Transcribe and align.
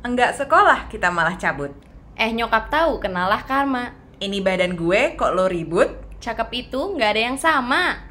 Enggak 0.00 0.32
sekolah 0.32 0.88
kita 0.88 1.12
malah 1.12 1.36
cabut. 1.36 1.76
Eh 2.16 2.32
nyokap 2.32 2.72
tahu 2.72 3.04
kenalah 3.04 3.44
karma. 3.44 3.92
Ini 4.16 4.40
badan 4.40 4.72
gue 4.72 5.12
kok 5.12 5.36
lo 5.36 5.44
ribut? 5.44 5.92
Cakep 6.24 6.48
itu 6.56 6.80
nggak 6.96 7.10
ada 7.12 7.22
yang 7.28 7.36
sama. 7.36 8.08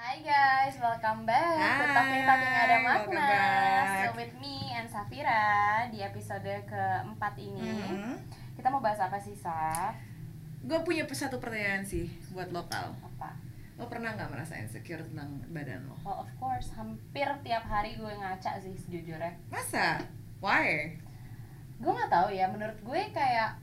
Hai 0.00 0.16
guys, 0.24 0.80
welcome 0.80 1.28
back 1.28 1.60
Hai, 1.60 1.92
Talking 1.92 2.24
Talking 2.24 2.54
Ada 2.64 2.76
Makna. 2.80 3.28
Still 3.92 4.16
with 4.24 4.34
me 4.40 4.72
and 4.72 4.88
Safira 4.88 5.84
Di 5.92 6.00
episode 6.00 6.64
keempat 6.64 7.36
ini 7.36 7.76
Hmm. 7.92 8.16
Kita 8.56 8.72
mau 8.72 8.80
bahas 8.80 9.04
apa 9.04 9.20
sih, 9.20 9.36
Saf? 9.36 9.92
Gue 10.64 10.80
punya 10.80 11.04
satu 11.12 11.36
pertanyaan 11.36 11.84
sih 11.84 12.08
buat 12.32 12.48
lokal. 12.48 12.96
Apa? 13.04 13.43
Lo 13.74 13.84
pernah 13.84 14.12
nggak 14.12 14.28
merasa 14.28 14.54
insecure 14.54 15.02
tentang 15.02 15.42
badan 15.48 15.82
lo? 15.84 15.96
Well 16.00 16.20
of 16.20 16.30
course, 16.36 16.70
hampir 16.72 17.26
tiap 17.40 17.64
hari 17.64 17.94
gue 17.94 18.06
ngaca 18.08 18.56
sih 18.56 18.74
sejujurnya 18.76 19.34
Masa? 19.46 19.98
Why? 20.38 20.94
gue 21.74 21.90
nggak 21.90 22.06
tahu 22.08 22.28
ya 22.30 22.46
menurut 22.46 22.78
gue 22.78 23.00
kayak 23.10 23.58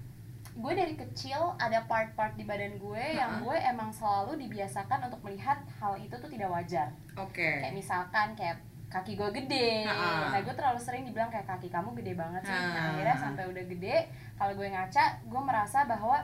gue 0.52 0.74
dari 0.74 0.94
kecil 0.94 1.40
ada 1.56 1.80
part-part 1.82 2.36
di 2.36 2.44
badan 2.44 2.76
gue 2.76 3.00
yang 3.10 3.40
Ha-ha. 3.40 3.42
gue 3.42 3.58
emang 3.64 3.88
selalu 3.90 4.36
dibiasakan 4.38 5.08
untuk 5.08 5.24
melihat 5.24 5.58
hal 5.74 5.96
itu 5.96 6.12
tuh 6.12 6.28
tidak 6.28 6.52
wajar 6.52 6.92
Oke. 7.16 7.64
kayak 7.64 7.72
misalkan 7.72 8.36
kayak 8.36 8.60
kaki 8.90 9.16
gue 9.16 9.30
gede 9.34 9.88
nah 9.88 10.36
gue 10.38 10.52
terlalu 10.52 10.76
sering 10.78 11.08
dibilang 11.08 11.32
kayak 11.32 11.48
kaki 11.48 11.72
kamu 11.72 11.96
gede 11.96 12.14
banget 12.14 12.44
sih 12.44 12.52
nah 12.52 12.68
Ha. 12.68 12.84
akhirnya 12.92 13.16
sampai 13.18 13.44
udah 13.48 13.64
gede 13.66 13.98
kalau 14.36 14.54
gue 14.54 14.68
ngaca 14.68 15.04
gue 15.24 15.42
merasa 15.42 15.80
bahwa 15.88 16.18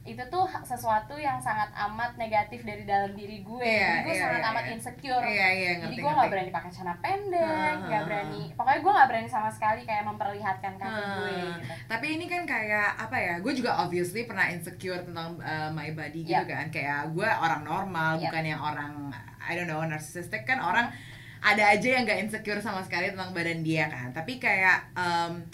itu 0.00 0.24
tuh 0.26 0.48
sesuatu 0.60 1.12
yang 1.14 1.36
sangat 1.36 1.68
amat 1.76 2.16
negatif 2.16 2.64
dari 2.64 2.82
dalam 2.82 3.12
diri 3.12 3.40
gue 3.40 3.60
Iya, 3.60 3.84
Jadi 3.92 4.00
gue 4.00 4.14
iya, 4.14 4.22
sangat 4.22 4.40
iya, 4.40 4.48
amat 4.48 4.64
iya. 4.64 4.72
insecure 4.72 5.22
Iya 5.22 5.48
iya 5.50 5.70
jadi 5.70 5.78
ngerti 5.78 5.92
gue 5.92 6.00
nggak 6.00 6.16
ngerti. 6.16 6.32
berani 6.32 6.50
pakai 6.50 6.70
celana 6.70 6.94
pendek 6.98 7.76
nggak 7.80 8.00
ha, 8.00 8.06
berani 8.06 8.42
pokoknya 8.50 8.80
gue 8.80 8.92
nggak 8.92 9.08
berani 9.08 9.28
sama 9.28 9.50
sekali 9.50 9.80
kayak 9.82 10.04
memperlihatkan 10.06 10.72
kaki 10.74 10.88
Hmm. 10.96 11.14
gue 11.14 11.30
gitu. 11.30 11.72
Tapi 11.86 12.06
ini 12.10 12.24
kan 12.26 12.42
kayak 12.44 12.88
apa 12.98 13.16
ya? 13.16 13.34
Gue 13.38 13.52
juga 13.52 13.70
obviously 13.78 14.24
pernah 14.24 14.46
insecure 14.48 15.02
tentang 15.02 15.36
uh, 15.38 15.68
my 15.70 15.92
body 15.92 16.20
gitu 16.22 16.32
Yep. 16.34 16.48
kan. 16.48 16.66
Kayak 16.70 17.00
gue 17.10 17.28
orang 17.28 17.62
normal, 17.62 18.10
Yep. 18.16 18.24
bukan 18.24 18.44
yang 18.46 18.60
orang 18.62 18.92
I 19.38 19.52
don't 19.52 19.66
know 19.66 19.82
narcissistic 19.82 20.42
kan 20.44 20.58
orang 20.58 20.88
ada 21.40 21.64
aja 21.70 21.88
yang 21.90 22.04
gak 22.04 22.20
insecure 22.20 22.58
sama 22.58 22.80
sekali 22.80 23.08
tentang 23.08 23.32
badan 23.32 23.60
dia 23.60 23.84
kan. 23.86 24.10
Tapi 24.10 24.36
kayak 24.36 24.92
um, 24.94 25.44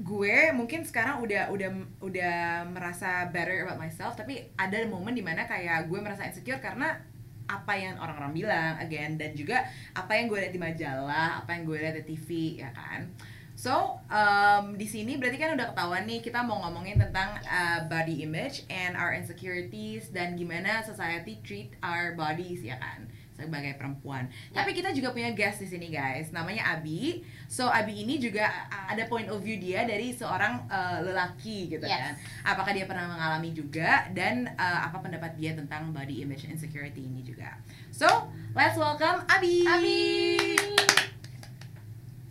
gue 0.00 0.50
mungkin 0.50 0.82
sekarang 0.82 1.22
udah 1.22 1.54
udah 1.54 1.70
udah 2.02 2.36
merasa 2.66 3.30
better 3.30 3.62
about 3.62 3.78
myself. 3.78 4.18
Tapi 4.18 4.50
ada 4.58 4.82
momen 4.90 5.14
di 5.14 5.22
mana 5.22 5.46
kayak 5.46 5.86
gue 5.86 5.98
merasa 6.02 6.26
insecure 6.26 6.58
karena 6.58 6.98
apa 7.44 7.76
yang 7.76 8.00
orang-orang 8.00 8.32
bilang 8.32 8.72
again 8.80 9.20
dan 9.20 9.36
juga 9.36 9.68
apa 9.92 10.16
yang 10.16 10.32
gue 10.32 10.38
lihat 10.40 10.54
di 10.54 10.62
majalah, 10.62 11.44
apa 11.44 11.50
yang 11.54 11.62
gue 11.68 11.76
lihat 11.78 11.96
di 12.00 12.04
TV 12.16 12.28
ya 12.64 12.70
kan. 12.72 13.06
So, 13.54 14.02
um, 14.10 14.74
di 14.74 14.82
sini 14.82 15.14
berarti 15.14 15.38
kan 15.38 15.54
udah 15.54 15.70
ketahuan 15.70 16.10
nih 16.10 16.18
kita 16.26 16.42
mau 16.42 16.58
ngomongin 16.66 16.98
tentang 16.98 17.38
uh, 17.46 17.86
body 17.86 18.26
image 18.26 18.66
and 18.66 18.98
our 18.98 19.14
insecurities 19.14 20.10
dan 20.10 20.34
gimana 20.34 20.82
society 20.82 21.38
treat 21.46 21.70
our 21.78 22.18
bodies 22.18 22.66
ya 22.66 22.74
kan 22.82 23.06
sebagai 23.34 23.74
perempuan. 23.74 24.30
Ya. 24.48 24.62
Tapi 24.62 24.70
kita 24.72 24.94
juga 24.94 25.10
punya 25.10 25.34
guest 25.34 25.58
di 25.58 25.66
sini 25.66 25.90
guys, 25.90 26.30
namanya 26.30 26.78
Abi. 26.78 27.20
So 27.50 27.66
Abi 27.66 28.06
ini 28.06 28.16
juga 28.16 28.46
ada 28.70 29.04
point 29.04 29.26
of 29.26 29.42
view 29.42 29.58
dia 29.58 29.82
dari 29.82 30.14
seorang 30.14 30.70
uh, 30.70 31.02
lelaki 31.02 31.66
gitu 31.68 31.82
Yes. 31.82 31.98
kan. 31.98 32.12
Apakah 32.54 32.70
dia 32.70 32.86
pernah 32.86 33.10
mengalami 33.10 33.50
juga 33.50 34.06
dan 34.14 34.54
uh, 34.54 34.86
apa 34.86 35.02
pendapat 35.02 35.34
dia 35.34 35.52
tentang 35.52 35.90
body 35.90 36.22
image 36.22 36.46
insecurity 36.46 37.04
ini 37.04 37.20
juga. 37.20 37.58
So, 37.90 38.06
let's 38.54 38.78
welcome 38.78 39.26
Abi. 39.26 39.66
Abi 39.66 40.02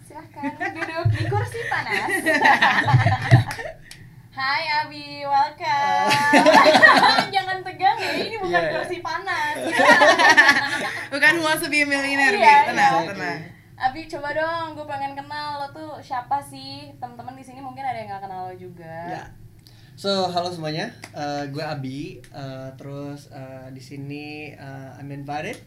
silahkan 0.03 0.45
duduk 0.77 1.05
di 1.09 1.23
kursi 1.25 1.57
panas 1.73 2.05
Hai 4.33 4.65
Abi, 4.81 5.21
welcome 5.21 6.09
Jangan 7.37 7.61
tegang 7.61 7.93
ya, 8.01 8.17
ini 8.17 8.33
bukan 8.41 8.49
Iya, 8.49 8.65
iya. 8.65 8.73
kursi 8.73 8.97
panas 9.05 9.61
Bukan 11.13 11.33
to 11.61 11.69
be 11.69 11.85
a 11.85 11.87
millionaire, 11.87 12.33
Bi. 12.33 12.41
tenang, 12.41 13.05
iya. 13.05 13.13
tenang. 13.13 13.39
Abi 13.77 14.09
coba 14.09 14.33
dong, 14.33 14.73
gue 14.73 14.89
pengen 14.89 15.13
kenal 15.13 15.61
lo 15.61 15.69
tuh 15.69 16.01
siapa 16.01 16.41
sih 16.41 16.89
Temen-temen 16.97 17.37
di 17.37 17.45
sini 17.45 17.61
mungkin 17.61 17.85
ada 17.85 17.93
yang 17.93 18.09
gak 18.09 18.25
kenal 18.25 18.49
lo 18.49 18.55
juga 18.57 19.21
Ya. 19.21 19.23
So, 19.93 20.25
halo 20.25 20.49
semuanya. 20.49 20.89
Eh, 21.13 21.53
gue 21.53 21.61
Abi. 21.61 22.17
Eh, 22.17 22.69
terus 22.81 23.29
eh, 23.29 23.69
di 23.69 23.77
sini 23.77 24.49
eh, 24.49 24.97
I'm 24.97 25.13
invited. 25.13 25.61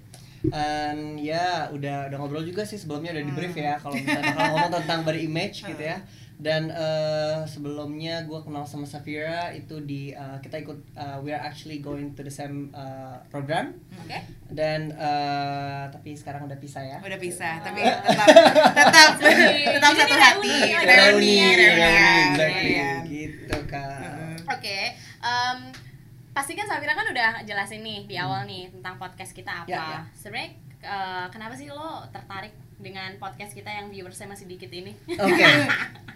And 0.46 1.18
ya 1.18 1.68
udah 1.72 2.06
udah 2.06 2.16
ngobrol 2.16 2.44
juga 2.44 2.62
sih 2.62 2.76
sebelumnya 2.76 3.10
udah 3.16 3.24
di 3.24 3.32
brief 3.34 3.54
ya 3.54 3.76
kalau 3.76 3.96
misalnya 3.96 4.30
bakal 4.30 4.46
ngomong 4.52 4.72
tentang 4.82 5.00
body 5.02 5.20
image 5.26 5.64
gitu 5.64 5.82
ya. 5.82 5.98
Dan 6.36 6.68
eh, 6.68 7.48
sebelumnya 7.48 8.28
gue 8.28 8.36
kenal 8.44 8.68
sama 8.68 8.84
Safira 8.84 9.56
itu 9.56 9.80
di 9.80 10.12
eh, 10.12 10.36
kita 10.44 10.60
ikut 10.60 10.78
eh, 10.92 11.16
we 11.24 11.32
are 11.32 11.40
actually 11.40 11.80
going 11.80 12.12
to 12.12 12.20
the 12.20 12.28
same 12.28 12.68
eh, 12.76 13.16
program. 13.32 13.72
Oke? 13.96 14.20
Dan 14.52 14.92
eh, 14.92 15.82
tapi 15.88 16.12
sekarang 16.12 16.44
udah 16.44 16.60
pisah 16.60 16.84
ya. 16.84 16.98
Udah 17.00 17.16
pisah, 17.16 17.64
tapi 17.64 17.80
tetap 17.80 18.28
tetap 18.68 19.10
tetap 19.80 19.92
satu 19.96 20.12
reuni, 20.12 20.20
hati. 20.20 20.54
reuni, 20.76 20.84
Reuni, 20.84 21.36
reuni, 21.40 21.64
reuni, 21.72 22.20
exactly. 22.28 22.72
reuni. 22.76 23.00
Gitu 23.08 23.58
kan. 23.64 24.36
Oke, 24.46 24.78
em, 25.24 25.58
pasti 26.36 26.52
kan 26.52 26.68
Safira 26.68 26.92
kan 26.92 27.08
udah 27.08 27.40
jelasin 27.48 27.80
nih 27.80 28.04
di 28.04 28.20
awal 28.20 28.44
nih 28.44 28.68
tentang 28.68 29.00
podcast 29.00 29.32
kita 29.32 29.64
apa. 29.64 29.72
Ya, 29.72 29.80
ya. 29.80 30.00
Sebenarnya 30.12 30.50
eh, 30.84 31.26
kenapa 31.32 31.56
sih 31.56 31.72
lo 31.72 32.04
tertarik 32.12 32.52
dengan 32.76 33.16
podcast 33.16 33.56
kita 33.56 33.72
yang 33.72 33.88
viewersnya 33.88 34.28
masih 34.28 34.44
dikit 34.44 34.68
ini? 34.68 34.92
Oke. 35.16 35.48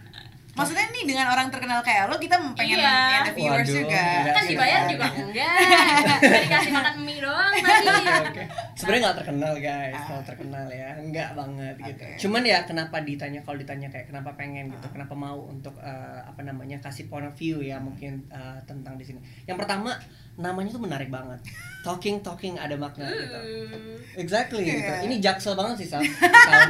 Maksudnya 0.61 0.87
nih 0.87 1.05
dengan 1.05 1.27
orang 1.29 1.47
terkenal 1.49 1.81
kayak 1.81 2.03
lo 2.07 2.17
kita 2.17 2.37
pengen 2.53 2.79
Iya. 2.79 3.25
ada 3.25 3.33
viewers 3.33 3.65
Waduh, 3.65 3.77
juga. 3.81 4.05
enggak 4.05 4.31
kan 4.31 4.43
sih, 4.43 4.51
dibayar 4.53 4.81
juga 4.87 5.07
enggak, 5.11 5.57
Nggak 6.21 6.43
dikasih 6.45 6.73
makan 6.73 6.95
mie 7.01 7.19
doang 7.19 7.53
tadi. 7.57 7.87
Oke. 8.21 8.43
Sebenarnya 8.75 9.03
nggak 9.03 9.19
terkenal 9.19 9.53
guys, 9.57 10.01
nggak 10.03 10.25
terkenal 10.27 10.67
ya, 10.71 10.91
nggak 11.01 11.29
banget 11.35 11.75
gitu. 11.83 12.03
Oke. 12.05 12.17
Cuman 12.19 12.43
ya 12.43 12.59
kenapa 12.63 12.97
ditanya 13.01 13.41
kalau 13.41 13.57
ditanya 13.57 13.89
kayak 13.89 14.07
kenapa 14.07 14.31
pengen 14.35 14.69
gitu, 14.69 14.87
kenapa 14.89 15.15
mau 15.15 15.39
untuk 15.43 15.75
eh, 15.81 16.21
apa 16.21 16.41
namanya 16.41 16.77
kasih 16.79 17.09
point 17.09 17.25
of 17.25 17.35
view 17.35 17.61
ya 17.61 17.77
mungkin 17.77 18.29
eh, 18.29 18.59
tentang 18.65 18.95
di 18.95 19.05
sini. 19.05 19.19
Yang 19.45 19.65
pertama 19.65 19.97
namanya 20.37 20.71
tuh 20.71 20.81
menarik 20.81 21.09
banget. 21.09 21.41
Talking 21.81 22.21
talking 22.21 22.55
ada 22.55 22.77
makna 22.77 23.09
gitu. 23.09 23.33
Uh, 23.33 23.97
Exactly 24.13 24.61
gitu. 24.63 24.85
Iya. 24.85 25.01
Ini 25.01 25.17
jaksel 25.19 25.57
banget 25.57 25.81
sih 25.81 25.89
Sal. 25.89 26.05
Sal. 26.05 26.69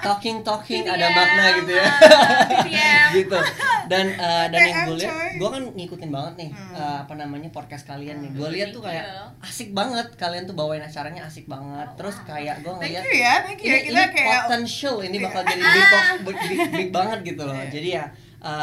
Talking 0.00 0.40
talking 0.40 0.86
ada 0.86 1.02
BTM, 1.02 1.18
makna 1.18 1.44
gitu 1.58 1.72
ya. 1.74 1.86
Gitu. 3.12 3.38
Dan 3.84 4.06
eh, 4.08 4.46
dan 4.48 4.60
yang 4.62 4.78
gue 4.86 4.96
lihat, 4.98 5.14
gue 5.36 5.48
kan 5.48 5.62
ngikutin 5.68 6.08
banget 6.08 6.34
nih 6.38 6.50
Hmm. 6.52 6.74
eh, 6.74 6.96
apa 7.02 7.12
namanya 7.12 7.50
podcast 7.50 7.84
kalian 7.84 8.22
nih. 8.22 8.30
Gue 8.32 8.48
lihat 8.50 8.70
tuh 8.70 8.80
kayak 8.80 9.04
you. 9.04 9.26
asik 9.42 9.70
banget 9.72 10.06
kalian 10.14 10.46
tuh 10.46 10.54
bawain 10.54 10.80
acaranya 10.80 11.26
asik 11.26 11.44
banget. 11.44 11.84
Oh, 11.84 11.96
Terus 11.98 12.16
kayak 12.22 12.62
gue 12.62 12.70
Thank 12.70 12.80
ngeliat 12.88 13.02
you 13.04 13.14
ya, 13.14 13.34
thank 13.42 13.58
you. 13.58 13.66
ini, 13.66 13.74
ya. 13.74 13.80
Kita 13.82 14.00
ini 14.00 14.14
kayak 14.14 14.40
potential 14.46 14.96
ini 15.02 15.16
bakal 15.18 15.40
Iya. 15.42 15.50
jadi 15.50 15.66
big, 15.66 15.84
big, 16.24 16.38
big, 16.40 16.60
big, 16.72 16.90
banget 16.90 17.18
gitu 17.26 17.42
loh. 17.42 17.54
Iya. 17.54 17.68
Jadi 17.68 17.88
ya 17.90 18.04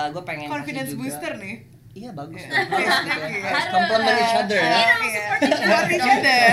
gue 0.09 0.23
pengen 0.23 0.47
confidence 0.47 0.91
booster 0.95 1.33
nih. 1.35 1.55
Iya 1.91 2.13
bagus. 2.13 2.37
Iya. 2.37 2.53
Harus 2.53 2.97
gitu 3.01 3.17
ya. 3.17 3.27
you. 3.27 3.43
Harus 3.43 3.65
compliment 3.67 4.15
each 4.15 4.37
other 4.37 4.59
ya. 4.59 4.69
Iya, 4.69 4.93
Iya. 4.99 5.23
support 5.41 5.87
each 5.89 6.05
other. 6.07 6.43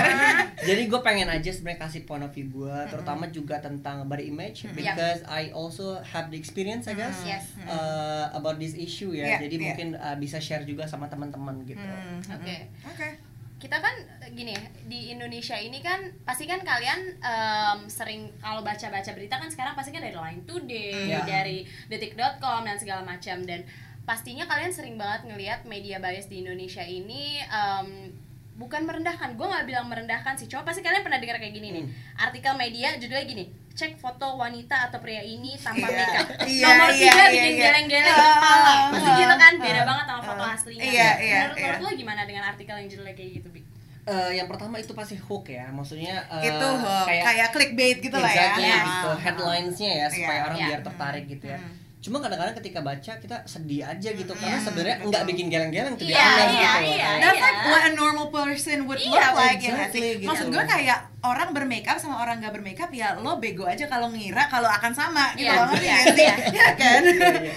Jadi 0.59 0.81
gue 0.83 0.99
pengen 0.99 1.27
aja 1.27 1.49
sebenarnya 1.49 1.79
kasih 1.79 2.01
point 2.03 2.19
of 2.19 2.31
view 2.31 2.47
gue, 2.47 2.75
terutama 2.89 3.29
juga 3.29 3.55
tentang 3.57 4.03
body 4.03 4.27
image, 4.27 4.65
because 4.73 5.21
I 5.23 5.49
also 5.51 6.01
have 6.03 6.27
the 6.27 6.35
experience 6.35 6.85
I 6.85 6.95
guess 6.95 7.19
Mm. 7.19 7.65
Uh, 7.65 8.25
about 8.33 8.57
this 8.57 8.73
issue 8.73 9.11
ya. 9.11 9.37
Iya, 9.37 9.37
Jadi 9.43 9.55
iya. 9.55 9.63
mungkin 9.63 9.87
uh, 9.95 10.15
bisa 10.15 10.37
share 10.37 10.63
juga 10.63 10.83
sama 10.83 11.05
teman-teman 11.05 11.61
gitu. 11.63 11.85
Oke. 12.27 12.73
Oke. 12.83 13.09
kita 13.57 13.73
kan 13.73 13.89
gini 14.31 14.53
ya, 14.53 14.61
di 14.85 15.09
Indonesia 15.09 15.57
ini 15.57 15.81
kan 15.81 15.97
pasti 16.21 16.45
kan 16.45 16.61
kalian 16.61 17.17
em, 17.17 17.79
sering 17.87 18.29
kalau 18.37 18.61
baca-baca 18.61 19.09
berita 19.11 19.33
kan 19.35 19.49
sekarang 19.49 19.73
pasti 19.73 19.89
kan 19.89 19.97
dari 19.99 20.13
Line 20.13 20.45
Today, 20.45 21.09
Iya. 21.09 21.25
dari 21.25 21.57
detik.com 21.89 22.61
dan 22.61 22.77
segala 22.77 23.01
macam 23.01 23.41
dan 23.41 23.65
pastinya 24.07 24.47
kalian 24.47 24.71
sering 24.71 24.95
banget 24.95 25.27
ngelihat 25.27 25.67
media 25.67 25.99
bias 25.99 26.31
di 26.31 26.39
Indonesia 26.39 26.79
ini 26.79 27.43
em, 27.43 28.15
bukan 28.55 28.87
merendahkan, 28.87 29.35
gue 29.35 29.45
nggak 29.45 29.65
bilang 29.67 29.85
merendahkan 29.85 30.33
sih, 30.33 30.47
coba 30.47 30.71
pasti 30.71 30.81
kalian 30.81 31.03
pernah 31.03 31.19
dengar 31.19 31.37
kayak 31.37 31.53
gini 31.53 31.75
nih, 31.75 31.85
artikel 32.17 32.57
media 32.57 32.95
judulnya 32.97 33.27
gini, 33.27 33.45
cek 33.69 34.01
foto 34.01 34.33
wanita 34.33 34.89
atau 34.89 34.97
pria 34.97 35.21
ini 35.21 35.53
tanpa 35.53 35.85
Iya. 35.85 35.93
makeup, 35.93 36.27
Iya, 36.41 36.65
nomor 36.65 36.89
iya, 36.89 36.97
tiga 36.97 37.13
iya, 37.13 37.25
bikin 37.29 37.53
iya. 37.53 37.63
geleng-geleng 37.69 38.15
Ah, 38.17 38.25
kepala, 38.33 38.73
pasti 38.89 39.09
ah, 39.13 39.17
gitu 39.21 39.35
kan, 39.37 39.53
beda 39.61 39.77
ah, 39.77 39.85
banget 39.85 40.05
sama 40.09 40.21
foto 40.25 40.41
ah. 40.41 40.55
aslinya. 40.57 40.81
Iya, 40.81 41.09
iya, 41.21 41.39
Menurut 41.53 41.57
iya. 41.77 41.85
lo 41.85 41.89
gimana 41.93 42.21
dengan 42.25 42.43
artikel 42.49 42.73
yang 42.73 42.89
judulnya 42.89 43.13
kayak 43.13 43.31
gitu, 43.37 43.47
Bi? 43.53 43.61
Uh, 44.07 44.31
yang 44.31 44.47
pertama 44.47 44.79
itu 44.79 44.93
pasti 44.95 45.19
hook 45.19 45.51
ya, 45.51 45.67
maksudnya 45.69 46.23
uh, 46.25 46.39
Itu 46.41 46.67
hook, 46.81 47.05
kayak, 47.11 47.51
clickbait 47.53 47.97
gitu 47.99 48.15
lah 48.17 48.31
ya. 48.31 48.39
exactly 48.55 48.63
Yes. 48.65 48.85
gitu, 48.87 49.09
headlinesnya 49.21 49.91
ya 49.93 50.07
supaya 50.09 50.33
Iya, 50.33 50.45
orang 50.47 50.57
iya. 50.57 50.67
biar 50.73 50.81
tertarik 50.81 51.25
gitu 51.29 51.45
ya. 51.45 51.59
Hmm. 51.61 51.73
Cuma 51.97 52.21
kadang-kadang 52.21 52.55
ketika 52.55 52.79
baca 52.79 53.13
kita 53.17 53.37
sedih 53.43 53.81
aja 53.83 54.09
gitu 54.11 54.29
karena 54.31 54.53
Iya, 54.53 54.63
sebenarnya 54.63 54.95
betul. 54.97 55.09
nggak 55.09 55.23
bikin 55.25 55.45
geleng-geleng 55.47 55.95
tuh 55.97 56.05
Iya, 56.05 56.13
honest 56.15 56.37
iya, 56.37 56.45
gitu 56.47 56.77
loh. 56.77 56.93
iya, 56.93 57.09
That's 57.17 57.33
iya. 57.33 57.43
like 57.43 57.59
what 57.65 57.81
a 57.81 57.91
normal 57.91 58.27
person 58.29 58.77
would 58.85 58.99
Iya, 58.99 59.11
look 59.25 59.33
like 59.35 59.57
ya 59.57 59.71
nggak 59.73 59.89
exactly, 59.89 60.09
gitu. 60.15 60.29
Maksud 60.29 60.47
gue 60.47 60.63
kayak 60.63 60.99
orang 61.19 61.49
bermakeup 61.51 61.97
sama 61.97 62.15
orang 62.17 62.35
gak 62.37 62.53
bermakeup 62.53 62.91
ya 62.91 63.17
lo 63.17 63.31
bego 63.37 63.65
aja 63.65 63.85
kalau 63.85 64.07
ngira 64.07 64.45
kalau 64.45 64.69
akan 64.69 64.91
sama 64.91 65.33
gitu 65.33 65.49
Iya, 65.49 65.57
loh 65.57 65.73
iya, 65.73 65.95
nggak 66.05 66.15
iya. 66.15 66.35
Iya 66.47 66.67
kan? 66.75 67.01
Iya, 67.03 67.29
iya. 67.43 67.55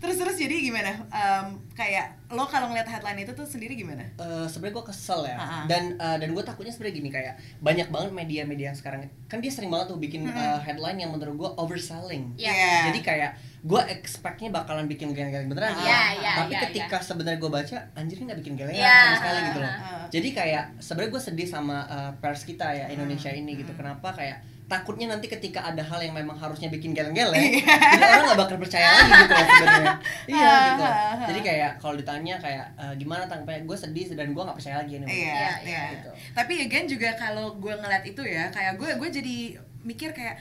Terus 0.00 0.16
terus 0.16 0.32
jadi 0.34 0.54
gimana? 0.58 0.96
Em, 1.06 1.46
kayak 1.70 2.06
lo 2.28 2.44
kalau 2.44 2.66
ngeliat 2.66 2.84
headline 2.84 3.20
itu 3.20 3.30
tuh 3.30 3.44
sendiri 3.44 3.74
gimana? 3.74 4.00
Eh, 4.14 4.46
sebenarnya 4.46 4.74
gue 4.74 4.86
kesel 4.86 5.20
ya 5.22 5.36
ah. 5.36 5.64
dan 5.66 5.92
eh, 5.94 6.16
dan 6.16 6.28
gue 6.30 6.40
takutnya 6.40 6.70
sebenarnya 6.70 6.96
gini 6.96 7.10
kayak 7.10 7.34
banyak 7.58 7.88
banget 7.88 8.10
media-media 8.10 8.66
yang 8.66 8.78
sekarang 8.78 9.00
kan 9.26 9.38
dia 9.38 9.48
sering 9.48 9.68
banget 9.68 9.86
tuh 9.88 9.98
bikin 9.98 10.24
Mm-mm. 10.24 10.32
eh, 10.32 10.58
headline 10.62 10.96
yang 10.96 11.10
menurut 11.10 11.36
gue 11.36 11.50
overselling 11.54 12.32
Iya. 12.34 12.48
Iya. 12.48 12.72
jadi 12.86 13.00
kayak 13.02 13.30
gue 13.60 13.80
expectnya 13.90 14.48
bakalan 14.48 14.86
bikin 14.86 15.10
geleng-geleng 15.10 15.46
beneran 15.46 15.74
Iya, 15.74 15.84
ya. 15.84 16.00
iya, 16.16 16.32
tapi 16.38 16.52
iya, 16.54 16.60
ketika 16.64 16.96
sebenarnya 16.98 17.38
gue 17.38 17.50
baca 17.50 17.76
anjir 17.92 18.16
ini 18.16 18.24
nggak 18.26 18.40
bikin 18.40 18.54
geleng 18.56 18.72
Iya. 18.74 18.88
sama 19.04 19.16
sekali 19.18 19.38
gitu 19.44 19.58
loh 19.58 19.68
Ah. 19.70 20.04
jadi 20.08 20.28
kayak 20.32 20.64
sebenarnya 20.78 21.10
gue 21.10 21.22
sedih 21.22 21.44
sama 21.46 21.76
eh, 21.84 22.10
pers 22.16 22.42
kita 22.42 22.66
ya 22.70 22.86
Indonesia 22.88 23.28
Hmm. 23.28 23.36
ini 23.38 23.52
gitu 23.58 23.70
Hmm. 23.70 23.80
kenapa 23.84 24.08
kayak 24.12 24.38
takutnya 24.70 25.10
nanti 25.10 25.26
ketika 25.26 25.60
ada 25.60 25.82
hal 25.82 25.98
yang 25.98 26.14
memang 26.14 26.32
harusnya 26.32 26.68
bikin 26.68 26.94
geleng-geleng 26.94 27.42
Iya. 27.58 27.74
jadi 27.90 28.02
orang 28.06 28.24
nggak 28.24 28.38
bakal 28.38 28.56
percaya 28.56 28.86
lagi 28.88 29.10
gitu 29.10 29.34
loh 29.34 29.46
sebenarnya 29.50 29.94
iya 30.30 30.46
Ah, 30.46 30.62
gitu 30.64 30.82
ah, 30.82 30.94
ah. 30.94 31.26
jadi 31.26 31.40
kayak 31.42 31.70
kalau 31.76 31.94
ditanya 31.94 32.34
kayak 32.38 32.66
eh, 32.76 32.94
gimana 32.94 33.26
tanggapannya 33.26 33.66
gue 33.66 33.76
sedih 33.76 34.06
dan 34.12 34.30
gue 34.30 34.38
nggak 34.40 34.54
percaya 34.54 34.76
lagi 34.78 34.92
ini 34.94 35.06
Iya, 35.06 35.18
Iya, 35.26 35.50
iya. 35.66 35.82
gitu. 35.92 36.10
Tapi 36.30 36.52
again 36.62 36.86
juga 36.86 37.10
kalau 37.14 37.52
gue 37.54 37.74
ngeliat 37.74 38.04
itu 38.04 38.22
ya, 38.22 38.46
kayak 38.48 38.78
gue 38.78 38.90
gue 38.94 39.08
jadi 39.10 39.36
mikir 39.82 40.12
kayak 40.12 40.38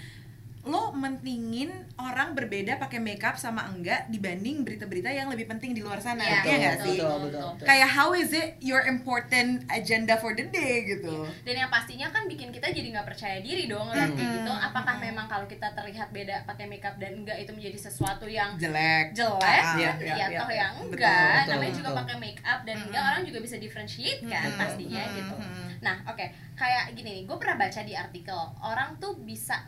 lo 0.70 0.94
mentingin 0.94 1.68
orang 1.98 2.32
berbeda 2.32 2.78
pakai 2.78 2.98
makeup 2.98 3.36
sama 3.36 3.66
enggak 3.68 4.06
dibanding 4.08 4.62
berita-berita 4.62 5.10
yang 5.10 5.26
lebih 5.28 5.50
penting 5.50 5.74
di 5.74 5.82
luar 5.82 5.98
sana, 5.98 6.22
Iya, 6.22 6.40
ya 6.40 6.56
nggak 6.56 6.76
betul, 6.76 6.86
sih? 6.86 6.98
betul, 7.00 7.18
betul, 7.26 7.46
betul. 7.52 7.66
Kayak 7.66 7.90
how 7.90 8.10
is 8.14 8.30
it 8.32 8.50
your 8.60 8.82
important 8.84 9.50
agenda 9.68 10.14
for 10.16 10.32
the 10.32 10.46
day 10.46 10.86
gitu? 10.88 11.26
dan 11.42 11.56
yang 11.58 11.70
pastinya 11.70 12.08
kan 12.08 12.24
bikin 12.24 12.50
kita 12.50 12.70
jadi 12.70 12.86
nggak 12.92 13.08
percaya 13.08 13.38
diri 13.40 13.66
dong 13.66 13.82
ngeliat 13.84 14.12
kayak 14.12 14.22
Mm-mm. 14.22 14.38
gitu 14.38 14.54
apakah 14.54 14.94
Mm-mm. 14.94 15.08
memang 15.10 15.26
kalau 15.26 15.46
kita 15.46 15.68
terlihat 15.72 16.10
beda 16.10 16.46
pakai 16.46 16.66
makeup 16.66 16.96
dan 16.96 17.12
enggak 17.16 17.38
itu 17.40 17.50
menjadi 17.50 17.78
sesuatu 17.82 18.26
yang 18.26 18.54
Jelek. 18.56 19.12
jelek 19.12 19.64
Ah, 19.66 19.74
Iya, 19.76 19.92
kan 19.92 19.98
iya, 20.00 20.14
ya 20.16 20.28
iya. 20.28 20.40
toh 20.40 20.52
yang 20.52 20.74
Betul, 20.76 20.90
enggak 20.92 21.34
betul, 21.34 21.50
namanya 21.50 21.74
juga 21.74 21.90
betul. 21.90 22.00
pakai 22.00 22.16
make 22.20 22.42
up 22.44 22.60
dan 22.62 22.76
enggak 22.78 22.94
Mm-mm. 22.96 23.10
orang 23.10 23.24
juga 23.24 23.40
bisa 23.40 23.56
differentiate 23.58 24.22
kan 24.24 24.44
Mm-mm. 24.46 24.60
pastinya 24.60 25.02
Mm-mm. 25.02 25.18
gitu 25.18 25.36
nah 25.80 25.96
oke 26.06 26.26
kayak 26.60 26.92
gini 26.92 27.10
nih 27.14 27.24
gue 27.24 27.38
pernah 27.38 27.56
baca 27.58 27.82
di 27.82 27.96
artikel 27.96 28.36
orang 28.60 29.00
tuh 29.00 29.16
bisa 29.18 29.64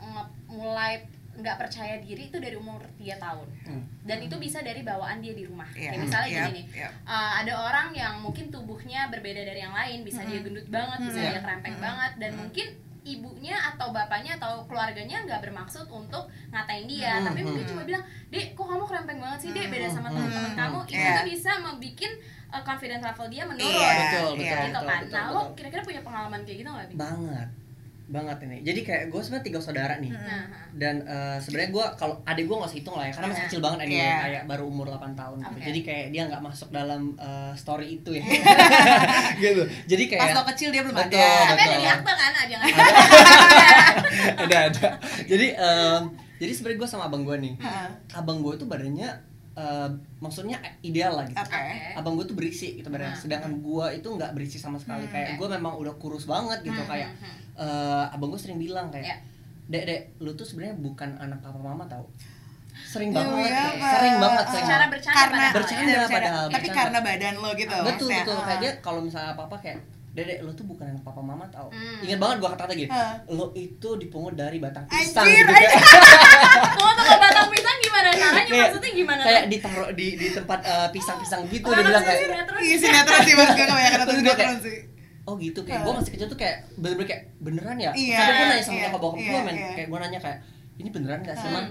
mulai 0.45 0.99
nggak 1.31 1.57
percaya 1.57 1.95
diri 1.97 2.27
itu 2.27 2.37
dari 2.37 2.53
umur 2.53 2.83
3 2.93 3.15
tahun 3.17 3.47
Hmm. 3.63 3.83
dan 4.03 4.19
itu 4.19 4.35
bisa 4.35 4.59
dari 4.59 4.83
bawaan 4.83 5.23
dia 5.23 5.31
di 5.31 5.47
rumah 5.47 5.63
Iya. 5.71 5.95
kayak 5.95 6.01
misalnya 6.03 6.27
Yap, 6.29 6.43
gini 6.43 6.51
nih 6.51 6.65
yap. 6.77 6.91
uh, 7.07 7.31
ada 7.39 7.53
orang 7.61 7.87
yang 7.93 8.19
mungkin 8.19 8.51
tubuhnya 8.51 9.07
berbeda 9.07 9.39
dari 9.41 9.59
yang 9.59 9.71
lain 9.71 10.03
bisa 10.03 10.21
dia 10.21 10.37
Mm-mm. 10.37 10.45
gendut 10.51 10.67
banget 10.67 10.99
bisa 11.01 11.17
Mm-mm. 11.17 11.31
dia 11.31 11.39
kerempeng 11.39 11.71
Mm-mm. 11.71 11.87
banget 11.87 12.11
dan 12.17 12.29
Mm-mm. 12.29 12.39
mungkin 12.43 12.67
ibunya 13.01 13.57
atau 13.57 13.89
bapaknya 13.89 14.37
atau 14.37 14.61
keluarganya 14.65 15.25
nggak 15.25 15.41
bermaksud 15.41 15.89
untuk 15.89 16.23
ngatain 16.49 16.85
dia 16.85 17.17
Mm-mm. 17.17 17.25
tapi 17.25 17.39
mungkin 17.41 17.65
Mm-mm. 17.65 17.71
cuma 17.73 17.81
bilang 17.83 18.03
dek 18.29 18.53
kok 18.53 18.67
kamu 18.67 18.83
kerempeng 18.85 19.17
banget 19.17 19.39
sih 19.41 19.49
dek 19.51 19.67
beda 19.67 19.87
sama 19.89 20.07
Mm-mm. 20.07 20.17
teman-teman 20.21 20.53
kamu 20.53 20.79
itu 20.85 20.93
Iya. 20.95 21.17
tuh 21.17 21.25
bisa 21.25 21.51
membuat 21.57 22.11
uh, 22.51 22.61
confidence 22.61 23.03
level 23.03 23.27
dia 23.27 23.43
menurun 23.43 23.65
Iya, 23.67 23.89
betul, 23.89 23.97
betul, 23.97 24.31
iya. 24.37 24.37
gitu 24.37 24.69
betul, 24.69 24.85
kan 24.85 25.01
betul, 25.01 25.13
nah 25.13 25.23
lo 25.25 25.33
betul. 25.33 25.55
kira-kira 25.57 25.81
punya 25.81 26.01
pengalaman 26.05 26.39
kayak 26.45 26.57
gitu 26.61 26.69
nggak 26.69 26.87
banget 26.93 27.47
banget 28.03 28.37
ini 28.41 28.57
jadi 28.61 28.79
kayak 28.81 29.03
gue 29.07 29.19
sebenarnya 29.19 29.45
tiga 29.45 29.59
saudara 29.59 29.93
nih 29.95 30.09
Hmm. 30.09 30.19
nah 30.21 30.43
dan 30.73 30.95
eh, 31.01 31.37
sebenarnya 31.37 31.69
gue 31.69 31.85
kalau 31.95 32.15
adik 32.23 32.43
gue 32.43 32.53
nggak 32.53 32.67
usah 32.67 32.77
hitung 32.77 32.93
lah 32.93 33.03
ya 33.03 33.11
karena 33.11 33.27
masih 33.27 33.37
Iya. 33.37 33.47
kecil 33.47 33.59
banget 33.61 33.79
adiknya 33.79 34.03
Iya. 34.03 34.17
kayak 34.21 34.43
baru 34.45 34.63
umur 34.65 34.85
8 34.89 35.13
tahun 35.13 35.37
gitu. 35.39 35.51
Oke. 35.53 35.63
jadi 35.63 35.79
kayak 35.81 36.05
dia 36.09 36.21
nggak 36.25 36.41
masuk 36.41 36.69
dalam 36.69 37.01
eh, 37.15 37.53
story 37.53 37.87
itu 37.93 38.11
ya 38.11 38.23
gitu 39.43 39.63
jadi 39.85 40.03
kayak 40.07 40.21
Pas 40.23 40.33
lo 40.33 40.43
kecil 40.49 40.69
dia 40.69 40.81
belum 40.81 40.97
Betul, 40.97 41.17
ada. 41.17 41.27
tapi 41.47 41.61
ada 41.61 41.67
betul. 41.67 41.77
di 41.77 41.87
akta 41.89 42.11
kan 42.11 42.31
ada 42.31 42.41
jangan 42.43 42.67
ada 44.43 44.57
ada 44.67 44.87
jadi 45.23 45.47
em, 45.53 46.01
jadi 46.35 46.51
sebenarnya 46.51 46.79
gue 46.79 46.89
sama 46.89 47.03
abang 47.05 47.23
gue 47.23 47.37
nih 47.37 47.53
Heeh. 47.57 47.89
abang 48.13 48.39
gue 48.39 48.53
tuh 48.55 48.65
badannya 48.65 49.09
eh, 49.61 49.89
maksudnya 50.17 50.57
ideal 50.81 51.13
lah 51.13 51.25
gitu. 51.25 51.37
Oke. 51.37 51.61
abang 51.93 52.13
gue 52.13 52.25
tuh 52.25 52.33
berisi 52.33 52.67
gitu 52.75 52.87
badannya 52.87 53.13
Hmm. 53.13 53.21
sedangkan 53.21 53.53
gue 53.59 53.85
itu 53.93 54.07
nggak 54.07 54.31
berisi 54.31 54.57
sama 54.57 54.75
sekali 54.75 55.03
Hmm, 55.03 55.13
kayak 55.13 55.29
gue 55.35 55.47
memang 55.51 55.73
udah 55.75 55.93
kurus 55.95 56.25
banget 56.25 56.59
gitu 56.63 56.75
Hmm, 56.75 56.89
kayak 56.89 57.09
hmm, 57.11 57.21
hmm. 57.21 57.61
eh, 57.61 58.05
abang 58.11 58.29
gue 58.29 58.39
sering 58.39 58.57
bilang 58.57 58.89
Ya. 58.89 58.93
kayak 58.95 59.17
dek 59.67 59.83
dek 59.85 60.01
lu 60.17 60.31
tuh 60.31 60.43
sebenarnya 60.43 60.75
bukan 60.75 61.09
anak 61.15 61.39
papa 61.39 61.57
mama 61.57 61.85
tau 61.85 62.03
sering 62.83 63.09
Iya, 63.09 63.19
banget 63.21 63.35
iya, 63.45 63.61
kayak, 63.69 63.91
sering 63.93 64.13
Pak. 64.13 64.21
banget 64.21 64.45
sering 64.45 64.63
Secara 64.63 64.79
banget. 64.79 64.91
bercanda 64.91 65.13
karena 65.13 65.29
padahal 65.29 65.45
ya. 65.45 65.53
Bercanda 65.53 66.01
padahal, 66.09 66.45
tapi 66.45 66.51
bercanda. 66.57 66.79
karena 66.81 66.99
badan 67.01 67.33
lo 67.35 67.49
gitu 67.53 67.71
betul 67.71 67.85
maksudnya. 67.85 68.19
betul 68.21 68.35
Ah. 68.35 68.43
kayak 68.43 68.59
dia 68.59 68.71
kalau 68.79 68.99
misalnya 68.99 69.29
apa 69.29 69.43
apa 69.43 69.57
kayak 69.57 69.77
dedek 70.11 70.39
lu 70.41 70.51
tuh 70.51 70.65
bukan 70.65 70.85
anak 70.85 71.03
papa 71.03 71.21
mama 71.21 71.45
tau 71.47 71.67
Hmm. 71.69 71.99
ingat 72.01 72.19
banget 72.19 72.35
gua 72.37 72.49
kata-kata 72.49 72.73
gini 72.73 72.89
Hah. 72.89 73.15
lo 73.29 73.47
itu 73.53 73.89
dipungut 73.97 74.33
dari 74.33 74.57
batang 74.57 74.83
pisang 74.85 75.23
Anjir, 75.23 75.45
gitu 75.47 75.53
Mau 76.73 76.91
toko 76.93 77.13
batang 77.17 77.47
pisang 77.49 77.77
gimana 78.03 78.17
caranya? 78.31 78.43
Kayak- 78.43 78.63
Maksudnya 78.65 78.91
gimana? 78.93 79.21
kayak 79.21 79.43
ditaruh 79.47 79.89
di 79.91 80.07
di 80.15 80.27
tempat 80.29 80.59
eh, 80.61 80.87
pisang-pisang 80.89 81.41
gitu 81.47 81.67
dia 81.67 81.83
bilang 81.83 82.01
kayak. 82.01 82.19
Iya 82.59 82.75
sinetron 82.77 83.19
sih 83.21 83.33
mas 83.33 83.49
gue 83.51 83.65
kebanyakan 83.65 83.97
nonton 83.99 84.15
sinetron 84.17 84.57
sih. 84.59 84.77
oh 85.21 85.37
gitu 85.37 85.59
kayak 85.61 85.81
gue 85.81 85.93
masih 85.93 86.11
kecil 86.11 86.27
tuh 86.27 86.35
kayak 86.35 86.57
bener-bener 86.75 87.07
kayak 87.07 87.23
beneran 87.37 87.77
ya 87.77 87.91
Iya, 87.93 88.17
sampai 88.17 88.33
gue 88.33 88.45
nanya 88.47 88.63
sama 88.63 88.73
iya, 88.73 88.83
nyokap 88.83 89.01
bokap 89.01 89.19
gue 89.21 89.39
men 89.39 89.53
iya. 89.55 89.69
kayak 89.71 89.87
gue 89.87 89.99
nanya 90.01 90.19
kayak 90.19 90.39
ini 90.73 90.89
beneran 90.89 91.19
gak 91.21 91.35
sih 91.35 91.45
man 91.47 91.65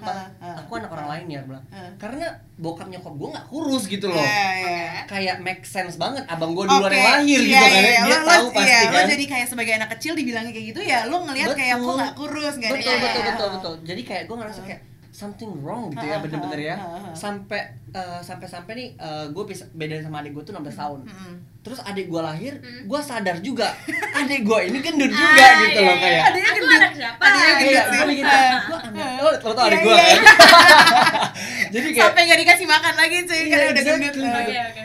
aku 0.57 0.71
anak 0.73 0.87
orang 0.89 1.09
lain 1.09 1.25
ya 1.29 1.41
bilang 1.43 1.65
karena 1.97 2.27
bokap 2.57 2.87
nyokap 2.87 3.11
gue 3.13 3.29
nggak 3.29 3.47
kurus 3.49 3.85
gitu 3.85 4.07
loh 4.07 4.17
Iya, 4.17 4.47
iya. 4.55 4.91
kayak 5.05 5.37
make 5.41 5.67
sense 5.67 5.97
banget 5.97 6.23
abang 6.27 6.55
gue 6.55 6.63
duluan 6.63 6.87
Oke, 6.87 6.95
yang 6.95 7.11
lahir 7.17 7.41
iya, 7.43 7.43
gitu 7.43 7.59
kan 7.59 7.71
iya, 7.83 8.01
dia 8.01 8.15
lo, 8.15 8.25
tahu 8.25 8.45
lo, 8.45 8.51
pasti 8.55 8.71
iya, 8.71 8.79
kan 8.81 8.93
lo 8.95 9.11
jadi 9.11 9.25
kayak 9.27 9.47
sebagai 9.49 9.73
anak 9.75 9.89
kecil 9.91 10.13
dibilangnya 10.15 10.53
kayak 10.53 10.67
gitu 10.71 10.81
ya 10.81 10.99
lo 11.05 11.17
ngelihat 11.21 11.49
kayak 11.53 11.77
Betul. 11.77 11.85
kok 11.85 11.95
nggak 11.99 12.15
kurus 12.15 12.55
ada 12.55 12.63
betul 12.63 12.79
yang- 12.87 13.03
betul 13.03 13.19
iya. 13.19 13.29
betul 13.29 13.49
betul 13.51 13.75
jadi 13.83 14.03
kayak 14.05 14.23
gue 14.25 14.37
ngerasa 14.39 14.61
kayak 14.63 14.81
something 15.21 15.53
wrong 15.61 15.93
gitu 15.93 16.01
ya 16.03 16.17
Ah, 16.17 16.21
bener-bener 16.21 16.61
ya 16.65 16.75
ah, 16.75 16.85
ah, 16.89 17.01
ah. 17.05 17.15
sampai 17.15 17.61
eh, 17.91 18.21
sampai 18.21 18.47
sampai 18.47 18.73
nih 18.73 18.89
gue 19.29 19.45
bisa 19.45 19.69
beda 19.71 20.01
sama 20.01 20.21
adik 20.21 20.33
gue 20.33 20.43
tuh 20.43 20.53
16 20.53 20.65
tahun 20.73 21.01
terus 21.61 21.77
adik 21.81 22.09
gue 22.09 22.17
lahir 22.19 22.57
gue 22.83 23.01
sadar 23.01 23.37
juga 23.39 23.69
adik 24.19 24.41
gue 24.43 24.59
ini 24.65 24.81
gendut 24.81 25.13
juga 25.13 25.45
Ah, 25.45 25.61
gitu 25.61 25.77
iya, 25.77 25.85
loh 25.85 25.93
iya. 25.93 26.01
kayak 26.01 26.25
Adiknya 26.25 26.49
Aku 26.49 26.61
gendut. 26.63 26.93
siapa? 26.97 27.23
Adiknya 27.23 27.53
gendut 27.53 27.69
Iya, 27.69 27.83
sih. 27.85 27.99
gue 28.01 28.15
gitu. 28.17 28.33
Ah. 28.41 28.59
Gue 28.61 28.79
anak, 28.81 29.11
lo 29.21 29.53
tau 29.53 29.65
adik 29.69 29.77
Iya, 29.77 29.85
gue 29.85 29.93
iya, 29.93 30.05
kan? 30.17 30.21
Jadi 31.75 31.87
kayak 31.93 32.03
sampai 32.03 32.23
nggak 32.25 32.41
dikasih 32.41 32.67
makan 32.67 32.95
lagi 32.97 33.17
cuy 33.21 33.37
Iya, 33.37 33.47
karena 33.47 33.67
udah 33.71 33.83
gendut. 33.85 34.15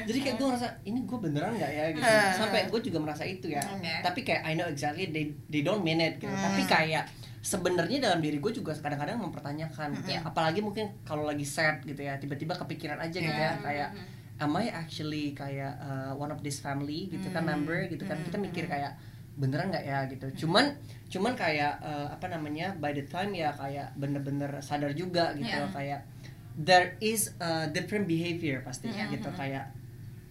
Jadi 0.05 0.19
kayak 0.19 0.35
gue 0.35 0.47
ngerasa 0.51 0.67
ini 0.83 0.99
gue 1.01 1.17
beneran 1.17 1.51
nggak 1.53 1.71
ya 1.71 1.85
gitu. 1.91 2.03
Ah, 2.05 2.31
Sampai 2.35 2.59
ah. 2.59 2.67
gue 2.67 2.79
juga 2.83 2.97
merasa 2.99 3.23
itu 3.23 3.47
ya. 3.47 3.63
Tapi 4.03 4.19
kayak 4.21 4.41
I 4.43 4.53
know 4.53 4.67
exactly 4.67 5.05
they 5.07 5.25
they 5.47 5.61
don't 5.61 5.79
mean 5.79 5.97
it 5.97 6.19
gitu. 6.19 6.27
Hmm. 6.27 6.43
Tapi 6.43 6.61
kayak 6.65 7.03
sebenarnya 7.45 8.09
dalam 8.09 8.19
diri 8.25 8.41
gue 8.41 8.49
juga 8.49 8.73
kadang-kadang 8.73 9.21
mempertanyakan. 9.21 9.93
Hmm. 9.93 10.01
Kayak 10.01 10.21
apalagi 10.25 10.65
mungkin 10.65 10.89
kalau 11.05 11.29
lagi 11.29 11.45
sad 11.45 11.85
gitu 11.85 12.01
ya, 12.01 12.17
tiba-tiba 12.17 12.57
kepikiran 12.57 12.97
aja 12.97 13.17
gitu 13.21 13.37
ya 13.37 13.53
kayak 13.61 13.89
hmm, 13.93 14.41
am 14.41 14.57
I 14.57 14.73
actually 14.73 15.37
kayak 15.37 15.77
uh, 15.77 16.11
one 16.17 16.33
of 16.33 16.41
this 16.41 16.57
family 16.57 17.05
gitu 17.13 17.29
kan 17.29 17.45
Hmm. 17.45 17.53
member 17.53 17.85
gitu 17.85 18.01
kan. 18.03 18.17
Kita 18.17 18.41
mikir 18.41 18.65
kayak 18.65 18.97
beneran 19.37 19.69
nggak 19.69 19.85
ya 19.85 19.99
gitu. 20.09 20.47
Cuman 20.47 20.73
cuman 21.05 21.37
kayak 21.37 21.77
uh, 21.85 22.09
apa 22.09 22.25
namanya 22.33 22.73
by 22.81 22.89
the 22.89 23.05
time 23.05 23.29
ya 23.31 23.53
kayak 23.53 23.93
bener-bener 23.93 24.49
sadar 24.59 24.89
juga 24.97 25.37
gitu 25.37 25.45
Iya. 25.45 25.69
kayak 25.69 25.99
there 26.57 26.95
is 26.97 27.35
a 27.37 27.67
different 27.69 28.09
behavior 28.09 28.63
pasti 28.65 28.89
Iya. 28.89 29.11
gitu 29.13 29.29
kayak 29.35 29.69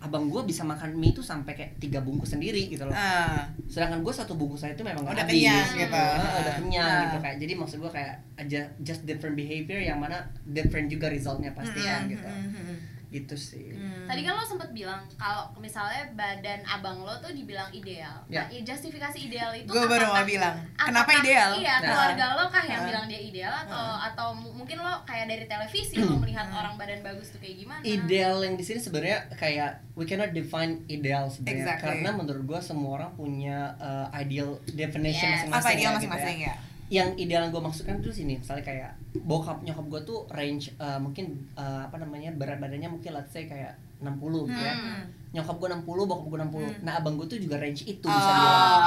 abang 0.05 0.29
gue 0.29 0.43
bisa 0.45 0.61
makan 0.63 0.93
mie 0.95 1.11
itu 1.11 1.25
sampai 1.25 1.53
kayak 1.53 1.73
tiga 1.79 1.99
bungkus 1.99 2.31
sendiri 2.31 2.69
gitu 2.69 2.85
loh 2.85 2.93
Ah. 2.93 3.49
sedangkan 3.65 4.01
gue 4.01 4.13
satu 4.13 4.37
bungkus 4.37 4.61
aja 4.63 4.73
itu 4.73 4.85
memang 4.85 5.01
Udah 5.03 5.17
habis. 5.19 5.41
kenyang 5.41 5.71
gitu. 5.75 5.97
Ah, 5.97 6.37
udah 6.39 6.55
kenyang 6.59 6.85
Ah. 6.87 7.01
gitu 7.03 7.17
kayak 7.19 7.37
jadi 7.41 7.53
maksud 7.55 7.79
gue 7.79 7.89
kayak 7.91 8.15
aja 8.37 8.61
just 8.79 9.03
different 9.03 9.33
behavior 9.33 9.81
yang 9.81 9.97
mana 9.97 10.21
different 10.47 10.87
juga 10.87 11.09
resultnya 11.09 11.51
pasti 11.51 11.81
kan 11.81 12.05
Mm-mm, 12.05 12.13
gitu 12.13 12.29
mm-mm, 12.29 12.77
itu 13.11 13.35
sih 13.35 13.73
mm. 14.05 14.07
Tadi 14.07 14.21
kan 14.21 14.33
lo 14.33 14.45
sempet 14.45 14.71
bilang 14.71 15.01
kalau 15.15 15.49
misalnya 15.57 16.05
badan 16.13 16.61
abang 16.63 17.01
lo 17.01 17.17
tuh 17.19 17.31
dibilang 17.31 17.67
ideal. 17.71 18.21
Ya. 18.27 18.45
Nah, 18.45 18.53
justifikasi 18.55 19.19
ideal 19.19 19.51
itu 19.51 19.67
gue 19.67 19.85
baru 19.85 20.05
mau 20.07 20.21
bilang 20.23 20.57
kenapa 20.75 21.09
apakah- 21.09 21.23
ideal 21.23 21.51
Iya, 21.55 21.75
Nah. 21.75 21.89
keluarga 21.89 22.25
lo 22.35 22.45
kah 22.47 22.63
yang 22.63 22.81
Nah. 22.81 22.89
bilang 22.89 23.05
dia 23.07 23.19
ideal 23.19 23.55
atau 23.59 23.81
Nah. 23.91 24.07
atau 24.07 24.29
mu- 24.33 24.55
mungkin 24.55 24.77
lo 24.79 25.03
kayak 25.03 25.27
dari 25.27 25.45
televisi 25.45 25.97
lo 25.97 26.17
melihat 26.17 26.47
Nah. 26.47 26.61
orang 26.61 26.75
badan 26.77 27.01
bagus 27.01 27.29
tuh 27.29 27.39
kayak 27.39 27.57
gimana? 27.59 27.81
ideal 27.83 28.37
yang 28.41 28.55
di 28.55 28.63
sini 28.63 28.79
sebenarnya 28.79 29.19
kayak 29.35 29.71
we 29.95 30.05
cannot 30.05 30.31
define 30.31 30.85
ideal 30.87 31.27
sebenarnya 31.27 31.65
Exactly. 31.65 31.87
karena 31.97 32.11
menurut 32.13 32.43
gue 32.45 32.61
semua 32.61 32.91
orang 32.97 33.11
punya 33.15 33.59
uh, 33.79 34.07
ideal 34.13 34.55
definition 34.69 35.25
Yes. 35.27 35.47
masing-masing 35.47 35.55
apa 35.55 35.69
ideal 35.71 35.81
ya, 35.81 35.91
gitu 35.95 35.97
masing-masing 36.11 36.39
ya. 36.43 36.55
Ya 36.93 37.01
yang 37.01 37.17
ideal 37.17 37.41
yang 37.43 37.53
gue 37.53 37.63
maksudkan 37.63 37.99
tuh 37.99 38.11
sini. 38.11 38.37
Misalnya 38.37 38.63
kayak 38.63 38.91
bokap 39.21 39.61
nyokap 39.61 39.87
gue 39.89 40.01
tuh 40.05 40.19
range 40.29 40.71
uh, 40.77 41.01
mungkin 41.01 41.49
uh, 41.55 41.87
apa 41.87 41.97
namanya 41.97 42.31
berat 42.33 42.61
badannya 42.61 42.89
mungkin 42.89 43.13
let's 43.13 43.33
say 43.33 43.45
kayak 43.45 43.75
60 44.01 44.21
gitu 44.49 44.61
ya. 44.61 44.75
Hmm. 44.77 45.05
nyokap 45.35 45.57
gue 45.57 45.67
60 45.67 45.83
bokap 45.83 46.27
gue 46.29 46.39
60 46.39 46.55
Hmm. 46.55 46.75
nah 46.85 46.93
abang 46.95 47.17
gue 47.17 47.27
tuh 47.27 47.41
juga 47.41 47.57
range 47.59 47.83
itu 47.85 48.05
oh 48.05 48.13
bisa 48.13 48.33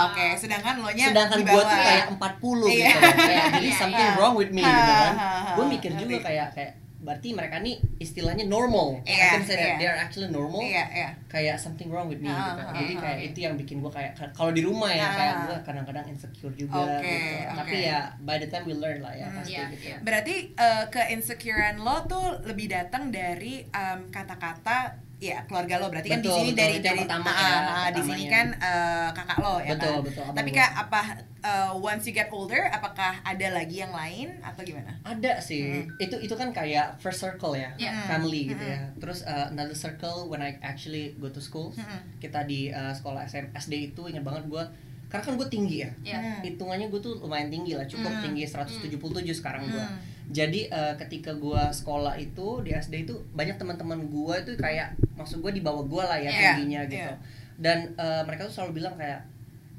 oke. 0.08 0.25
Sedangkan 0.38 0.74
lo 0.80 0.89
nya 0.94 1.06
sedangkan 1.12 1.39
gue 1.42 1.62
tuh 1.63 1.80
kayak 1.82 2.06
40 2.13 2.22
Iya. 2.70 2.88
gitu 2.88 3.00
kayak 3.18 3.44
jadi 3.51 3.68
Iya, 3.68 3.75
something 3.75 4.08
iya. 4.08 4.16
wrong 4.16 4.36
with 4.38 4.51
me 4.51 4.62
gitu 4.62 4.92
kan. 4.94 5.13
Gue 5.58 5.66
mikir 5.68 5.92
juga 5.98 6.16
kayak 6.22 6.48
kayak 6.54 6.72
berarti 7.08 7.32
mereka 7.32 7.64
nih 7.64 7.80
istilahnya 7.98 8.44
normal. 8.44 9.00
I 9.08 9.16
Iya, 9.16 9.28
can 9.32 9.42
say 9.42 9.56
that 9.56 9.64
iya. 9.64 9.78
they 9.80 9.88
are 9.88 9.96
actually 9.96 10.28
normal. 10.28 10.60
Iya, 10.60 10.84
iya. 10.92 11.10
Kayak 11.26 11.56
something 11.56 11.88
wrong 11.88 12.12
with 12.12 12.20
me 12.20 12.28
Ah, 12.28 12.52
gitu. 12.52 12.62
ah, 12.62 12.74
Jadi 12.76 12.94
ah, 12.94 13.00
kayak 13.00 13.18
oke. 13.18 13.28
itu 13.32 13.40
yang 13.42 13.56
bikin 13.56 13.80
gue 13.80 13.90
kayak 13.90 14.12
kalau 14.36 14.52
di 14.52 14.60
rumah 14.60 14.92
ya 14.92 15.02
Ah. 15.02 15.12
kayak 15.16 15.36
gue 15.40 15.56
kadang-kadang 15.64 16.06
insecure 16.06 16.52
juga 16.52 16.76
Oke, 16.76 17.00
gitu. 17.00 17.48
oke. 17.48 17.56
Tapi 17.56 17.76
ya 17.82 18.00
by 18.20 18.36
the 18.36 18.48
time 18.48 18.66
we 18.68 18.76
learn 18.76 19.00
lah 19.00 19.16
ya 19.16 19.26
Hmm, 19.26 19.40
pasti 19.40 19.56
iya, 19.56 19.66
gitu. 19.72 19.86
iya. 19.88 19.98
Berarti 20.04 20.36
uh, 20.54 20.86
keinsecurean 20.92 21.80
lo 21.80 22.04
tuh 22.04 22.44
lebih 22.44 22.68
datang 22.68 23.08
dari 23.08 23.64
um, 23.72 24.12
kata-kata 24.12 25.07
ya 25.18 25.42
keluarga 25.44 25.82
lo 25.82 25.90
berarti 25.90 26.08
kan 26.08 26.22
di 26.22 26.30
Betul, 26.30 26.38
sini 26.38 26.52
betul. 26.52 26.62
dari 26.62 26.78
dari 26.80 27.00
pertama 27.02 27.26
ah, 27.26 27.34
ya, 27.34 27.58
ah, 27.58 27.90
di 27.90 28.02
sini 28.02 28.24
kan 28.28 28.48
uh, 28.54 29.10
kakak 29.12 29.38
lo 29.40 29.56
ya 29.58 29.74
Betul, 29.74 29.90
kan. 29.90 30.06
betul, 30.06 30.26
Tapi 30.32 30.50
gua. 30.50 30.60
kak 30.60 30.72
apa 30.78 31.02
uh, 31.42 31.72
once 31.74 32.04
you 32.04 32.14
get 32.14 32.30
older 32.30 32.62
apakah 32.70 33.18
ada 33.24 33.48
lagi 33.50 33.82
yang 33.82 33.90
lain 33.92 34.38
atau 34.40 34.62
gimana? 34.62 34.94
Ada 35.02 35.40
sih. 35.40 35.82
Hmm. 35.84 35.98
Itu 35.98 36.16
itu 36.18 36.34
kan 36.34 36.50
kayak 36.52 36.98
first 36.98 37.18
circle 37.18 37.54
ya, 37.54 37.74
Iya. 37.76 38.06
family 38.08 38.46
gitu 38.48 38.62
Hmm. 38.62 38.70
ya. 38.70 38.80
Terus 38.96 39.20
uh, 39.24 39.50
another 39.50 39.74
circle 39.74 40.28
when 40.28 40.38
I 40.40 40.54
actually 40.62 41.18
go 41.18 41.28
to 41.28 41.40
school. 41.40 41.74
Hmm. 41.74 41.98
Kita 42.18 42.46
di 42.46 42.70
uh, 42.70 42.94
sekolah 42.94 43.26
SM, 43.26 43.58
SD 43.58 43.74
itu 43.92 44.06
ingat 44.06 44.22
banget 44.22 44.46
gue 44.46 44.64
karena 45.08 45.24
kan 45.24 45.34
gue 45.36 45.48
tinggi 45.48 45.78
ya. 45.82 45.90
Iya. 46.06 46.18
Hmm. 46.20 46.40
hitungannya 46.44 46.88
gue 46.88 47.00
tuh 47.00 47.18
lumayan 47.18 47.50
tinggi 47.50 47.74
lah 47.74 47.86
cukup 47.86 48.12
Hmm. 48.12 48.22
tinggi 48.22 48.46
177 48.46 48.94
sekarang 49.34 49.66
gue 49.66 49.82
Hmm. 49.82 49.98
Jadi 50.28 50.62
eh, 50.68 50.94
ketika 50.98 51.32
gue 51.34 51.62
sekolah 51.72 52.16
itu 52.16 52.60
di 52.60 52.72
SD 52.72 53.08
itu 53.08 53.16
banyak 53.32 53.56
teman-teman 53.56 54.06
gue 54.06 54.34
itu 54.38 54.52
kayak 54.56 54.92
maksud 55.16 55.40
gue 55.40 55.52
di 55.52 55.64
bawah 55.64 55.84
gue 55.84 56.04
lah 56.04 56.16
ya 56.16 56.28
Iya, 56.28 56.40
tingginya 56.54 56.82
gitu 56.86 57.00
iya. 57.08 57.16
dan 57.56 57.78
eh, 57.96 58.22
mereka 58.24 58.46
tuh 58.46 58.54
selalu 58.54 58.84
bilang 58.84 58.96
kayak 58.96 59.24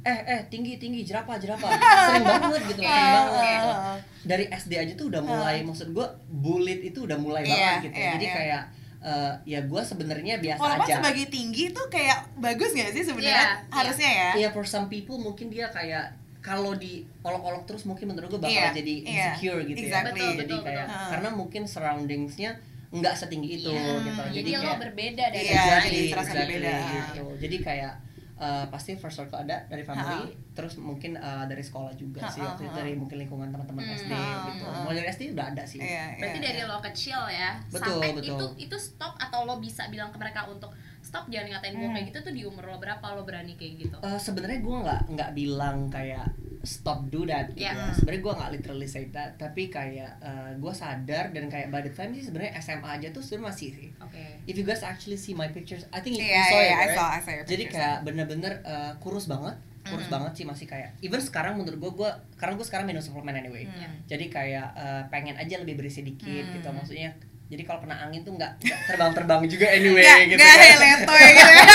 eh 0.01 0.19
eh 0.25 0.41
tinggi 0.49 0.79
tinggi 0.79 1.05
jerapah 1.05 1.37
jerapah 1.37 1.69
sering 2.09 2.25
banget 2.25 2.63
gitu 2.65 2.81
loh, 2.81 2.89
sering 2.89 3.05
Iya, 3.05 3.13
banget 3.13 3.35
gitu. 3.35 3.69
iya. 3.69 3.95
dari 4.25 4.45
SD 4.49 4.73
aja 4.75 4.93
tuh 4.95 5.07
udah 5.11 5.23
mulai 5.23 5.57
maksud 5.61 5.89
gue 5.91 6.07
bullied 6.31 6.81
itu 6.83 7.05
udah 7.05 7.19
mulai 7.19 7.43
Iya, 7.45 7.53
banget 7.53 7.79
gitu 7.85 7.99
iya, 7.99 8.11
jadi 8.17 8.25
iya. 8.25 8.35
kayak 8.35 8.63
eh, 8.99 9.33
ya 9.47 9.61
gue 9.63 9.83
sebenarnya 9.85 10.35
biasa 10.39 10.59
Walaupun 10.59 10.87
aja 10.87 10.95
sebagai 10.97 11.27
tinggi 11.29 11.65
tuh 11.71 11.87
kayak 11.87 12.19
bagus 12.37 12.73
gak 12.73 12.91
sih 12.91 13.05
sebenarnya? 13.05 13.37
Iya, 13.37 13.69
Harusnya 13.69 14.11
ya. 14.11 14.31
Iya 14.35 14.49
for 14.51 14.65
some 14.65 14.87
people 14.87 15.19
mungkin 15.19 15.51
dia 15.51 15.69
kayak 15.69 16.15
kalau 16.49 16.73
di 16.75 16.93
olok-olok 17.21 17.63
terus 17.65 17.85
mungkin 17.85 18.09
menurut 18.09 18.29
gue 18.31 18.41
bakal 18.41 18.57
Iya, 18.57 18.69
jadi 18.73 18.95
iya, 18.99 19.13
insecure 19.37 19.61
gitu 19.63 19.79
exactly. 19.79 20.17
ya. 20.17 20.25
Betul, 20.25 20.33
jadi 20.35 20.49
betul, 20.49 20.65
kayak 20.65 20.87
betul. 20.87 21.09
karena 21.13 21.29
mungkin 21.31 21.63
surroundingsnya 21.65 22.51
nggak 22.89 23.15
setinggi 23.15 23.49
itu 23.55 23.69
Iya. 23.69 24.01
gitu. 24.01 24.23
Jadi, 24.35 24.49
lo 24.51 24.61
kayak 24.65 24.81
berbeda 24.81 25.25
dari 25.29 25.45
Iya, 25.45 25.53
yang 25.53 25.61
exactly, 25.61 25.85
jadi 25.85 25.99
lain. 26.01 26.09
terasa 26.09 26.25
exactly 26.27 26.55
berbeda. 26.57 26.75
gitu. 26.89 27.25
Jadi 27.39 27.57
kayak 27.61 27.93
uh, 28.35 28.65
pasti 28.67 28.91
first 28.97 29.17
circle 29.17 29.39
ada 29.39 29.57
dari 29.67 29.83
family, 29.83 30.21
Ha-ha. 30.25 30.48
Terus 30.59 30.75
mungkin 30.77 31.15
uh, 31.15 31.47
dari 31.47 31.63
sekolah 31.63 31.95
juga 31.95 32.27
sih 32.27 32.37
Ha-ha, 32.37 32.51
waktu 32.51 32.63
itu 32.65 32.75
dari 32.75 32.93
mungkin 32.93 33.17
lingkungan 33.17 33.49
teman-teman 33.49 33.79
Hmm, 33.81 33.95
SD 33.97 34.11
gitu. 34.11 34.65
ha-ha. 34.65 34.83
Mulai 34.83 34.97
dari 34.97 35.09
SD 35.09 35.23
udah 35.31 35.47
ada 35.49 35.63
sih. 35.63 35.79
Iya, 35.79 36.05
Berarti 36.13 36.35
iya, 36.37 36.45
dari 36.45 36.59
iya. 36.59 36.67
lo 36.67 36.77
kecil 36.83 37.21
ya 37.29 37.51
Betul, 37.65 37.79
sampai 37.95 38.11
betul. 38.13 38.35
itu 38.35 38.47
itu 38.67 38.77
stop 38.77 39.15
atau 39.17 39.41
lo 39.45 39.57
bisa 39.57 39.87
bilang 39.87 40.11
ke 40.11 40.19
mereka 40.19 40.45
untuk 40.45 40.75
stop 41.01 41.25
jangan 41.27 41.55
ngatain 41.55 41.73
gue 41.73 41.81
Hmm. 41.81 41.95
kayak 41.95 42.07
gitu 42.07 42.19
tuh 42.21 42.33
di 42.33 42.43
umur 42.43 42.65
lo 42.67 42.77
berapa 42.77 43.07
lo 43.09 43.23
berani 43.23 43.55
kayak 43.55 43.75
gitu? 43.79 43.97
Uh, 44.01 44.19
sebenarnya 44.19 44.59
gue 44.59 44.77
nggak 44.83 45.03
nggak 45.09 45.31
bilang 45.33 45.87
kayak 45.89 46.27
stop 46.61 47.07
do 47.07 47.23
that 47.23 47.49
gitu 47.51 47.65
Iya. 47.65 47.73
ya. 47.73 47.87
Sebenarnya 47.95 48.21
gue 48.21 48.35
nggak 48.35 48.51
literally 48.53 48.85
say 48.87 49.05
that, 49.09 49.31
tapi 49.37 49.63
kayak 49.69 50.19
gue 50.55 50.73
sadar 50.75 51.31
dan 51.31 51.47
kayak 51.47 51.71
by 51.71 51.81
the 51.81 51.89
time 51.89 52.11
sih 52.11 52.21
sebenarnya 52.21 52.59
SMA 52.59 52.91
aja 52.91 53.09
tuh 53.09 53.23
sebenarnya 53.23 53.47
masih 53.49 53.69
sih. 53.71 53.89
Oke. 53.97 54.21
If 54.45 54.55
you 54.55 54.65
guys 54.65 54.83
actually 54.83 55.17
see 55.17 55.33
my 55.33 55.49
pictures, 55.49 55.87
I 55.89 56.03
think 56.03 56.19
you 56.19 56.27
Iya, 56.27 56.45
saw 56.45 56.59
iya, 56.59 56.67
it, 56.67 56.69
I 56.69 56.77
right? 56.83 56.93
saw, 56.93 57.07
I 57.09 57.21
saw 57.21 57.33
your 57.33 57.47
Jadi 57.47 57.63
pictures. 57.63 57.79
kayak 57.79 57.97
bener-bener 58.03 58.53
uh, 58.63 58.93
kurus 58.99 59.25
banget, 59.25 59.55
kurus 59.89 60.05
Mm. 60.05 60.13
banget 60.13 60.31
sih 60.35 60.45
masih 60.45 60.65
kayak. 60.65 60.89
Even 60.99 61.19
sekarang 61.19 61.55
menurut 61.55 61.77
gue, 61.77 61.91
gue 61.95 62.07
karena 62.35 62.53
gue 62.53 62.63
sekarang 62.63 62.85
minum 62.85 62.99
suplemen 62.99 63.35
anyway. 63.35 63.65
Iya. 63.65 63.87
Jadi 64.07 64.25
kayak 64.29 64.67
uh, 64.73 65.03
pengen 65.09 65.35
aja 65.35 65.57
lebih 65.57 65.75
berisi 65.77 66.01
dikit 66.01 66.45
Hmm. 66.45 66.53
gitu 66.55 66.67
maksudnya. 66.69 67.11
Jadi 67.49 67.63
kalau 67.63 67.79
kena 67.81 67.95
angin 67.99 68.23
tuh 68.23 68.35
nggak 68.35 68.51
terbang-terbang 68.87 69.41
juga 69.47 69.67
anyway 69.67 70.03
Nggak, 70.03 70.19
gitu. 70.27 70.37
nggak 70.37 70.53
kan. 70.53 70.79
letoy 70.79 71.27
gitu 71.31 71.51
ya. 71.51 71.65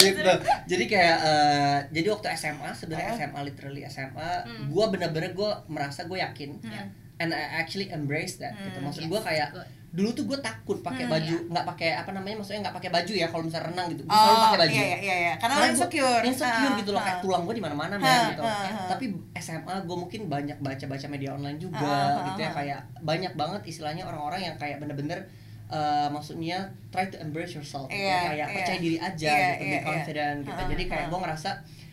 gitu 0.00 0.32
jadi 0.66 0.84
kayak 0.86 1.16
eh, 1.20 1.76
jadi 1.90 2.06
waktu 2.10 2.26
SMA 2.34 2.68
sebenarnya 2.72 3.10
Oh. 3.10 3.18
SMA 3.18 3.40
literally 3.44 3.80
SMA 3.86 4.30
Hmm. 4.40 4.66
gue 4.66 4.84
bener-bener 4.88 5.30
gue 5.32 5.50
merasa 5.66 6.04
gue 6.04 6.16
yakin 6.16 6.58
Iya. 6.58 6.82
and 7.18 7.30
I 7.30 7.58
actually 7.58 7.88
embrace 7.90 8.38
that 8.38 8.54
gitu 8.56 8.74
Hmm, 8.74 8.82
maksud 8.82 9.02
yes, 9.02 9.08
gue 9.08 9.20
kayak 9.22 9.48
good. 9.52 9.66
Dulu 9.90 10.06
tuh 10.12 10.22
gue 10.22 10.38
takut 10.38 10.78
pakai 10.78 11.02
Hmm, 11.02 11.10
baju 11.10 11.34
nggak 11.50 11.66
pakai 11.66 11.90
apa 11.92 12.10
namanya 12.10 12.38
maksudnya 12.38 12.62
nggak 12.62 12.76
pakai 12.78 12.90
baju 12.90 13.10
ya 13.12 13.26
kalau 13.26 13.42
misalnya 13.42 13.66
renang 13.68 13.86
gitu 13.88 14.02
gue 14.02 14.12
selalu 14.12 14.30
Oh, 14.30 14.42
pakai 14.44 14.58
baju 14.60 14.70
iya, 14.72 14.84
iya, 14.84 14.96
iya, 14.96 15.16
iya. 15.20 15.34
Karena 15.34 15.54
gua 15.56 15.66
insecure. 15.68 16.22
insecure 16.22 16.70
Ah, 16.70 16.78
gitu 16.78 16.90
loh 16.90 17.00
kayak 17.00 17.10
ah. 17.12 17.20
tulang 17.20 17.42
gue 17.42 17.54
di 17.54 17.60
mana-mana 17.60 17.94
Ha, 17.94 17.98
men 17.98 18.20
gitu 18.30 18.42
ha, 18.44 18.54
ha. 18.54 18.82
tapi 18.86 19.04
SMA 19.36 19.74
gue 19.80 19.96
mungkin 19.98 20.20
banyak 20.26 20.58
baca-baca 20.58 21.06
media 21.06 21.30
online 21.32 21.58
juga 21.58 21.82
Ah, 21.82 21.90
ah, 21.90 22.22
gitu 22.24 22.40
ya 22.40 22.50
kayak 22.52 22.78
banyak 23.00 23.32
banget 23.34 23.62
istilahnya 23.66 24.02
orang-orang 24.04 24.40
yang 24.44 24.54
kayak 24.56 24.78
bener-bener 24.78 25.26
eh, 25.68 26.08
maksudnya 26.08 26.58
try 26.88 27.06
to 27.06 27.18
embrace 27.18 27.52
yourself 27.52 27.86
gitu 27.86 27.98
Iya, 28.00 28.14
ya. 28.14 28.22
kayak 28.22 28.38
iya. 28.40 28.54
percaya 28.56 28.78
diri 28.80 28.98
aja 29.00 29.26
Iya, 29.28 29.38
gitu 29.50 29.54
iya, 29.56 29.58
be 29.64 29.74
iya. 29.74 29.82
confident 29.84 30.38
gitu 30.44 30.54
Ah, 30.56 30.66
jadi 30.68 30.82
kayak 30.86 31.06
gue 31.08 31.18
ngerasa 31.20 31.50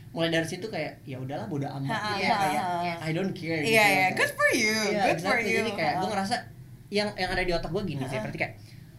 mulai 0.07 0.29
dari 0.31 0.47
situ 0.47 0.65
kayak 0.67 1.01
ya 1.03 1.17
udahlah 1.17 1.45
bodo 1.45 1.65
amat 1.67 1.89
Ah, 1.91 2.13
gitu 2.15 2.25
ah, 2.27 2.39
kayak. 2.39 2.63
I 2.99 3.11
don't 3.11 3.33
care 3.33 3.57
gitu 3.59 3.69
Iya, 3.71 3.81
iya. 3.83 3.97
Kayak- 4.07 4.13
Good 4.15 4.31
for 4.33 4.49
you. 4.51 4.77
Iya, 4.87 5.01
Good 5.03 5.19
for 5.19 5.33
exactly. 5.33 5.45
you. 5.47 5.57
jadi 5.59 5.71
kayak 5.73 5.93
gue 5.95 6.09
ngerasa 6.09 6.35
yang 6.89 7.09
yang 7.13 7.29
ada 7.29 7.41
di 7.41 7.51
otak 7.51 7.67
gue 7.67 7.83
gini 7.85 8.03
sih 8.03 8.15
Ah. 8.15 8.23
berarti 8.23 8.39
kayak 8.39 8.53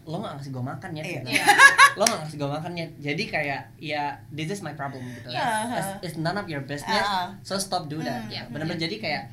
lo 0.05 0.17
gak 0.17 0.33
ngasih 0.35 0.51
gue 0.51 0.63
makan 0.63 0.89
ya 0.91 1.03
Iya. 1.03 1.21
gitu. 1.21 1.29
Lo 1.97 2.03
gak 2.03 2.19
ngasih 2.19 2.37
gue 2.37 2.49
makan 2.49 2.71
ya 2.73 2.85
jadi 2.99 3.23
kayak 3.25 3.61
ya 3.77 4.03
this 4.29 4.49
is 4.49 4.59
my 4.59 4.73
problem 4.73 5.05
gitu 5.07 5.29
Iya. 5.29 5.45
it's, 5.71 5.89
it's 6.03 6.17
none 6.17 6.33
of 6.33 6.45
your 6.45 6.61
business 6.61 7.01
Ah. 7.03 7.33
so 7.39 7.55
stop 7.55 7.85
do 7.85 7.97
that 7.99 8.25
Hmm. 8.25 8.31
Iya. 8.31 8.43
bener-bener 8.47 8.81
jadi 8.81 8.95
kayak 8.97 9.23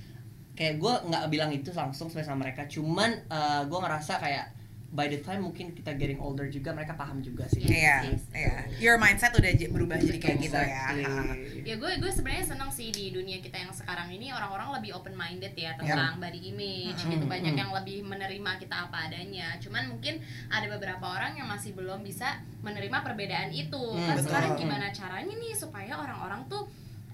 kayak 0.53 0.75
gue 0.77 0.93
nggak 1.03 1.25
bilang 1.27 1.49
itu 1.51 1.69
langsung 1.71 2.07
sebenarnya 2.07 2.29
sama 2.31 2.41
mereka 2.43 2.65
cuman 2.67 3.11
gue 3.63 3.79
ngerasa 3.79 4.17
kayak 4.17 4.47
by 4.89 5.07
the 5.07 5.19
time 5.19 5.43
mungkin 5.43 5.71
kita 5.71 5.93
getting 5.93 6.17
older 6.17 6.47
juga 6.47 6.71
mereka 6.71 6.95
paham 6.95 7.19
juga 7.19 7.45
sih 7.47 7.61
Iya, 7.61 8.07
Yes. 8.07 8.23
iya. 8.31 8.57
Your 8.79 8.97
mindset 8.97 9.31
udah 9.31 9.51
berubah 9.69 9.99
jadi 9.99 10.17
kayak 10.17 10.39
gitu 10.41 10.57
ya. 10.57 10.85
Exactly. 10.95 11.61
Ya 11.63 11.75
gue 11.77 11.91
gue 11.97 12.11
sebenarnya 12.11 12.47
seneng 12.47 12.71
sih 12.71 12.89
di 12.89 13.11
dunia 13.11 13.39
kita 13.39 13.59
yang 13.59 13.71
sekarang 13.71 14.09
ini 14.09 14.31
orang-orang 14.31 14.79
lebih 14.79 14.95
open 14.95 15.13
minded 15.13 15.53
ya 15.53 15.75
tentang 15.75 16.17
body 16.17 16.41
image 16.47 16.97
Mm-mm. 16.97 17.13
gitu 17.13 17.25
banyak 17.27 17.53
Mm. 17.53 17.61
yang 17.61 17.71
lebih 17.73 17.99
menerima 18.03 18.51
kita 18.57 18.77
apa 18.85 18.97
adanya 19.05 19.59
cuman 19.59 19.89
mungkin 19.89 20.23
ada 20.49 20.67
beberapa 20.69 21.05
orang 21.05 21.35
yang 21.35 21.47
masih 21.47 21.73
belum 21.73 22.01
bisa 22.01 22.39
menerima 22.61 22.99
perbedaan 23.03 23.51
itu 23.51 23.83
kan 23.99 24.15
betul. 24.15 24.25
sekarang 24.25 24.51
gimana 24.55 24.87
caranya 24.91 25.35
nih 25.35 25.53
supaya 25.53 25.93
orang-orang 25.95 26.47
tuh 26.47 26.65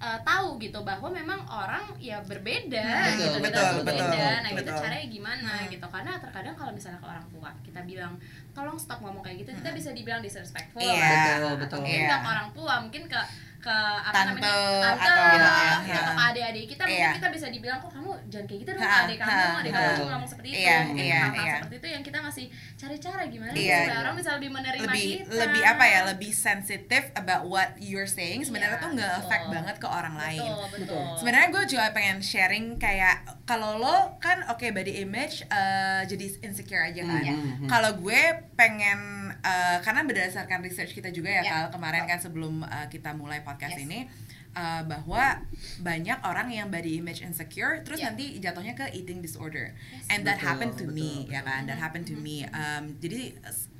uh, 0.03 0.19
tahu 0.21 0.59
gitu 0.59 0.83
bahwa 0.83 1.07
memang 1.09 1.39
orang 1.45 1.95
ya 1.97 2.19
berbeda 2.21 2.83
Hmm, 2.83 3.15
gitu 3.15 3.37
betul, 3.39 3.47
kita 3.47 3.61
betul, 3.63 3.75
berbeda 3.79 4.03
betul, 4.05 4.35
nah 4.43 4.51
betul. 4.53 4.75
caranya 4.77 5.07
gimana 5.07 5.51
Hmm. 5.55 5.71
gitu 5.71 5.85
karena 5.87 6.11
terkadang 6.19 6.55
kalau 6.55 6.71
misalnya 6.71 6.99
ke 6.99 7.07
orang 7.07 7.25
tua 7.29 7.49
kita 7.63 7.79
bilang 7.81 8.13
tolong 8.51 8.75
stop 8.75 8.99
ngomong 8.99 9.23
kayak 9.23 9.37
gitu 9.39 9.51
kita 9.53 9.69
Hmm. 9.71 9.79
bisa 9.79 9.89
dibilang 9.91 10.19
disrespectful 10.19 10.83
Iya, 10.83 10.91
betul, 10.99 11.31
atau 11.31 11.51
betul. 11.57 11.77
mungkin 11.79 11.95
Iya. 11.95 12.05
nggak 12.05 12.19
ke 12.19 12.27
orang 12.27 12.49
tua 12.51 12.73
mungkin 12.81 13.03
ke 13.07 13.21
ke 13.63 13.71
apa 13.71 14.11
Tante 14.11 14.27
namanya 14.35 14.51
tante 14.83 14.99
atau- 14.99 15.23
Iya, 15.23 15.55
iya. 15.79 15.95
atau 15.95 16.13
ke 16.13 16.23
adik-adik 16.25 16.63
kita 16.67 16.83
mungkin 16.83 16.99
Iya. 16.99 17.11
kita 17.15 17.27
bisa 17.31 17.47
dibilang 17.47 17.79
kok 17.79 17.91
kamu 17.91 18.11
jangan 18.27 18.45
kayak 18.45 18.59
gitu 18.59 18.69
dong 18.69 18.83
Ha, 18.83 18.89
ke 18.89 18.99
adik 19.01 19.17
kamu 19.17 19.31
ha, 19.31 19.47
adik 19.55 19.71
ha. 19.71 19.79
kamu 19.79 20.03
ngomong 20.05 20.27
seperti 20.27 20.47
itu 20.49 20.59
Iya, 20.59 20.77
mungkin 20.83 20.99
iya, 21.01 21.19
hal-hal 21.23 21.39
iya. 21.39 21.55
seperti 21.55 21.75
itu 21.75 21.87
yang 21.89 22.03
kita 22.03 22.19
masih 22.19 22.45
cari 22.75 22.97
cara 22.99 23.21
gimana 23.25 23.51
Iya. 23.53 23.77
supaya 23.79 23.99
orang 24.01 24.15
bisa 24.15 24.29
lebih 24.33 24.49
menerima 24.51 24.83
lebih 24.83 25.07
kita 25.15 25.35
lebih 25.39 25.61
apa 25.63 25.83
ya 25.85 25.99
lebih 26.05 26.31
sensitive 26.33 27.05
about 27.15 27.43
what 27.45 27.69
you're 27.79 28.09
saying 28.09 28.43
sebenarnya 28.43 28.75
Iya, 28.75 28.83
tuh 28.83 28.89
nggak 28.91 29.07
betul. 29.09 29.21
affect 29.23 29.45
banget 29.49 29.75
ke 29.77 29.87
orang 29.89 30.15
lain 30.17 30.43
betul 30.43 30.59
betul, 30.65 30.79
Betul. 30.83 31.03
sebenarnya 31.17 31.47
gue 31.49 31.63
juga 31.65 31.85
pengen 31.89 32.17
sharing 32.19 32.65
kayak 32.77 33.15
kalau 33.43 33.77
lo 33.77 33.97
kan 34.17 34.43
oke 34.45 34.65
body 34.65 34.99
image 34.99 35.45
eh, 35.45 36.01
jadi 36.03 36.25
insecure 36.41 36.83
aja 36.83 37.01
kan 37.01 37.21
Hmm, 37.23 37.31
hmm, 37.33 37.55
hmm. 37.57 37.69
kalau 37.69 37.95
gue 37.95 38.21
pengen 38.53 39.22
eh, 39.43 39.77
karena 39.79 40.01
berdasarkan 40.01 40.59
research 40.59 40.91
kita 40.91 41.09
juga 41.09 41.29
ya 41.29 41.41
Ya. 41.41 41.51
Kal, 41.61 41.65
kemarin 41.71 42.03
kan 42.05 42.17
sebelum 42.17 42.63
eh, 42.63 42.87
kita 42.87 43.11
mulai 43.11 43.39
podcast 43.41 43.75
Yes. 43.75 43.83
ini 43.83 43.99
eh, 44.53 44.81
bahwa 44.83 45.43
banyak 45.79 46.19
orang 46.21 46.47
yang 46.47 46.67
body 46.67 46.97
image 46.97 47.19
insecure 47.19 47.81
terus 47.81 47.99
Ya. 47.99 48.09
nanti 48.09 48.37
jatuhnya 48.37 48.73
ke 48.73 48.87
eating 48.91 49.19
disorder 49.19 49.73
Yes. 49.89 50.07
and 50.09 50.23
that 50.23 50.37
Betul, 50.37 50.47
happened 50.47 50.73
to 50.75 50.85
betul, 50.85 50.95
me 50.95 51.11
ya 51.27 51.41
betul. 51.41 51.47
kan 51.49 51.61
that 51.65 51.77
happened 51.77 52.05
to 52.05 52.15
me 52.15 52.45
Um, 52.47 52.95
jadi 52.97 53.35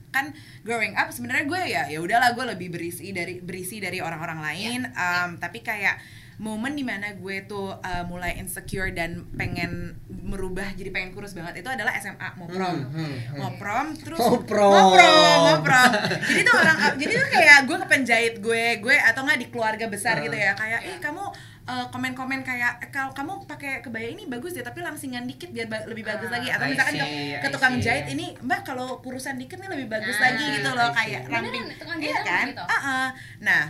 kan 0.10 0.29
growing 0.62 0.93
up 0.93 1.10
sebenarnya 1.10 1.46
gue 1.46 1.62
ya 1.67 1.84
ya 1.88 1.98
udahlah 1.98 2.38
gue 2.38 2.46
lebih 2.48 2.70
berisi 2.70 3.10
dari 3.10 3.41
berisi 3.41 3.82
dari 3.82 3.98
orang-orang 3.98 4.39
lain 4.39 4.82
Um, 4.93 5.41
tapi 5.41 5.62
kayak 5.62 5.98
momen 6.36 6.74
di 6.74 6.82
mana 6.82 7.13
gue 7.13 7.36
tuh 7.44 7.75
uh, 7.75 8.04
mulai 8.04 8.36
insecure 8.36 8.90
dan 8.90 9.30
pengen 9.32 9.94
merubah 10.08 10.66
jadi 10.72 10.90
pengen 10.90 11.12
kurus 11.12 11.32
banget 11.32 11.60
itu 11.60 11.70
adalah 11.70 11.94
SMA 11.96 12.30
mau 12.36 12.46
prom 12.46 12.74
Hmm, 12.84 12.90
hmm, 12.90 13.13
hmm. 13.28 13.38
mau 13.38 13.52
prom 13.54 13.88
terus 13.94 14.18
Mau 14.18 14.38
prom. 14.40 14.72
mau 14.72 14.90
prom 14.92 15.40
mau 15.44 15.58
prom 15.60 15.92
jadi 16.24 16.42
tuh 16.42 16.56
orang 16.56 16.78
jadi 16.96 17.13
tuh 17.16 17.30
kayak 17.30 17.58
gue 17.63 17.78
ke 17.78 17.88
penjahit 17.88 18.36
gue 18.40 18.63
gue 18.80 18.96
atau 18.96 19.22
nggak 19.22 19.40
di 19.40 19.48
keluarga 19.48 19.86
besar 19.88 20.16
Uh. 20.16 20.24
gitu 20.24 20.38
ya 20.38 20.54
kayak 20.54 20.80
eh 20.84 20.98
kamu 21.00 21.24
uh, 21.63 21.86
komen-komen 21.88 22.42
kayak 22.42 22.80
"Eh, 22.80 22.90
kalau 22.90 23.12
kamu 23.12 23.46
pakai 23.46 23.80
kebaya 23.80 24.10
ini 24.10 24.25
bagus 24.25 24.52
ya 24.52 24.62
tapi 24.62 24.80
langsingan 24.80 25.24
dikit 25.24 25.50
biar 25.50 25.66
ba- 25.66 25.86
lebih 25.86 26.02
bagus 26.04 26.28
Ah, 26.28 26.34
lagi 26.34 26.48
atau 26.50 26.66
I 26.66 26.72
misalkan 26.72 26.94
ke, 26.94 27.06
see, 27.06 27.34
ke 27.36 27.48
tukang 27.50 27.75
see. 27.75 27.84
jahit 27.84 28.06
ini 28.10 28.25
mbak 28.38 28.62
kalau 28.63 28.98
kurusan 29.00 29.36
dikit 29.36 29.58
nih 29.58 29.70
lebih 29.72 29.88
bagus 29.88 30.13
Nah, 30.13 30.24
lagi 30.28 30.46
gitu 30.52 30.70
loh 30.72 30.90
kayak 30.90 31.22
ramping 31.25 31.66
iya 32.00 32.20
kan 32.22 32.46
gitu? 32.48 32.63
Ah-ah. 32.63 33.08
nah 33.40 33.63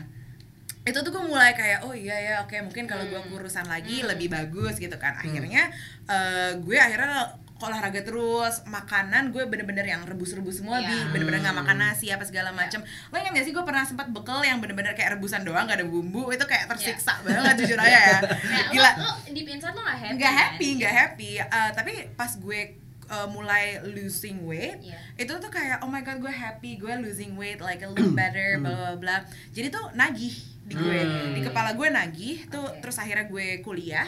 itu 0.83 0.99
tuh 0.99 1.09
gue 1.09 1.23
mulai 1.23 1.51
kayak 1.51 1.79
oh 1.81 1.91
iya 1.91 2.15
ya 2.19 2.33
oke 2.39 2.55
mungkin 2.61 2.83
kalau 2.83 3.03
gue 3.03 3.15
Hmm. 3.15 3.31
kurusan 3.31 3.63
lagi 3.65 3.99
Hmm. 3.99 4.09
lebih 4.09 4.27
bagus 4.27 4.75
gitu 4.75 4.95
kan. 4.95 5.15
Akhirnya 5.15 5.71
eh, 6.05 6.51
gue 6.57 6.75
akhirnya 6.75 7.31
olahraga 7.55 8.03
terus 8.03 8.59
makanan 8.67 9.31
gue 9.31 9.47
bener-bener 9.47 9.87
yang 9.87 10.03
rebus-rebus 10.03 10.59
semua 10.59 10.77
Iya. 10.77 10.91
bi 11.07 11.15
bener-bener 11.15 11.39
nggak 11.41 11.57
makan 11.57 11.77
nasi 11.79 12.11
apa 12.11 12.21
segala 12.21 12.51
macem. 12.51 12.83
Lo 13.07 13.15
ingat 13.15 13.31
gak 13.31 13.45
sih 13.45 13.55
gue 13.55 13.63
pernah 13.63 13.81
sempat 13.81 14.11
bekal 14.11 14.43
yang 14.43 14.59
bener-bener 14.59 14.91
kayak 14.91 15.15
rebusan 15.15 15.41
doang 15.41 15.63
gak 15.63 15.79
ada 15.79 15.87
bumbu 15.87 16.27
itu 16.29 16.43
kayak 16.43 16.67
tersiksa 16.67 17.23
banget 17.23 17.63
jujur 17.63 17.79
aja 17.79 17.87
ya. 17.95 18.19
Gila 18.75 18.91
lo, 18.93 19.07
lo 19.07 19.11
deep 19.31 19.47
inside 19.47 19.71
lo 19.71 19.81
gak 19.81 19.95
happy 19.95 20.11
nggak 20.13 20.27
kan? 20.27 20.41
happy 20.43 20.67
nggak 20.75 20.93
happy. 20.93 21.31
Eh, 21.39 21.69
tapi 21.71 21.91
pas 22.11 22.31
gue 22.35 22.59
uh, 23.05 23.27
mulai 23.27 23.63
losing 23.85 24.43
weight 24.43 24.83
Iya. 24.83 24.99
itu 25.17 25.33
tuh 25.33 25.47
kayak 25.47 25.79
oh 25.79 25.87
my 25.87 25.99
god 26.01 26.19
gue 26.19 26.33
happy 26.33 26.75
gue 26.75 26.91
losing 26.99 27.35
weight 27.35 27.59
like 27.59 27.79
a 27.79 27.87
little 27.87 28.11
better 28.17 28.59
bla 28.59 28.75
bla 28.75 28.93
bla. 28.97 29.15
Jadi 29.49 29.67
tuh 29.69 29.87
nagih 29.93 30.35
di 30.63 30.73
gue 30.73 30.99
Hmm. 30.99 31.33
di 31.33 31.41
kepala 31.41 31.71
gue 31.71 31.87
nagih 31.87 32.47
tuh 32.47 32.63
Oke. 32.63 32.79
terus 32.79 32.97
akhirnya 32.97 33.25
gue 33.25 33.59
kuliah 33.59 34.07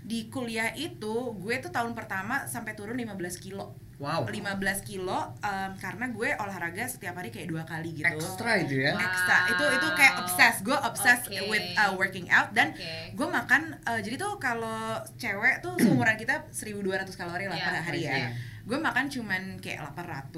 di 0.00 0.28
kuliah 0.28 0.70
itu 0.72 1.14
gue 1.34 1.54
tuh 1.58 1.68
tahun 1.68 1.90
pertama 1.92 2.44
sampai 2.44 2.72
turun 2.72 2.94
15 2.94 3.16
kilo 3.38 3.74
Wow. 3.96 4.28
15 4.28 4.60
kilo 4.84 5.16
em, 5.40 5.72
karena 5.74 6.12
gue 6.12 6.28
olahraga 6.36 6.84
setiap 6.84 7.16
hari 7.16 7.32
kayak 7.32 7.48
dua 7.48 7.64
kali 7.64 7.96
gitu 7.96 8.04
Ekstra 8.06 8.60
itu 8.60 8.76
ya. 8.78 8.92
Wow. 8.92 9.00
Ekstra. 9.00 9.36
itu 9.48 9.64
itu 9.72 9.86
kayak 9.96 10.14
obses 10.20 10.56
gue 10.60 10.76
obses 10.76 11.18
Oke. 11.24 11.48
with 11.48 11.64
uh, 11.74 11.96
working 11.96 12.28
out 12.28 12.52
dan 12.52 12.70
Oke. 12.70 13.16
gue 13.16 13.24
makan 13.26 13.62
uh, 13.82 13.96
jadi 13.96 14.20
tuh 14.20 14.36
kalau 14.36 14.76
cewek 15.16 15.58
tuh 15.58 15.80
seumuran 15.80 16.12
kita 16.14 16.44
1200 16.46 17.08
kalori 17.10 17.48
lah 17.48 17.56
Iya, 17.56 17.64
per 17.64 17.74
hari 17.82 18.00
ya 18.02 18.12
iya. 18.12 18.28
Gue 18.66 18.74
makan 18.76 19.06
cuman 19.06 19.42
kayak 19.58 19.94
800 19.94 20.34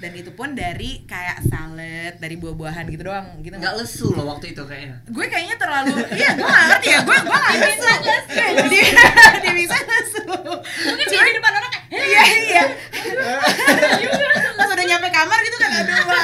dan 0.00 0.12
itu 0.12 0.32
pun 0.32 0.52
dari 0.52 1.04
kayak 1.04 1.44
salad 1.44 2.16
dari 2.16 2.34
buah-buahan 2.34 2.88
gitu 2.88 3.04
doang 3.04 3.36
gitu. 3.40 3.52
Nggak 3.52 3.74
lesu 3.76 4.08
loh 4.10 4.32
waktu 4.32 4.50
itu 4.50 4.62
kayaknya. 4.62 4.96
gue 5.04 5.26
kayaknya 5.26 5.56
terlalu 5.56 5.92
iya 6.10 6.32
gue 6.32 6.48
gak 6.48 6.66
ngerti 6.70 6.88
ya 6.88 7.00
gue 7.04 7.16
gue 7.20 7.36
gak 7.36 7.54
lesu. 7.54 7.84
Di 8.66 8.80
di 9.38 9.50
bisa 9.54 9.76
lesu. 9.76 10.20
Mungkin 10.88 11.04
dia 11.06 11.20
di 11.22 11.34
depan 11.36 11.52
orang 11.52 11.70
kayak 11.70 11.84
iya 11.92 12.22
iya. 12.42 12.64
Pas 14.56 14.68
udah 14.68 14.86
nyampe 14.86 15.08
kamar 15.10 15.38
gitu 15.38 15.56
kan 15.58 15.70
aduh 15.76 15.96
mau 16.00 16.16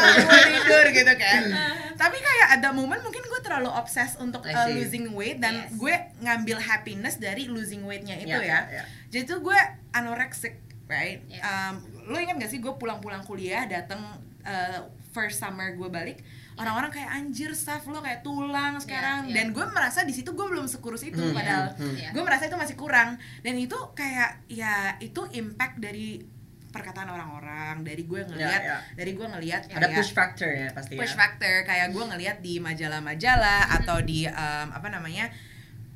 tidur 0.48 0.86
gitu 0.90 1.12
kan. 1.14 1.42
Tapi 2.02 2.16
kayak 2.16 2.48
ada 2.56 2.68
momen 2.72 2.98
mungkin 2.98 3.22
gue 3.22 3.40
terlalu 3.40 3.68
obses 3.68 4.16
untuk 4.16 4.42
uh, 4.42 4.66
losing 4.72 5.12
weight 5.12 5.38
dan 5.38 5.54
Yes. 5.62 5.76
gue 5.76 5.94
ngambil 6.18 6.58
happiness 6.58 7.14
dari 7.16 7.46
losing 7.46 7.84
weightnya 7.84 8.16
itu 8.16 8.32
Ya, 8.32 8.40
ya, 8.40 8.58
ya, 8.66 8.80
ya. 8.80 8.84
jadi 9.06 9.28
tuh 9.28 9.38
gue 9.38 9.58
anorexic 9.92 10.56
right 10.92 11.18
Yes. 11.26 11.40
um, 11.40 11.74
lo 12.04 12.16
ingat 12.16 12.36
gak 12.36 12.50
sih 12.50 12.58
gue 12.58 12.72
pulang-pulang 12.72 13.22
kuliah 13.22 13.64
datang 13.64 14.04
uh, 14.42 14.78
first 15.10 15.38
summer 15.38 15.72
gue 15.72 15.88
balik 15.88 16.20
orang-orang 16.54 16.90
kayak 16.90 17.10
anjir 17.10 17.50
staff 17.52 17.84
lo 17.86 17.98
kayak 17.98 18.20
tulang 18.20 18.76
sekarang 18.76 19.24
iya. 19.24 19.40
dan 19.40 19.46
gue 19.50 19.64
merasa 19.66 20.02
di 20.02 20.12
situ 20.12 20.30
gue 20.30 20.46
belum 20.46 20.66
sekurus 20.66 21.00
itu 21.02 21.16
Hmm, 21.18 21.32
padahal 21.32 21.72
hmm. 21.72 21.94
Iya. 21.96 22.08
gue 22.12 22.22
merasa 22.22 22.44
itu 22.44 22.54
masih 22.54 22.76
kurang 22.76 23.16
dan 23.40 23.54
itu 23.56 23.72
kayak 23.92 24.44
ya 24.46 24.72
itu 24.98 25.24
impact 25.32 25.78
dari 25.78 26.20
perkataan 26.68 27.04
orang-orang 27.06 27.80
dari 27.82 28.02
gue 28.02 28.20
ngelihat 28.22 28.62
Ya, 28.62 28.68
ya. 28.70 28.78
dari 28.94 29.12
gue 29.12 29.26
ngelihat 29.26 29.62
Ada 29.66 29.76
kayak 29.82 29.92
push 29.94 30.12
factor 30.12 30.48
ya 30.48 30.68
pasti 30.70 30.96
push 30.96 31.12
ya. 31.12 31.18
factor 31.18 31.54
kayak 31.62 31.88
gue 31.88 32.04
ngelihat 32.06 32.36
di 32.40 32.54
majalah-majalah 32.58 33.60
atau 33.74 34.00
di 34.00 34.24
um, 34.24 34.68
apa 34.70 34.88
namanya 34.88 35.28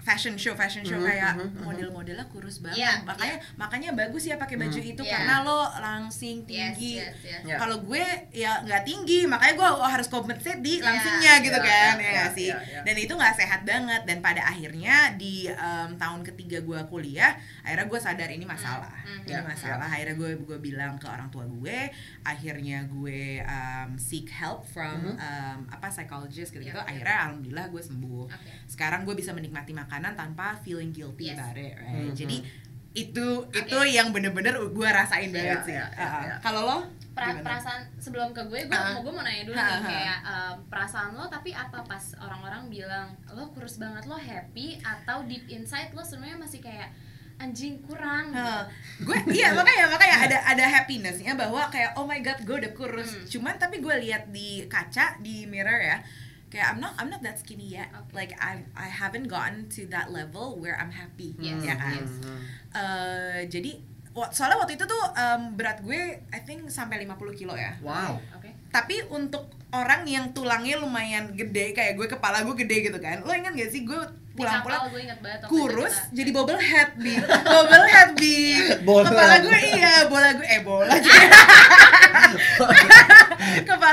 fashion 0.06 0.38
show 0.38 0.54
fashion 0.54 0.80
show 0.80 0.94
Mhm, 0.94 1.02
kayak 1.04 1.32
mhm, 1.34 1.46
mhm. 1.50 1.62
model-modelnya 1.66 2.26
kurus 2.30 2.62
banget 2.62 2.78
Iya, 2.78 2.92
makanya 3.02 3.36
makanya 3.58 3.90
bagus 3.92 4.22
ya 4.22 4.38
pakai 4.38 4.54
baju 4.54 4.78
Mhm. 4.78 4.90
itu 4.94 5.02
Iya. 5.02 5.12
karena 5.12 5.34
lo 5.42 5.60
langsing 5.76 6.36
Yes, 6.40 6.48
tinggi 6.78 6.94
yes, 7.02 7.14
yes. 7.26 7.42
Ya. 7.42 7.56
kalau 7.58 7.82
gue 7.82 8.04
ya 8.30 8.62
nggak 8.62 8.82
tinggi 8.82 9.26
makanya 9.26 9.54
gue 9.56 9.68
harus 9.84 10.06
compensate 10.06 10.62
di 10.62 10.78
Iya, 10.78 10.86
langsingnya 10.86 11.32
gitu 11.42 11.58
iya, 11.58 11.66
kan 11.66 11.94
iya, 11.96 12.06
ya 12.06 12.12
iya, 12.14 12.26
sih 12.30 12.48
iya, 12.48 12.58
iya. 12.62 12.80
dan 12.86 12.94
itu 12.96 13.12
nggak 13.12 13.34
sehat 13.34 13.60
banget 13.62 14.02
dan 14.04 14.18
pada 14.20 14.42
akhirnya 14.44 14.96
di 15.12 15.50
um, 15.50 15.90
tahun 15.96 16.20
ketiga 16.22 16.62
gue 16.62 16.80
kuliah 16.86 17.34
akhirnya 17.60 17.84
gue 17.84 17.98
sadar 17.98 18.30
ini 18.30 18.46
masalah 18.46 18.94
Hmm, 19.02 19.18
hmm. 19.18 19.26
ini 19.26 19.42
masalah 19.42 19.86
akhirnya 19.86 20.14
gue 20.14 20.30
gue 20.38 20.58
bilang 20.60 20.94
ke 20.94 21.06
orang 21.06 21.26
tua 21.28 21.42
gue 21.44 21.90
akhirnya 22.22 22.86
gue 22.86 23.42
um, 23.42 23.90
seek 23.96 24.30
help 24.30 24.62
from 24.64 24.94
Mhm. 24.96 25.18
um, 25.18 25.58
apa 25.68 25.88
psychologist 25.88 26.52
gitu 26.52 26.62
iya. 26.64 26.78
akhirnya 26.80 27.16
alhamdulillah 27.26 27.66
gue 27.68 27.82
sembuh 27.82 28.24
Oke. 28.26 28.50
sekarang 28.66 29.02
gue 29.02 29.14
bisa 29.14 29.32
menikmati 29.32 29.72
makanan 29.96 30.12
tanpa 30.14 30.52
feeling 30.60 30.92
guilty 30.92 31.32
Yes. 31.32 31.40
about 31.40 31.56
it 31.56 31.72
right 31.74 32.04
Mhm. 32.04 32.12
jadi 32.14 32.36
itu 32.92 33.26
itu 33.50 33.76
yang 33.86 34.08
bener-bener 34.08 34.52
gue 34.56 34.88
rasain 34.90 35.28
banget 35.28 35.52
Iya, 35.54 35.64
sih 35.64 35.74
iya, 35.74 35.86
Uh-uh. 35.90 36.22
iya. 36.22 36.34
kalau 36.38 36.60
lo 36.62 36.78
Pra- 37.12 37.32
gimana? 37.32 37.44
perasaan 37.46 37.80
sebelum 37.94 38.28
ke 38.30 38.42
gue 38.42 38.60
gue 38.62 38.72
Ah. 38.74 38.92
mau 38.92 39.00
gue 39.00 39.08
mau 39.10 39.20
nanya 39.20 39.44
dulu 39.44 39.52
Ah, 39.54 39.64
nih 39.64 39.80
kayak 39.82 40.18
em, 40.22 40.56
perasaan 40.66 41.10
lo 41.12 41.24
tapi 41.26 41.50
apa 41.50 41.80
pas 41.82 42.04
orang-orang 42.14 42.68
bilang 42.68 43.08
lo 43.30 43.48
kurus 43.50 43.76
banget 43.76 44.04
lo 44.04 44.16
happy 44.18 44.76
atau 44.78 45.24
deep 45.24 45.44
inside 45.46 45.92
lo 45.92 46.00
sebenarnya 46.00 46.36
masih 46.38 46.60
kayak 46.60 46.92
anjing 47.36 47.80
kurang 47.82 48.32
gitu. 48.32 48.40
Hah. 48.42 48.64
gue 48.98 49.16
iya 49.30 49.52
makanya 49.58 49.88
makanya 49.90 50.16
ada 50.22 50.38
ada 50.46 50.64
happinessnya 50.66 51.32
bahwa 51.34 51.68
kayak 51.68 51.92
oh 51.94 52.04
my 52.04 52.20
god 52.20 52.36
gue 52.38 52.56
udah 52.58 52.72
kurus 52.74 53.12
Hmm. 53.14 53.24
cuman 53.26 53.54
tapi 53.56 53.76
gue 53.78 53.96
lihat 53.98 54.28
di 54.30 54.64
kaca 54.66 55.16
di 55.18 55.44
mirror 55.44 55.76
ya 55.78 56.00
kayak 56.56 56.72
I'm 56.72 56.80
not 56.80 56.96
I'm 56.96 57.12
not 57.12 57.20
that 57.20 57.36
skinny 57.36 57.68
yet. 57.68 57.92
Oke. 57.92 58.16
like 58.16 58.32
I 58.40 58.64
I 58.72 58.88
haven't 58.88 59.28
gotten 59.28 59.68
to 59.76 59.84
that 59.92 60.08
level 60.08 60.56
where 60.56 60.80
I'm 60.80 60.88
happy. 60.88 61.36
Yes, 61.36 61.60
ya 61.60 61.76
kan 61.76 62.00
yes. 62.00 62.12
Hmm. 62.24 62.40
Eh, 62.72 63.40
jadi 63.52 63.76
soalnya 64.32 64.56
waktu 64.56 64.80
itu 64.80 64.88
tuh 64.88 65.02
em, 65.12 65.52
berat 65.52 65.84
gue 65.84 66.24
I 66.32 66.40
think 66.48 66.72
sampai 66.72 67.04
50 67.04 67.36
kilo 67.36 67.52
ya. 67.52 67.76
Wow. 67.84 68.16
oke 68.32 68.56
tapi 68.76 69.00
untuk 69.08 69.48
orang 69.72 70.04
yang 70.04 70.36
tulangnya 70.36 70.76
lumayan 70.76 71.32
gede 71.32 71.72
kayak 71.72 71.96
gue 71.96 72.06
kepala 72.12 72.44
gue 72.44 72.52
gede 72.60 72.92
gitu 72.92 72.98
kan 73.00 73.24
lo 73.24 73.32
ingat 73.32 73.56
gak 73.56 73.72
sih 73.72 73.88
gue 73.88 73.96
pulang-pulang 74.36 74.92
kurus 75.48 75.96
jadi 76.12 76.28
bobble 76.28 76.60
head 76.60 76.92
bi 77.00 77.16
bobble 77.24 77.86
head 77.88 78.12
bi 78.20 78.36
kepala 79.08 79.34
gue 79.40 79.58
iya 79.72 80.04
bola 80.12 80.28
gue 80.36 80.44
eh 80.44 80.60
bola 80.60 80.92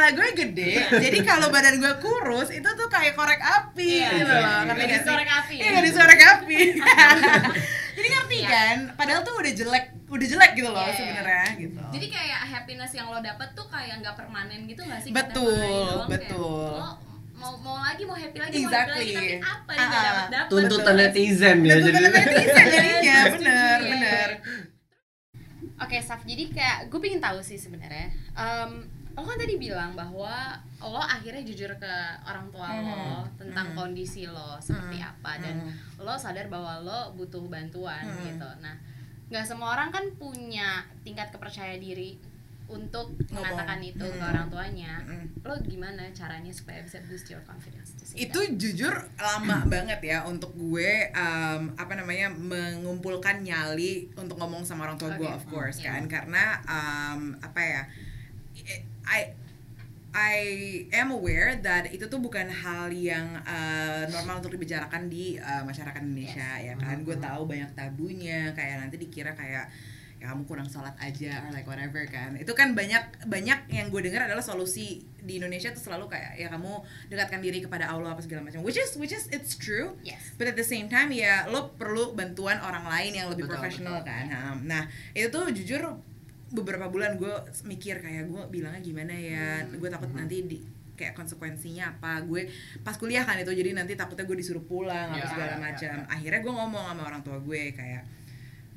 kepala 0.03 0.19
gue 0.19 0.29
gede 0.35 0.71
jadi 0.99 1.17
kalau 1.23 1.47
badan 1.47 1.79
gue 1.79 1.93
kurus 2.03 2.51
itu 2.51 2.67
tuh 2.67 2.87
kayak 2.91 3.15
korek 3.15 3.39
api 3.39 4.03
Iya, 4.03 4.09
gitu 4.13 4.27
iya, 4.27 4.35
loh 4.35 4.51
iya. 4.51 4.65
ngerti 4.67 4.83
gak 4.83 4.91
sih 4.91 4.99
disorek 4.99 5.29
api. 5.31 5.55
iya 5.55 5.69
nggak 5.71 5.85
disorek 5.87 6.21
api 6.21 6.59
jadi 7.95 8.07
ngerti 8.09 8.35
Iya. 8.35 8.49
kan 8.51 8.77
padahal 8.99 9.21
tuh 9.23 9.33
udah 9.39 9.53
jelek 9.55 9.85
udah 10.11 10.27
jelek 10.27 10.51
gitu 10.53 10.67
loh 10.67 10.83
Iya, 10.83 10.89
iya. 10.89 10.97
sebenarnya 10.99 11.45
gitu 11.55 11.79
jadi 11.95 12.07
kayak 12.11 12.41
happiness 12.51 12.91
yang 12.91 13.07
lo 13.07 13.19
dapet 13.23 13.49
tuh 13.55 13.67
kayak 13.71 13.95
nggak 14.03 14.15
permanen 14.19 14.59
gitu 14.67 14.81
nggak 14.83 14.99
sih 14.99 15.11
Betul, 15.15 15.55
kayak 15.55 16.11
betul. 16.11 16.75
lo 16.75 16.91
mau 17.33 17.55
mau 17.59 17.79
lagi 17.79 18.03
mau 18.03 18.15
happy 18.15 18.39
lagi 18.39 18.55
Exactly. 18.57 18.91
mau 18.91 18.99
happy 18.99 19.15
lagi 19.15 19.15
tapi 19.15 19.35
apa 19.41 19.69
Ah, 19.69 19.75
yang 19.77 19.87
nggak 19.87 19.99
ah. 19.99 20.05
dapet 20.05 20.25
dapet 20.29 20.49
Tuntutan 20.51 20.95
netizen 20.99 21.57
ya 21.61 21.75
jadi. 21.77 21.91
betul, 21.93 22.11
netizen 22.13 22.65
jadinya 22.67 23.17
bener 23.31 23.77
iya. 23.79 23.89
bener 23.89 24.29
Oke, 25.83 25.99
Saf. 25.99 26.23
Jadi 26.23 26.47
kayak 26.47 26.87
gue 26.87 26.95
pengen 26.95 27.19
tahu 27.19 27.43
sih 27.43 27.57
sebenarnya. 27.57 28.07
Em, 28.33 28.87
lo 29.13 29.21
kan 29.21 29.37
tadi 29.37 29.55
bilang 29.55 29.93
bahwa 29.93 30.57
lo 30.79 30.97
akhirnya 30.99 31.43
jujur 31.43 31.69
ke 31.77 31.93
orang 32.23 32.49
tua 32.49 32.69
lo 32.73 32.97
Mhm. 33.21 33.37
tentang 33.37 33.67
Mhm. 33.71 33.75
kondisi 33.75 34.25
lo 34.25 34.57
seperti 34.57 34.97
Mhm. 34.97 35.11
apa 35.11 35.31
dan 35.37 35.55
Mhm. 35.61 36.01
lo 36.01 36.13
sadar 36.15 36.49
bahwa 36.49 36.81
lo 36.81 36.99
butuh 37.13 37.45
bantuan 37.45 38.01
Mhm. 38.03 38.25
gitu. 38.25 38.49
Nah, 38.59 38.75
nggak 39.29 39.45
semua 39.45 39.73
orang 39.73 39.89
kan 39.89 40.05
punya 40.13 40.81
tingkat 41.01 41.29
kepercaya 41.29 41.77
diri 41.77 42.17
untuk 42.63 43.13
Ngomong. 43.13 43.37
mengatakan 43.37 43.79
itu 43.81 44.01
ke 44.01 44.17
Mhm. 44.17 44.29
orang 44.29 44.47
tuanya. 44.49 44.93
Mhm. 44.99 45.45
Lo 45.45 45.53
gimana 45.61 46.09
caranya 46.09 46.49
supaya 46.49 46.81
bisa 46.81 46.97
boost 47.05 47.29
your 47.29 47.43
confidence? 47.43 47.93
itu 48.13 48.29
that? 48.35 48.53
jujur 48.55 48.93
lama 49.15 49.65
banget 49.73 49.97
ya 49.99 50.21
untuk 50.23 50.53
gue 50.53 51.09
um, 51.11 51.73
apa 51.73 51.93
namanya 51.93 52.29
mengumpulkan 52.29 53.41
nyali 53.41 54.05
untuk 54.13 54.37
ngomong 54.37 54.61
sama 54.61 54.85
orang 54.85 54.97
tua 54.97 55.13
gue 55.13 55.25
Oke. 55.25 55.33
of 55.33 55.43
course 55.49 55.81
Iya. 55.81 55.97
kan 55.97 56.03
karena 56.05 56.43
um, 56.63 57.33
apa 57.39 57.57
ya 57.59 57.81
I 59.07 59.33
I 60.13 60.37
am 60.93 61.09
aware 61.09 61.57
that 61.65 61.89
itu 61.89 62.05
tuh 62.05 62.21
bukan 62.21 62.45
hal 62.45 62.93
yang 62.93 63.33
uh, 63.49 64.05
normal 64.13 64.45
untuk 64.45 64.53
dibicarakan 64.53 65.09
di 65.09 65.41
uh, 65.41 65.65
masyarakat 65.65 66.05
Indonesia 66.05 66.61
ya 66.61 66.77
kan? 66.77 67.01
Gue 67.01 67.17
tahu 67.17 67.49
banyak 67.49 67.73
tabunya 67.73 68.53
kayak 68.53 68.85
nanti 68.85 69.01
dikira 69.01 69.33
kayak 69.33 69.73
ya 70.21 70.31
kamu 70.31 70.47
kurang 70.47 70.69
sholat 70.69 70.93
aja 71.01 71.41
or 71.43 71.49
like 71.49 71.65
whatever 71.65 72.05
kan? 72.05 72.37
Itu 72.37 72.53
kan 72.53 72.77
banyak 72.77 73.25
banyak 73.25 73.73
yang 73.73 73.89
gue 73.89 74.05
dengar 74.05 74.29
adalah 74.29 74.45
solusi 74.45 75.01
di 75.17 75.41
Indonesia 75.41 75.73
tuh 75.73 75.81
selalu 75.81 76.05
kayak 76.13 76.37
ya 76.37 76.47
kamu 76.53 76.71
dekatkan 77.09 77.41
diri 77.41 77.65
kepada 77.65 77.89
Allah 77.89 78.13
apa 78.13 78.21
segala 78.21 78.45
macam. 78.45 78.61
Which 78.61 78.77
is 78.77 78.93
which 79.01 79.17
is 79.17 79.25
it's 79.33 79.57
true. 79.57 79.97
Yes. 80.05 80.21
but 80.37 80.45
at 80.45 80.53
the 80.53 80.63
same 80.63 80.93
time 80.93 81.09
ya 81.09 81.49
lo 81.49 81.73
perlu 81.73 82.13
bantuan 82.13 82.61
orang 82.61 82.85
lain 82.85 83.17
yang 83.17 83.27
lebih 83.33 83.49
Betul, 83.49 83.57
profesional 83.57 84.05
betul. 84.05 84.13
kan? 84.13 84.25
Ha, 84.29 84.39
nah 84.61 84.85
itu 85.17 85.33
tuh 85.33 85.49
jujur 85.49 85.81
beberapa 86.53 86.85
bulan 86.85 87.17
gue 87.17 87.33
mikir 87.65 87.97
kayak 87.97 88.29
gue 88.29 88.43
bilangnya 88.47 88.79
gimana 88.79 89.11
ya 89.11 89.45
gue 89.65 89.89
takut 89.89 90.07
Mhm. 90.07 90.17
nanti 90.17 90.37
di 90.45 90.57
kayak 90.93 91.17
konsekuensinya 91.17 91.97
apa. 91.97 92.21
Gue 92.21 92.45
pas 92.79 92.93
kuliah 92.93 93.25
kan 93.25 93.33
itu 93.35 93.49
jadi 93.49 93.73
nanti 93.73 93.97
takutnya 93.97 94.23
gue 94.23 94.37
disuruh 94.37 94.61
pulang 94.61 95.09
apa 95.09 95.17
Ya, 95.17 95.25
segala 95.25 95.49
ya, 95.49 95.59
macam. 95.59 95.95
ya. 95.97 96.05
akhirnya 96.07 96.39
gue 96.39 96.53
ngomong 96.53 96.83
sama 96.85 97.01
orang 97.03 97.21
tua 97.21 97.41
gue 97.41 97.73
kayak 97.73 98.03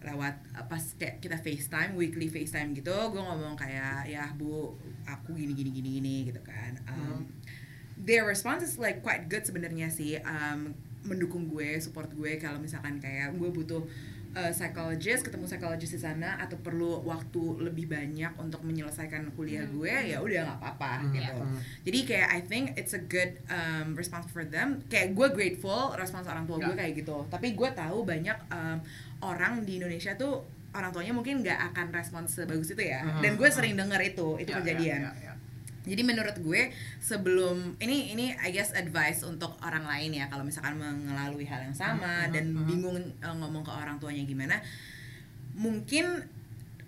lewat 0.00 0.34
pas 0.64 0.82
kayak 0.94 1.18
kita 1.18 1.36
FaceTime 1.36 1.92
weekly 1.92 2.26
FaceTime 2.26 2.72
gitu 2.72 2.94
gue 3.10 3.20
ngomong 3.20 3.52
kayak 3.54 4.06
ya 4.06 4.30
bu 4.32 4.72
aku 5.04 5.34
gini 5.34 5.52
gini 5.52 5.70
gini 5.70 5.88
gini 6.00 6.14
gitu 6.26 6.40
kan. 6.40 6.80
Um, 6.86 7.28
their 7.98 8.24
response 8.24 8.62
is 8.62 8.76
like 8.76 9.02
quite 9.02 9.28
good 9.28 9.44
sebenarnya 9.44 9.92
sih. 9.92 10.16
Um, 10.22 10.72
mendukung 11.04 11.46
gue 11.46 11.76
support 11.78 12.08
gue 12.10 12.34
kalau 12.36 12.58
misalkan 12.58 12.96
kayak 12.96 13.36
gue 13.36 13.46
butuh 13.46 13.84
uh, 14.36 14.52
psychologist, 14.52 15.24
ketemu 15.24 15.44
psychologist 15.44 15.90
di 15.90 15.98
sana 15.98 16.36
atau 16.36 16.54
perlu 16.56 17.00
waktu 17.02 17.40
lebih 17.58 17.88
banyak 17.88 18.36
untuk 18.36 18.60
menyelesaikan 18.60 19.32
kuliah 19.32 19.64
Hmm. 19.64 19.74
gue, 19.74 19.94
ya 20.06 20.20
udah 20.20 20.40
nggak 20.44 20.58
apa-apa 20.60 20.92
Hmm. 21.00 21.10
gitu. 21.10 21.40
Hmm. 21.40 21.58
Jadi 21.82 21.98
kayak 22.04 22.28
I 22.30 22.40
think 22.42 22.64
it's 22.76 22.92
a 22.92 23.00
good 23.00 23.40
um, 23.48 23.96
response 23.96 24.28
for 24.28 24.44
them. 24.44 24.84
Kayak 24.86 25.16
gue 25.16 25.28
grateful 25.32 25.96
respons 25.96 26.26
orang 26.26 26.44
tua 26.44 26.60
gue 26.60 26.70
Ya. 26.70 26.78
kayak 26.78 26.92
gitu. 26.98 27.24
Tapi 27.26 27.56
gue 27.56 27.68
tahu 27.72 28.04
banyak 28.04 28.36
um, 28.48 28.78
orang 29.20 29.64
di 29.64 29.80
Indonesia 29.80 30.12
tuh 30.14 30.44
orang 30.70 30.92
tuanya 30.92 31.10
mungkin 31.10 31.40
nggak 31.40 31.72
akan 31.72 31.88
respons 31.88 32.36
sebagus 32.36 32.68
itu 32.70 32.84
ya. 32.84 33.00
Hmm. 33.00 33.24
Dan 33.24 33.34
gue 33.34 33.48
sering 33.48 33.72
denger 33.74 34.00
itu, 34.04 34.36
itu 34.36 34.52
Ya, 34.52 34.60
kejadian. 34.60 35.00
ya, 35.00 35.10
ya, 35.10 35.24
ya. 35.24 35.25
Jadi 35.86 36.02
menurut 36.02 36.36
gue 36.42 36.74
sebelum 36.98 37.78
ini 37.78 38.12
ini 38.12 38.34
I 38.34 38.50
guess 38.50 38.74
advice 38.74 39.22
untuk 39.22 39.54
orang 39.62 39.86
lain 39.86 40.18
ya 40.18 40.26
kalau 40.26 40.42
misalkan 40.42 40.76
mengalami 40.76 41.46
hal 41.46 41.62
yang 41.62 41.76
sama 41.76 42.26
Mhm, 42.26 42.32
dan 42.34 42.44
mhm. 42.50 42.66
bingung 42.66 42.98
uh, 43.22 43.34
ngomong 43.38 43.62
ke 43.62 43.70
orang 43.70 43.96
tuanya 44.02 44.26
gimana, 44.26 44.58
mungkin 45.54 46.26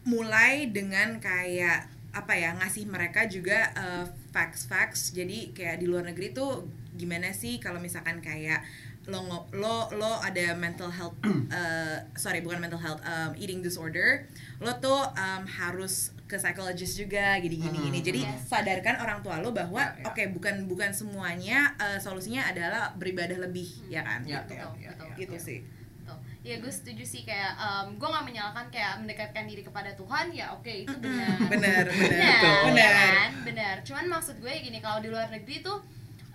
mulai 0.03 0.69
dengan 0.75 1.23
kayak 1.23 1.87
apa 2.11 2.33
ya 2.35 2.57
ngasih 2.59 2.91
mereka 2.91 3.31
juga 3.31 3.71
uh, 3.79 4.05
facts-facts. 4.35 5.15
Jadi 5.15 5.55
kayak 5.55 5.79
di 5.79 5.87
luar 5.87 6.03
negeri 6.03 6.35
tuh 6.35 6.67
gimana 6.99 7.31
sih 7.31 7.63
kalau 7.63 7.79
misalkan 7.79 8.19
kayak 8.19 8.67
lo 9.09 9.25
lo 9.57 9.89
lo 9.97 10.13
ada 10.21 10.53
mental 10.53 10.93
health 10.93 11.17
uh, 11.25 11.97
sorry 12.23 12.45
bukan 12.45 12.61
mental 12.61 12.77
health 12.77 13.01
um, 13.09 13.33
eating 13.41 13.65
disorder 13.65 14.29
lo 14.61 14.77
tuh 14.85 15.01
um, 15.17 15.43
harus 15.49 16.13
ke 16.29 16.37
psychologist 16.37 16.95
juga 16.95 17.41
gini 17.41 17.57
gini 17.57 17.79
gini 17.83 17.99
Mhm. 17.99 18.05
jadi 18.05 18.21
Yes. 18.23 18.47
sadarkan 18.47 19.01
orang 19.01 19.19
tua 19.19 19.41
lo 19.41 19.49
bahwa 19.51 19.81
Ya, 19.81 19.97
ya. 19.99 20.05
oke 20.07 20.23
bukan 20.31 20.55
bukan 20.65 20.93
semuanya 20.93 21.59
uh, 21.75 21.97
solusinya 21.97 22.45
adalah 22.45 22.93
beribadah 22.95 23.41
lebih 23.41 23.65
ya 23.89 24.05
kan 24.05 24.21
Ya, 24.23 24.45
gitu, 24.45 24.55
ya, 24.55 24.69
ya, 24.79 24.93
ya, 24.93 25.17
gitu 25.17 25.35
ya. 25.35 25.41
sih 25.41 25.61
Tuh. 26.05 26.17
Ya 26.41 26.57
gue 26.57 26.69
setuju 26.69 27.01
sih 27.03 27.23
kayak 27.23 27.53
gue 27.91 28.09
nggak 28.09 28.25
menyalahkan 28.25 28.69
kayak 28.69 28.97
mendekatkan 28.99 29.45
diri 29.45 29.61
kepada 29.61 29.93
Tuhan 29.93 30.29
ya 30.31 30.49
oke 30.51 30.69
itu 30.71 30.97
benar. 30.97 31.37
Benar, 31.45 31.85
bener 32.65 32.73
ya 32.73 32.89
kan? 32.95 33.31
Benar. 33.43 33.75
Cuman 33.83 34.05
maksud 34.11 34.37
gue 34.39 34.53
gini 34.59 34.79
kalau 34.79 35.01
di 35.01 35.09
luar 35.09 35.29
negeri 35.29 35.61
tuh 35.61 35.81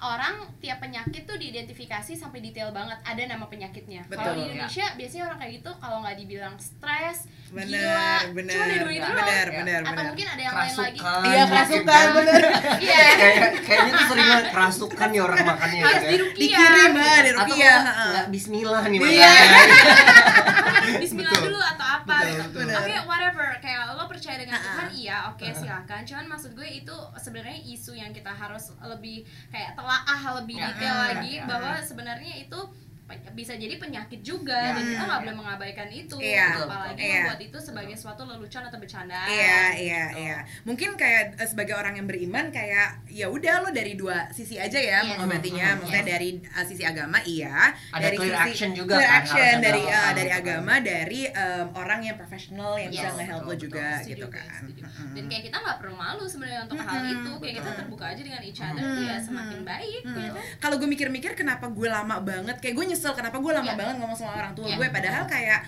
orang 0.06 0.36
tiap 0.58 0.78
penyakit 0.78 1.24
tuh 1.24 1.36
diidentifikasi 1.36 2.12
sampai 2.14 2.40
detail 2.40 2.70
banget 2.70 3.00
ada 3.02 3.24
nama 3.26 3.46
penyakitnya. 3.46 4.04
Kalau 4.06 4.34
di 4.34 4.44
Indonesia 4.46 4.86
biasanya 4.94 5.24
orang 5.26 5.40
kayak 5.40 5.54
gitu 5.56 5.72
kalau 5.74 5.98
nggak 6.00 6.18
dibilang 6.18 6.56
stres, 6.58 7.18
bener 7.50 7.70
gila, 7.70 8.12
bener 8.34 8.52
cuma 8.52 8.66
ada 8.66 8.78
dua 8.78 8.92
itu 8.92 9.10
bener 9.14 9.46
Ya. 9.46 9.56
bener 9.56 9.80
Atau 9.80 9.92
bener 9.94 10.06
mungkin 10.10 10.28
ada 10.28 10.42
yang 10.42 10.56
lain 10.56 10.74
lagi. 10.76 11.00
Kerasukan, 11.00 11.30
iya 11.30 11.44
kerasukan 11.46 11.86
kan. 11.88 12.08
bener 12.14 12.42
Iya. 12.86 13.06
kayak 13.14 13.40
kayaknya 13.64 13.92
tuh 13.94 14.06
sering 14.06 14.28
banget 14.28 14.48
kerasukan 14.50 15.08
nih 15.10 15.22
orang 15.22 15.40
makannya 15.46 15.80
Harus 15.82 15.96
ya. 15.96 16.10
dirukiah. 16.12 16.42
dikirim 16.44 16.92
ah 16.94 17.00
di 17.16 17.30
atau 17.30 17.38
rupiah 17.40 17.76
nggak- 17.80 17.98
nggak 18.04 18.26
Bismillah 18.30 18.84
nih 18.84 19.00
Iya. 19.00 19.32
makannya. 19.32 19.72
Bismillah 21.02 21.32
Betul. 21.32 21.46
dulu 21.48 21.60
atau 21.64 21.86
apa 21.96 22.16
Betul, 22.20 22.36
gitu. 22.36 22.76
Oke, 22.76 22.96
whatever. 23.06 23.48
Kayak 23.58 23.80
lo 23.94 24.04
percaya 24.06 24.38
dengan. 24.38 24.60
Tuhan, 24.60 24.88
iya, 24.94 25.18
oke 25.30 25.46
silakan. 25.54 26.02
Cuman 26.04 26.26
maksud 26.28 26.52
gue 26.54 26.68
itu 26.68 26.92
sebenarnya 27.16 27.60
isu 27.66 27.94
yang 27.94 28.12
kita 28.12 28.30
harus 28.30 28.76
lebih 28.82 29.24
kayak 29.48 29.80
telaah 29.96 30.42
lebih 30.42 30.56
Ya. 30.58 30.66
detail 30.72 30.96
Ya, 30.96 31.06
lagi 31.08 31.32
ya. 31.38 31.46
bahwa 31.46 31.74
sebenarnya 31.80 32.34
itu 32.40 32.60
bisa 33.32 33.54
jadi 33.54 33.76
penyakit 33.76 34.20
juga 34.20 34.56
Ya, 34.56 34.72
dan 34.72 34.84
kita 34.84 34.94
ya, 34.94 35.04
nggak 35.04 35.14
ya. 35.14 35.24
boleh 35.24 35.36
mengabaikan 35.36 35.88
itu 35.90 36.16
Iya, 36.16 36.48
apalagi 36.60 37.00
iya. 37.00 37.16
membuat 37.24 37.42
itu 37.42 37.58
sebagai 37.60 37.96
suatu 37.96 38.22
lelucon 38.24 38.64
atau 38.64 38.78
bercandaan 38.78 39.28
Iya, 39.28 39.62
iya, 39.76 40.04
iya. 40.14 40.38
Mungkin 40.64 40.94
kayak 40.94 41.24
eh, 41.36 41.46
sebagai 41.46 41.74
orang 41.74 41.96
yang 41.96 42.06
beriman 42.06 42.50
kayak 42.50 43.04
ya 43.08 43.28
udah 43.28 43.54
lo 43.60 43.70
dari 43.70 43.94
dua 43.94 44.30
sisi 44.30 44.56
aja 44.56 44.76
ya 44.76 44.92
Yes. 44.96 45.10
mengobatinya. 45.12 45.68
Mhm, 45.70 45.78
Maksudnya 45.80 46.02
yes. 46.02 46.12
dari 46.12 46.30
uh, 46.40 46.66
sisi 46.66 46.84
agama 46.84 47.18
iya, 47.24 47.58
Ada 47.90 48.04
dari 48.04 48.16
clear 48.16 48.34
sisi 48.34 48.46
action 48.48 48.72
juga 48.74 48.94
clear 48.96 49.10
kan, 49.10 49.20
action 49.20 49.54
dari 49.60 49.82
uh, 49.82 49.90
orang 49.90 50.14
dari 50.14 50.24
gitu 50.24 50.30
kan. 50.30 50.42
agama, 50.44 50.74
dari 50.80 51.22
um, 51.28 51.68
orang 51.76 52.00
yang 52.02 52.16
profesional 52.16 52.72
yang 52.76 52.90
bisa 52.90 53.02
Yes. 53.04 53.16
nge-help 53.16 53.42
lo 53.42 53.50
Betul, 53.50 53.64
juga 53.64 53.86
Setuju 53.96 54.12
gitu 54.14 54.28
kan. 54.30 54.50
setuju. 54.56 54.84
Dan 55.14 55.24
kayak 55.26 55.44
kita 55.44 55.58
nggak 55.58 55.78
perlu 55.78 55.96
malu 55.96 56.24
sebenarnya 56.24 56.62
untuk 56.64 56.78
hal 56.80 56.96
Mm-mm, 56.96 57.14
itu 57.14 57.32
kayak 57.38 57.54
kita 57.54 57.64
betul. 57.66 57.80
terbuka 57.80 58.06
aja 58.06 58.22
dengan 58.22 58.42
each 58.42 58.62
other 58.62 58.82
tuh 58.82 59.04
ya 59.04 59.18
semakin 59.20 59.60
baik 59.64 60.02
Hmm. 60.04 60.16
gitu 60.16 60.40
Kalau 60.60 60.76
gue 60.76 60.88
mikir-mikir 60.88 61.32
kenapa 61.34 61.66
gue 61.68 61.88
lama 61.88 62.16
banget, 62.20 62.56
kayak 62.58 62.74
gue 62.74 62.86
nyesel 62.86 63.03
kenapa 63.12 63.36
gue 63.36 63.52
lama 63.52 63.68
Ya. 63.68 63.76
banget 63.76 63.96
ngomong 64.00 64.16
sama 64.16 64.40
orang 64.40 64.56
tua 64.56 64.72
Ya. 64.72 64.80
gue, 64.80 64.88
padahal 64.88 65.28
kayak 65.28 65.60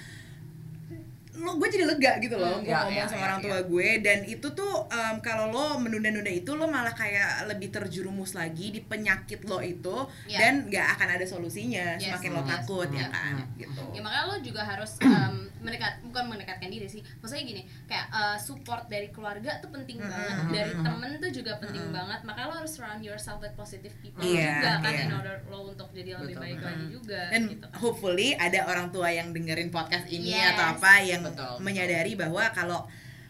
lo 1.38 1.56
gue 1.56 1.67
jadi 1.67 1.86
lega 1.86 2.12
gitu 2.17 2.36
loh 2.36 2.56
Hmm. 2.56 2.62
gue 2.62 2.71
Ya, 2.71 2.80
ngomong 2.82 2.95
ya, 2.98 3.06
sama 3.06 3.17
ya, 3.17 3.26
orang 3.28 3.39
tua 3.41 3.60
gue 3.62 3.89
dan 4.00 4.19
itu 4.24 4.48
tuh 4.50 4.74
em, 4.88 5.15
kalau 5.19 5.45
lo 5.48 5.65
menunda-nunda 5.78 6.30
itu 6.30 6.52
lo 6.52 6.65
malah 6.65 6.91
kayak 6.91 7.30
lebih 7.45 7.69
terjerumus 7.69 8.32
lagi 8.34 8.69
di 8.69 8.80
penyakit 8.80 9.43
lo 9.43 9.60
itu 9.60 9.95
Ya. 10.26 10.39
dan 10.41 10.65
nggak 10.65 10.88
akan 10.95 11.08
ada 11.12 11.26
solusinya 11.26 11.95
Yes, 11.95 12.08
semakin 12.10 12.32
lo 12.32 12.41
yes, 12.41 12.50
takut 12.52 12.88
ya 12.89 13.00
yes. 13.02 13.12
kan 13.12 13.34
Hmm. 13.38 13.58
gitu 13.58 13.84
ya 13.91 14.02
makanya 14.02 14.26
lo 14.26 14.36
juga 14.39 14.62
harus 14.62 14.91
em, 15.04 15.36
mendekat 15.60 15.93
bukan 16.04 16.24
mendekatkan 16.28 16.67
diri 16.67 16.86
sih 16.86 17.02
maksudnya 17.17 17.43
gini 17.43 17.62
kayak 17.84 18.08
eh, 18.08 18.38
support 18.38 18.86
dari 18.86 19.10
keluarga 19.10 19.58
tuh 19.58 19.69
penting 19.69 19.98
Mm-mm. 19.98 20.08
banget 20.08 20.38
dari 20.54 20.71
temen 20.74 21.10
tuh 21.17 21.32
juga 21.34 21.52
penting 21.58 21.84
Mm-mm. 21.84 21.98
banget 21.98 22.19
makanya 22.24 22.48
lo 22.48 22.56
harus 22.60 22.71
surround 22.71 23.02
yourself 23.02 23.39
with 23.39 23.56
positive 23.56 23.91
people 24.00 24.21
Iya, 24.21 24.62
juga 24.62 24.71
kan 24.80 24.91
iya. 24.91 25.04
in 25.04 25.12
order 25.12 25.36
lo 25.45 25.67
untuk 25.67 25.89
jadi 25.91 26.15
lebih 26.15 26.36
Betul, 26.36 26.43
baik 26.43 26.56
betul. 26.56 26.69
lagi 26.69 26.86
juga 26.91 27.21
dan 27.28 27.41
gitu 27.48 27.65
kan. 27.65 27.78
hopefully 27.78 28.30
ada 28.36 28.60
orang 28.63 28.88
tua 28.89 29.10
yang 29.10 29.28
dengerin 29.32 29.69
podcast 29.69 30.06
ini 30.08 30.32
Yes. 30.32 30.54
atau 30.54 30.65
apa 30.71 30.93
yang 31.02 31.21
Betul, 31.27 31.55
menyadari 31.59 32.13
bahwa 32.13 32.43
kalau 32.49 32.79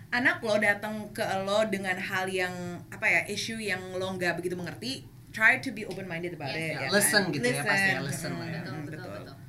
anak 0.09 0.39
lo 0.39 0.55
datang 0.57 0.95
ke 1.11 1.19
lo 1.41 1.65
dengan 1.65 1.95
hal 1.95 2.25
yang 2.25 2.53
apa 2.87 3.03
ya 3.03 3.21
isu 3.25 3.57
yang 3.57 3.79
lo 3.93 4.11
nggak 4.11 4.35
begitu 4.35 4.53
mengerti 4.53 5.03
try 5.29 5.59
to 5.59 5.69
be 5.69 5.83
open 5.83 6.05
minded 6.05 6.31
about 6.31 6.47
Yes. 6.49 6.61
it 6.61 6.75
ya 6.77 6.87
Listen 6.89 7.21
kan? 7.21 7.33
gitu 7.33 7.45
ya, 7.45 7.59
pasti 7.61 7.89
ya, 7.89 7.99
listen 7.99 8.31
Mm, 8.31 8.37
lah 8.37 8.47
ya. 8.47 8.53
betul 8.57 8.71
mm, 8.71 8.83
betul 8.85 8.99
betul 9.01 9.23
oke 9.25 9.43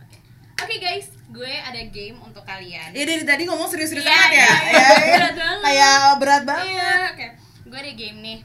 Oke 0.58 0.76
guys 0.78 1.06
gue 1.28 1.52
ada 1.52 1.82
game 1.86 2.16
untuk 2.18 2.42
kalian 2.42 2.90
Ya 2.90 3.04
dari 3.04 3.22
tadi 3.22 3.44
ngomong 3.44 3.68
serius-serius 3.68 4.02
Iya, 4.02 4.10
banget 4.10 4.32
ya. 4.32 4.34
iya, 4.34 4.48
Ya, 4.48 4.56
iya. 4.64 4.80
ya. 4.80 4.90
Berat 5.12 5.34
banget. 5.36 5.60
Kayak 5.62 5.96
berat 6.16 6.42
banget. 6.44 6.66
Iya, 6.66 6.90
oke. 7.06 7.26
Gue 7.66 7.78
ada 7.78 7.92
game 7.94 8.18
nih. 8.20 8.38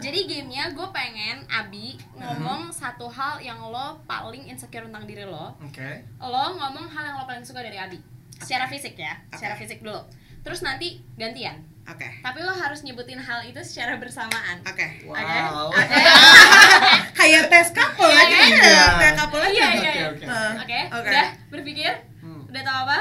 Jadi 0.00 0.18
gamenya 0.26 0.64
gue 0.70 0.88
pengen 0.90 1.36
Abi 1.46 1.86
ngomong 2.14 2.68
satu 2.70 3.06
hal 3.06 3.38
yang 3.38 3.60
lo 3.60 4.00
paling 4.04 4.44
insecure 4.44 4.82
tentang 4.82 5.04
diri 5.04 5.22
lo. 5.22 5.52
Oke. 5.58 6.00
Lo 6.18 6.44
ngomong 6.54 6.84
hal 6.86 7.02
yang 7.06 7.16
lo 7.16 7.24
paling 7.24 7.40
suka 7.40 7.60
dari 7.60 7.76
Abi. 7.76 8.00
Secara 8.40 8.64
fisik 8.66 8.94
ya, 8.94 9.14
secara 9.30 9.54
Oke. 9.54 9.62
fisik 9.62 9.80
dulu. 9.80 10.00
Terus 10.40 10.60
nanti 10.60 11.04
gantian. 11.14 11.60
Oke. 11.84 12.06
Tapi 12.18 12.38
lo 12.40 12.52
harus 12.52 12.80
nyebutin 12.80 13.18
hal 13.18 13.42
itu 13.42 13.60
secara 13.60 13.96
bersamaan. 13.96 14.62
Oke. 14.62 15.04
Wow. 15.04 15.68
Oke. 15.68 15.96
Kayak 17.18 17.48
tes 17.48 17.68
couple 17.70 18.06
Iya, 18.06 18.22
aja. 18.22 18.36
iya. 18.38 18.62
ya. 18.62 18.84
Tes 18.96 19.12
couple 19.14 19.40
aja. 19.40 19.50
Iya, 19.50 19.66
Oke, 19.66 19.76
iya, 19.76 19.92
iya. 19.92 20.06
oke. 20.08 20.24
Heeh. 20.24 20.52
Oke, 20.56 20.78
Oke. 20.92 21.08
udah 21.08 21.26
berpikir? 21.50 21.92
Hmm. 22.20 22.42
Udah 22.46 22.62
tahu 22.62 22.78
apa? 22.86 22.98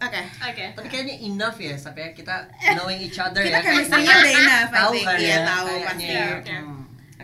Oke. 0.00 0.22
Oke. 0.42 0.64
Tapi 0.72 0.88
kayaknya 0.88 1.16
enough 1.20 1.56
ya 1.56 1.74
sampai 1.76 2.10
kita 2.10 2.48
knowing 2.72 2.98
each 2.98 3.20
other 3.20 3.44
Kita 3.44 3.54
ya. 3.54 3.62
chemistry-nya 3.62 4.14
udah 4.16 4.32
enough, 4.32 4.70
tahu 4.72 4.92
kan 4.98 5.16
ya. 5.20 5.36
tahu 5.44 5.68
pasti. 5.84 6.06
ya. 6.08 6.24
Oke. 6.34 6.56
Hmm. 6.56 6.79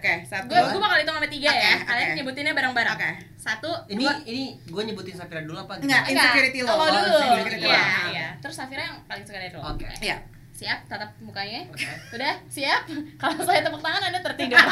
Oke, 0.07 0.23
satu. 0.23 0.47
Gue 0.47 0.61
gue 0.71 0.79
bakal 0.79 0.97
hitung 1.03 1.16
sampai 1.19 1.33
tiga 1.35 1.51
Oke, 1.51 1.59
ya. 1.59 1.75
Kalian 1.83 2.09
nyebutinnya 2.14 2.53
bareng-bareng. 2.55 2.95
Oke. 2.95 3.11
Satu, 3.35 3.71
Ini 3.90 3.99
dua, 4.07 4.12
ini 4.23 4.45
gue 4.62 4.83
nyebutin 4.87 5.14
Safira 5.19 5.42
dulu 5.42 5.59
apa? 5.59 5.83
Enggak, 5.83 6.07
insecurity 6.07 6.62
lo. 6.62 6.71
Oh, 6.71 6.87
dulu. 6.87 7.19
insecurity. 7.19 7.66
Iya, 7.66 7.83
iya. 8.14 8.27
Terus 8.38 8.55
Safira 8.55 8.87
yang 8.87 9.03
paling 9.11 9.27
suka 9.27 9.42
dari 9.42 9.51
lo. 9.51 9.66
Oke. 9.66 9.90
Iya. 9.99 10.23
Siap, 10.55 10.79
tatap 10.87 11.11
mukanya. 11.19 11.66
Oke. 11.75 11.90
Udah, 12.14 12.38
siap? 12.47 12.87
Kalau 13.21 13.35
saya 13.42 13.66
tepuk 13.66 13.83
tangan 13.83 14.03
Anda 14.07 14.23
tertidur. 14.23 14.57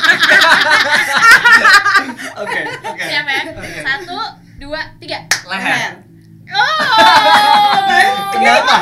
Oke, 2.34 2.60
oke. 2.66 2.98
siap 2.98 3.26
ya? 3.30 3.42
Oke. 3.54 3.80
Satu, 3.82 4.18
dua, 4.62 4.80
tiga. 5.02 5.18
Leher. 5.50 5.98
Oh! 6.50 7.78
Kenapa? 8.38 8.76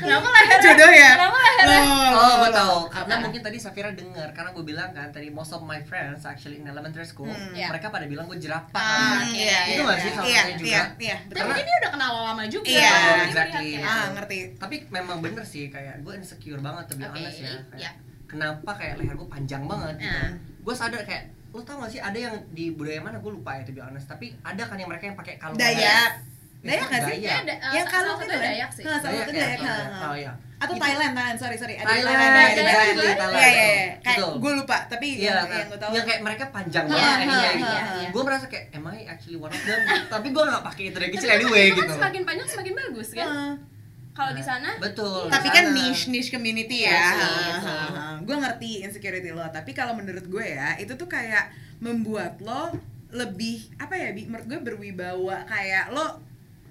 Kenapa 0.00 0.26
leher? 0.26 0.58
Jodoh 0.60 0.90
ya? 0.90 1.10
Kenapa 1.14 1.38
leher? 1.38 1.66
Oh, 2.10 2.34
gue 2.38 2.50
tahu. 2.50 2.76
Karena 2.88 3.14
Apa? 3.14 3.22
mungkin 3.22 3.40
tadi 3.40 3.56
Safira 3.56 3.90
dengar 3.90 4.28
karena 4.30 4.50
gue 4.50 4.64
bilang 4.64 4.90
kan 4.90 5.08
tadi 5.08 5.28
most 5.28 5.50
of 5.50 5.62
my 5.62 5.80
friends 5.80 6.22
actually 6.22 6.56
in 6.56 6.66
elementary 6.66 7.04
school, 7.04 7.28
Hmm. 7.28 7.52
Iya. 7.52 7.68
mereka 7.68 7.88
pada 7.88 8.04
bilang 8.04 8.24
gue 8.24 8.36
jerapah. 8.36 8.80
Ah, 8.80 9.22
iya, 9.26 9.58
Itu 9.68 9.72
iya, 9.72 9.82
nggak 9.82 9.96
sih 9.96 10.02
iya. 10.02 10.16
Iya, 10.20 10.40
satunya 10.40 10.42
juga? 10.54 10.66
iya, 10.66 10.82
iya. 10.98 11.16
Betul. 11.22 11.44
mungkin 11.44 11.64
dia 11.64 11.76
udah 11.78 11.90
kenal 11.90 12.10
lama 12.24 12.42
juga. 12.46 12.66
Iya, 12.66 12.90
Jadi 12.90 13.22
exactly. 13.26 13.54
melihat 13.70 13.86
Ah, 13.86 14.06
ngerti. 14.12 14.38
Tapi 14.56 14.76
memang 14.88 15.16
bener 15.20 15.44
sih 15.44 15.64
kayak 15.68 15.94
gue 16.00 16.14
insecure 16.14 16.58
banget 16.58 16.84
to 16.86 16.94
be 16.94 17.04
Oke, 17.04 17.14
honest 17.14 17.38
ya. 17.38 17.52
Kayak, 17.68 17.78
iya. 17.78 17.90
Kenapa 18.26 18.70
kayak 18.72 18.94
leher 18.96 19.14
gue 19.14 19.28
panjang 19.28 19.62
banget 19.64 19.94
gitu. 19.98 20.08
Nah. 20.08 20.30
Gue 20.60 20.74
sadar 20.74 21.02
kayak 21.02 21.24
lo 21.50 21.60
tau 21.60 21.76
gak 21.78 21.90
sih 21.90 21.98
ada 21.98 22.14
yang 22.14 22.34
di 22.48 22.70
budaya 22.70 23.02
mana 23.02 23.18
gue 23.18 23.26
lupa 23.28 23.50
ya 23.52 23.66
to 23.66 23.72
be 23.72 23.80
honest 23.80 24.06
tapi 24.06 24.30
ada 24.40 24.62
kan 24.62 24.76
yang 24.76 24.86
mereka 24.86 25.04
yang 25.04 25.18
pakai 25.18 25.34
kalung 25.34 25.58
Dayak. 25.58 26.22
Dayak 26.60 26.86
nggak 26.86 27.02
sih? 27.02 27.16
Dayak. 27.18 27.38
Ada, 27.40 27.54
eh, 27.54 27.72
Yang 27.72 27.86
kalung 27.88 28.08
satu 28.12 28.22
itu 28.22 28.30
kan? 28.30 28.40
Dayak 28.44 28.70
sih. 28.70 28.82
Salah 28.84 29.00
satu 29.00 29.14
ya? 29.14 29.24
Dayak. 29.26 29.58
Ha. 29.60 29.74
Oh 30.04 30.14
iya. 30.14 30.32
Atau 30.60 30.76
Itu- 30.76 30.84
Thailand, 30.84 31.12
Thailand, 31.16 31.38
sorry, 31.40 31.56
sorry. 31.56 31.74
Ada 31.74 31.88
Thailand, 31.88 32.04
Thailand, 32.12 32.36
Thailand 32.36 32.60
Thailand. 32.60 33.00
Thailand. 33.00 33.32
Iya, 33.32 33.48
iya, 33.48 33.64
iya. 33.72 33.92
Kayak 33.98 34.18
gue 34.36 34.52
lupa, 34.54 34.76
tapi 34.86 35.06
Iya, 35.08 35.24
yang, 35.24 35.48
yang 35.48 35.66
gue 35.66 35.78
tahu. 35.80 35.90
yang 35.96 36.04
kayak 36.04 36.20
mereka 36.20 36.44
panjang 36.50 36.84
Iya, 36.84 36.92
banget 36.92 37.08
iya, 37.08 37.24
ininya 37.24 37.40
iya, 37.40 37.52
gitu. 37.56 37.74
iya. 37.96 38.08
Gue 38.12 38.22
merasa 38.22 38.44
kayak, 38.44 38.64
am 38.70 38.84
I 38.86 38.98
actually 39.04 39.38
one 39.38 39.48
of 39.48 39.62
them? 39.62 39.80
Tapi 40.12 40.26
gue 40.28 40.42
gak 40.44 40.64
pakai 40.66 40.82
itu 40.84 40.96
dari 40.96 41.10
kecil 41.10 41.28
anyway 41.32 41.64
kan 41.66 41.76
gitu. 41.80 41.92
semakin 41.96 42.22
panjang 42.22 42.48
semakin 42.50 42.72
bagus 42.76 43.08
kan? 43.10 43.24
Heeh. 43.26 43.52
Kalau 44.10 44.32
di 44.34 44.42
sana 44.42 44.70
Betul. 44.76 45.30
tapi 45.32 45.48
kan 45.48 45.64
sana. 45.64 45.72
niche 45.72 46.10
niche 46.10 46.28
community 46.28 46.84
Iya 46.84 46.92
ya. 46.92 47.08
iya 47.14 47.56
gue 48.20 48.36
ngerti 48.36 48.84
insecurity 48.84 49.30
lo, 49.30 49.46
tapi 49.48 49.72
kalau 49.72 49.96
menurut 49.96 50.26
gue 50.26 50.44
ya 50.44 50.76
itu 50.76 50.92
tuh 50.92 51.08
kayak 51.08 51.48
membuat 51.78 52.36
lo 52.38 52.74
lebih 53.08 53.72
apa 53.76 53.96
ya? 53.96 54.12
Bi, 54.12 54.28
menurut 54.28 54.44
gue 54.44 54.60
berwibawa 54.60 55.46
kayak 55.46 55.88
lo 55.90 56.20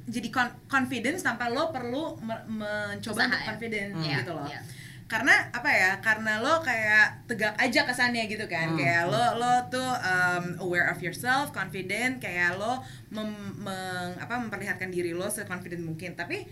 jadi 0.09 0.27
con- 0.27 0.57
confidence 0.65 1.21
tanpa 1.21 1.47
lo 1.47 1.69
perlu 1.69 2.17
me- 2.19 2.45
mencoba 2.49 3.13
Usaha 3.15 3.27
untuk 3.27 3.39
ya? 3.39 3.47
confident 3.47 3.89
Hmm. 3.93 4.03
gitu 4.03 4.31
loh 4.31 4.43
Iya. 4.43 4.61
karena 5.05 5.33
apa 5.49 5.69
ya 5.71 5.91
karena 5.99 6.37
lo 6.37 6.61
kayak 6.61 7.25
tegak 7.25 7.53
aja 7.55 7.81
kesannya 7.83 8.25
gitu 8.25 8.45
kan 8.45 8.67
Hmm. 8.67 8.77
kayak 8.77 9.05
lo 9.05 9.23
lo 9.35 9.53
tuh 9.67 9.81
um, 10.03 10.43
aware 10.59 10.85
of 10.87 10.97
yourself 10.99 11.49
confident 11.51 12.17
kayak 12.17 12.53
lo 12.53 12.81
mem- 13.09 13.29
meng- 13.59 14.17
apa 14.17 14.35
memperlihatkan 14.35 14.87
diri 14.87 15.11
lo 15.11 15.25
seconfident 15.27 15.81
mungkin 15.81 16.13
tapi 16.13 16.45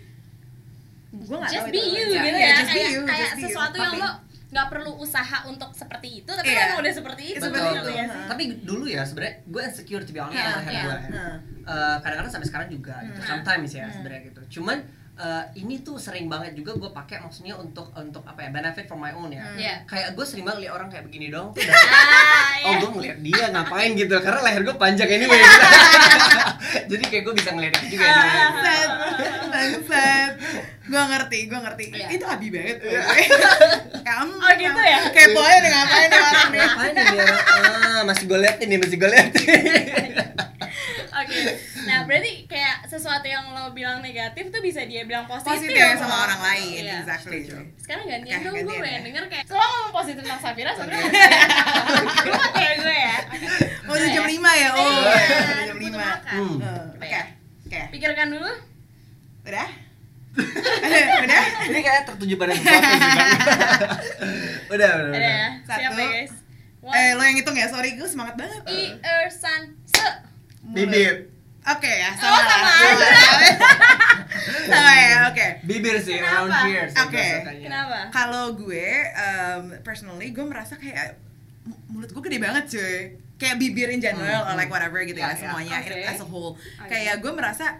gue 1.10 1.24
nggak 1.32 1.48
just 1.48 1.62
tahu 1.62 1.72
be 1.72 1.78
itu. 1.78 1.88
you 1.88 2.06
Iya, 2.08 2.20
gitu 2.20 2.36
iya, 2.36 2.44
ya 2.44 2.56
just 2.56 2.68
be 2.68 2.74
kayak 2.76 2.90
you, 2.90 3.00
kayak 3.02 3.18
just 3.18 3.32
be 3.32 3.38
you. 3.38 3.46
sesuatu 3.48 3.76
yang 3.76 3.90
Tapi- 3.90 4.02
lo 4.02 4.10
nggak 4.48 4.66
perlu 4.66 4.96
usaha 4.96 5.44
untuk 5.44 5.70
seperti 5.70 6.08
itu 6.18 6.30
tapi 6.30 6.48
Iya. 6.48 6.64
emang 6.66 6.80
udah 6.80 6.92
seperti 6.94 7.22
itu 7.30 7.38
Seperti 7.38 7.60
betul, 7.60 7.68
itu, 7.70 7.82
betul. 7.84 7.92
ya 7.92 8.02
ya. 8.02 8.24
tapi 8.24 8.42
dulu 8.62 8.84
ya 8.86 9.02
sebenarnya 9.02 9.34
gue 9.44 9.60
insecure 9.62 10.02
to 10.02 10.10
be 10.10 10.18
honest 10.18 10.34
Iya, 10.34 10.46
sama 10.46 10.60
hair 10.62 10.72
iya. 10.72 10.82
gue 10.82 10.96
Heeh. 11.10 11.34
Eh, 11.68 11.96
kadang-kadang 12.00 12.32
sampai 12.32 12.48
sekarang 12.48 12.68
juga 12.70 12.94
gitu. 13.02 13.18
Hmm. 13.18 13.28
sometimes 13.28 13.70
ya 13.70 13.84
Hmm. 13.84 13.92
sebenarnya 13.92 14.22
gitu 14.26 14.40
cuman 14.58 14.78
eh, 15.18 15.44
ini 15.56 15.74
tuh 15.78 15.96
sering 15.96 16.26
banget 16.26 16.54
juga 16.54 16.72
gue 16.74 16.90
pakai 16.90 17.18
maksudnya 17.18 17.54
untuk 17.54 17.90
untuk 17.92 18.22
apa 18.22 18.38
ya 18.38 18.50
benefit 18.50 18.86
for 18.86 18.96
my 18.96 19.12
own 19.12 19.28
ya 19.28 19.44
Hmm. 19.44 19.58
Iya. 19.58 19.74
kayak 19.84 20.08
gue 20.12 20.24
sering 20.24 20.42
banget 20.42 20.64
lihat 20.64 20.74
orang 20.74 20.88
kayak 20.88 21.04
begini 21.04 21.28
dong 21.28 21.50
tuh 21.50 21.60
ah 21.68 22.64
oh 22.64 22.72
gue 22.78 22.90
ngeliat 22.94 23.18
dia 23.18 23.44
ngapain 23.50 23.92
gitu 23.92 24.14
karena 24.16 24.40
leher 24.40 24.62
gue 24.62 24.76
panjang 24.76 25.10
anyway. 25.10 25.42
jadi 26.88 27.04
kayak 27.04 27.22
gue 27.22 27.34
bisa 27.36 27.50
ngeliat 27.50 27.74
dia 27.74 27.88
juga 27.88 28.04
anyway. 28.04 28.32
bangsat. 28.34 28.90
Bangsat. 29.48 30.32
Gue 30.82 31.02
ngerti 31.04 31.38
gue 31.44 31.58
ngerti. 31.60 31.84
Iya. 31.90 32.06
itu 32.10 32.24
abi 32.24 32.48
banget. 32.48 32.76
Kamu 34.00 34.34
Oh, 34.34 34.52
gitu 34.54 34.80
ya? 34.82 34.98
kepo 35.10 35.38
aja 35.38 35.58
nih 35.58 35.70
ngapain 35.70 36.08
nih 36.08 36.18
orang 36.18 36.48
nih? 36.48 36.58
Ngapain 36.58 36.90
nih 36.90 37.04
dia? 37.06 37.26
Ah 37.28 38.00
masih 38.02 38.24
gue 38.24 38.38
liatin 38.38 38.66
nih 38.66 38.78
masih 38.78 38.96
gue 38.96 39.08
liatin. 39.08 39.60
Oke, 41.10 41.40
nah 41.88 42.00
berarti 42.04 42.30
kayak 42.44 42.84
sesuatu 42.84 43.24
yang 43.24 43.44
lo 43.48 43.72
bilang 43.72 43.98
negatif 43.98 44.44
tuh 44.48 44.60
bisa 44.60 44.84
dia 44.84 45.02
bilang 45.02 45.24
positif, 45.24 45.56
positif 45.58 45.74
dong. 45.74 45.98
sama 45.98 46.16
orang 46.22 46.40
lain 46.42 46.80
Iya. 46.82 46.96
exactly. 47.00 47.40
Setuju. 47.42 47.56
Sekarang 47.78 48.04
gantian 48.06 48.36
Oke, 48.36 48.44
dong, 48.44 48.54
gue 48.54 48.62
gantian 48.62 48.82
pengen 48.82 48.92
ya. 48.94 49.06
denger 49.06 49.24
kayak 49.26 49.44
Selalu 49.44 49.64
ngomong 49.66 49.92
positif 49.94 50.20
tentang 50.20 50.40
Safira, 50.40 50.70
Oke. 50.70 50.96
Lu 52.24 52.32
kayak 52.52 52.74
gue 52.78 52.96
ya. 52.98 53.16
Oh 53.82 53.94
udah 53.94 54.08
jam 54.10 54.24
5 54.24 54.36
ya? 54.54 54.68
Oh 54.70 54.84
Iya, 54.84 54.98
udah 55.48 55.64
jam 55.64 55.78
5 55.78 55.96
makan. 55.96 56.32
Hmm. 56.38 56.56
oke 56.94 57.20
oke. 57.64 57.80
Pikirkan 57.90 58.28
dulu. 58.28 58.50
Udah? 59.42 59.68
Udah? 61.18 61.42
Ini 61.66 61.80
kayak 61.80 62.02
tertuju 62.06 62.34
pada 62.36 62.52
sesuatu 62.54 62.78
sih 62.78 63.10
udah 64.70 64.90
udah 64.94 65.10
udah 65.10 65.18
ya, 65.18 65.48
siap 65.66 65.80
ya 65.80 65.88
guys. 65.90 66.32
Eh 66.84 67.10
lo 67.12 67.22
yang 67.22 67.36
hitung 67.36 67.56
ya. 67.56 67.66
Sorry 67.66 67.98
gue 67.98 68.06
semangat 68.06 68.34
banget. 68.36 68.62
I, 68.64 68.94
er, 68.98 69.26
san, 69.28 69.74
se 69.84 70.04
bibir 70.62 71.32
oke 71.60 71.90
ya 71.90 72.10
Oh, 72.10 72.20
sama 72.20 72.38
sama 72.38 72.60
lah. 72.60 72.76
aja. 72.78 73.08
sama 74.70 74.90
ya 74.92 75.16
oke 75.26 75.46
bibir 75.62 75.96
sih 75.98 76.16
Kenapa? 76.16 76.44
around 76.44 76.66
here 76.66 76.86
sih 76.86 76.98
Oke. 77.00 77.26
sukanya. 77.36 77.64
Kenapa? 77.64 77.98
kalau 78.10 78.44
gue 78.54 78.88
um, 79.14 79.62
personally 79.82 80.28
gue 80.30 80.42
merasa 80.42 80.74
kayak 80.74 81.18
mulut 81.86 82.08
gue 82.08 82.22
gede 82.22 82.38
banget 82.38 82.64
cuy 82.70 82.96
kayak 83.36 83.56
bibir 83.56 83.88
in 83.88 83.98
general 83.98 84.42
Hmm, 84.42 84.48
or 84.48 84.54
like 84.54 84.66
hmm. 84.66 84.74
whatever 84.74 84.98
gitu 85.00 85.16
Ya, 85.16 85.28
ya, 85.28 85.30
ya. 85.30 85.38
semuanya 85.38 85.76
Oke. 85.80 85.94
as 86.02 86.18
a 86.18 86.26
whole 86.26 86.52
Oke. 86.54 86.88
kayak 86.88 87.14
gue 87.18 87.32
merasa 87.32 87.76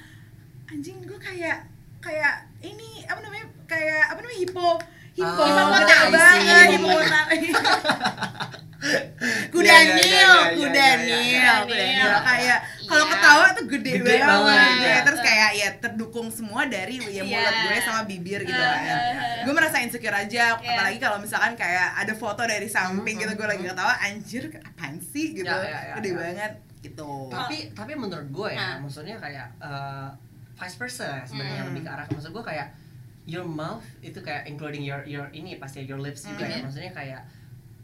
anjing 0.67 1.01
gue 1.01 1.19
kayak 1.19 1.64
kayak 1.99 2.35
ini 2.61 3.03
apa 3.05 3.19
namanya 3.19 3.47
kayak 3.64 4.07
apa 4.07 4.19
namanya 4.19 4.38
hipo 4.38 4.71
hipo 5.18 5.42
Oh, 5.42 5.68
gede 5.74 5.90
I 5.90 5.98
see. 5.98 6.12
banget 6.14 6.66
Hipopotamus. 6.70 7.35
hipo 7.35 7.59
kuda 9.50 9.66
Iya, 9.68 9.83
iya, 9.83 9.90
nil 9.90 10.07
iya, 10.07 10.22
iya, 10.22 10.54
kuda 10.54 10.78
iya, 10.78 10.94
iya, 10.94 10.96
nil 10.96 11.18
iya. 11.35 11.54
kuda 11.61 11.74
Iya. 11.76 11.98
nil 11.98 12.14
kayak 12.22 12.59
kalau 12.87 13.04
Iya. 13.04 13.12
ketawa 13.12 13.46
tuh 13.50 13.64
gede, 13.68 13.92
Gede 13.98 14.14
banget, 14.16 14.28
banget, 14.31 14.54
gitu 14.70 14.78
iya. 14.81 14.88
ya. 14.88 15.00
terus 15.02 15.20
kayak 15.20 15.50
ya 15.52 15.68
terdukung 15.76 16.28
semua 16.31 16.62
dari 16.64 16.94
ya 17.02 17.22
mulut 17.22 17.35
Iya. 17.50 17.62
gue 17.64 17.76
sama 17.83 18.00
bibir 18.04 18.40
gitu 18.40 18.54
Iya, 18.54 18.70
kan 18.70 18.81
iya, 18.81 18.96
iya. 19.02 19.42
gue 19.42 19.52
merasa 19.52 19.76
insecure 19.78 20.14
aja 20.16 20.44
Iya. 20.54 20.62
apalagi 20.64 20.98
kalau 20.98 21.18
misalkan 21.18 21.52
kayak 21.54 21.88
ada 21.96 22.14
foto 22.14 22.42
dari 22.44 22.68
samping 22.68 23.16
gitu 23.18 23.33
gue 23.35 23.48
lagi 23.48 23.64
ketawa 23.64 23.94
anjir 23.98 24.42
apaan 24.57 24.94
sih 25.02 25.26
gitu 25.35 25.50
Ya, 25.50 25.59
ya, 25.59 25.78
ya, 25.85 25.94
gede 25.98 26.09
ya. 26.09 26.16
banget 26.16 26.52
gitu 26.78 27.11
tapi 27.28 27.57
tapi 27.74 27.92
menurut 27.92 28.28
gue 28.28 28.48
ya 28.48 28.59
Nah. 28.62 28.76
maksudnya 28.81 29.18
kayak 29.18 29.46
eh, 29.59 30.09
vice 30.54 30.76
versa 30.76 31.11
sebenarnya 31.24 31.61
Hmm. 31.61 31.68
lebih 31.68 31.83
ke 31.83 31.90
arah 31.90 32.07
maksud 32.07 32.31
gue 32.31 32.44
kayak 32.44 32.66
your 33.29 33.45
mouth 33.45 33.85
itu 34.01 34.17
kayak 34.19 34.49
including 34.49 34.81
your 34.81 35.05
your 35.05 35.29
ini 35.31 35.55
pasti 35.55 35.85
your 35.85 36.01
lips 36.01 36.25
juga 36.25 36.43
ya. 36.43 36.59
Mhm. 36.59 36.62
maksudnya 36.64 36.93
kayak 36.93 37.23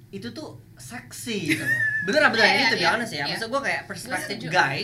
itu 0.08 0.30
tuh 0.30 0.48
seksi 0.72 1.52
gitu 1.52 1.64
bener 2.06 2.22
bener 2.30 2.38
Iya, 2.40 2.48
ini 2.48 2.56
iya, 2.56 2.70
tuh 2.70 2.78
iya. 2.78 2.88
honest 2.88 3.12
ya. 3.12 3.18
Iya. 3.18 3.24
maksud 3.28 3.48
gue 3.50 3.62
kayak 3.62 3.82
perspektif 3.84 4.36
guy 4.46 4.78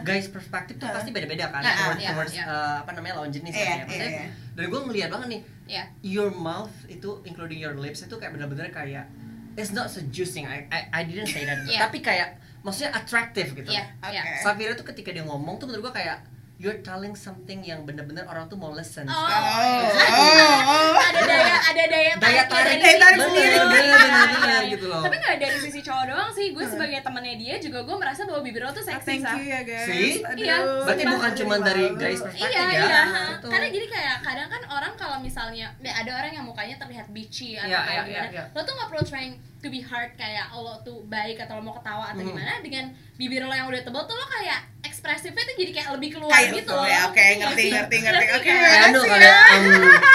guys 0.00 0.26
perspektif 0.30 0.74
tuh 0.76 0.88
pasti 0.88 1.10
beda-beda 1.10 1.50
kan 1.50 1.58
Ha, 1.60 1.72
towards, 1.74 2.00
iya, 2.00 2.10
towards, 2.14 2.32
eh, 2.32 2.46
apa 2.80 2.90
namanya 2.92 3.14
lawan 3.18 3.28
jenis 3.28 3.50
Iya, 3.50 3.60
ya. 3.60 3.66
Iya, 3.68 3.82
maksudnya 3.82 4.10
iya. 4.16 4.26
dan 4.54 4.64
gue 4.64 4.80
ngeliat 4.82 5.08
banget 5.10 5.28
nih 5.28 5.42
Ya, 5.66 5.82
your 6.00 6.30
mouth 6.30 6.70
itu 6.86 7.10
including 7.24 7.58
your 7.58 7.74
lips 7.74 7.98
itu 8.00 8.14
kayak 8.14 8.30
bener-bener 8.32 8.70
kayak 8.70 9.10
it's 9.54 9.74
not 9.74 9.90
seducing 9.90 10.46
I 10.46 10.62
I, 10.70 10.80
I 10.92 11.00
didn't 11.02 11.26
say 11.26 11.42
that. 11.42 11.66
Iya. 11.66 11.82
tapi 11.82 11.98
kayak 12.00 12.38
maksudnya 12.62 12.94
attractive 12.94 13.50
gitu. 13.52 13.66
Oke. 13.66 13.82
iya 14.06 14.22
Safira 14.38 14.72
tuh 14.72 14.86
ketika 14.86 15.10
dia 15.10 15.22
ngomong 15.22 15.58
tuh 15.58 15.66
menurut 15.66 15.90
gua 15.90 15.94
kayak 15.98 16.22
you're 16.56 16.80
telling 16.80 17.12
something 17.12 17.60
yang 17.60 17.84
bener-bener 17.84 18.24
orang 18.24 18.46
tuh 18.46 18.56
mau 18.56 18.70
listen. 18.70 19.04
Oh, 19.04 19.12
oh 19.12 19.84
exactly. 19.84 20.16
oh 20.16 20.60
oh 20.64 20.92
ada 20.98 21.20
daya 21.22 21.56
ada 21.62 21.84
daya 21.84 22.12
Daya 22.16 22.42
tarik, 22.44 22.48
tarik 22.48 22.78
Daya 22.80 22.96
tarik 22.96 23.18
sendiri. 23.20 23.48
bener, 23.52 23.52
Iya, 23.52 23.64
bener, 23.66 23.84
iya, 23.84 24.28
bener, 24.32 24.62
iya. 24.62 24.72
gitu 24.72 24.86
loh. 24.86 25.00
tapi 25.04 25.16
nggak 25.16 25.36
dari 25.36 25.58
sisi 25.60 25.80
cowok 25.80 26.04
doang 26.06 26.30
sih 26.32 26.46
gue 26.50 26.64
sebagai 26.64 26.98
temannya 27.00 27.34
dia 27.36 27.54
juga 27.58 27.78
gue 27.84 27.96
merasa 27.96 28.24
bahwa 28.24 28.40
bibir 28.40 28.60
lo 28.60 28.70
tuh 28.70 28.80
seksi 28.80 29.04
thank 29.04 29.24
you 29.30 29.44
ya 29.44 29.60
guys 29.62 29.84
See? 29.86 30.12
Aduh, 30.18 30.40
Iya. 30.40 30.56
Berarti 30.82 31.04
bukan 31.06 31.32
cuma 31.36 31.54
dari 31.60 31.84
guys 31.92 32.20
perspektif 32.20 32.48
Iya 32.48 32.64
ya. 32.64 32.80
iya. 32.80 33.02
Betul. 33.36 33.50
karena 33.52 33.66
jadi 33.68 33.86
kayak 33.86 34.16
kadang 34.22 34.48
kan 34.48 34.62
orang 34.66 34.92
kalau 34.94 35.16
misalnya 35.18 35.66
ya 35.76 35.92
ada 35.94 36.10
orang 36.14 36.32
yang 36.32 36.44
mukanya 36.44 36.76
terlihat 36.76 37.06
bitchy 37.10 37.54
atau 37.54 37.68
Iya, 37.68 37.78
kayak 37.78 37.92
iya, 37.92 38.08
gimana, 38.08 38.28
iya, 38.28 38.42
iya. 38.42 38.44
lo 38.50 38.60
tuh 38.62 38.72
nggak 38.72 38.88
perlu 38.88 39.02
trying 39.04 39.34
to 39.66 39.72
be 39.72 39.82
hard 39.82 40.14
kayak 40.14 40.46
lo 40.52 40.78
tuh 40.80 41.02
baik 41.04 41.36
atau 41.36 41.58
lo 41.58 41.62
mau 41.64 41.74
ketawa 41.74 42.08
atau 42.08 42.22
Hmm. 42.22 42.30
gimana 42.30 42.52
dengan 42.60 42.84
bibir 43.14 43.42
lo 43.42 43.50
yang 43.50 43.66
udah 43.66 43.82
tebal 43.82 44.06
tuh 44.06 44.14
lo 44.14 44.26
kayak 44.30 44.62
ekspresifnya 44.80 45.42
tuh 45.42 45.56
jadi 45.56 45.72
kayak 45.72 45.90
lebih 45.92 46.10
keluar 46.14 46.30
kayak 46.30 46.54
gitu 46.54 46.70
loh 46.70 46.86
ya 46.86 47.00
oke 47.04 47.18
Ngerti 47.18 47.36
ngerti 47.36 47.42
nggak 47.42 47.58
sih? 47.58 47.70
ngerti 47.74 47.96
ngerti 47.98 48.24
Ngerti 48.24 48.36
oke 48.36 48.46
kan? 48.46 48.62
Kayak 48.62 48.80
anu 48.80 48.96
makasih 48.96 49.10
kali 49.10 49.26
ya. 49.26 49.34
um, 49.34 49.66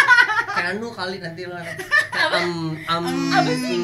kayak 0.56 0.70
anu 0.70 0.88
kali 0.90 1.16
nanti 1.20 1.44
lo 1.44 1.58
um 2.32 2.50
um 2.88 3.06
Apa 3.30 3.52
sih? 3.54 3.78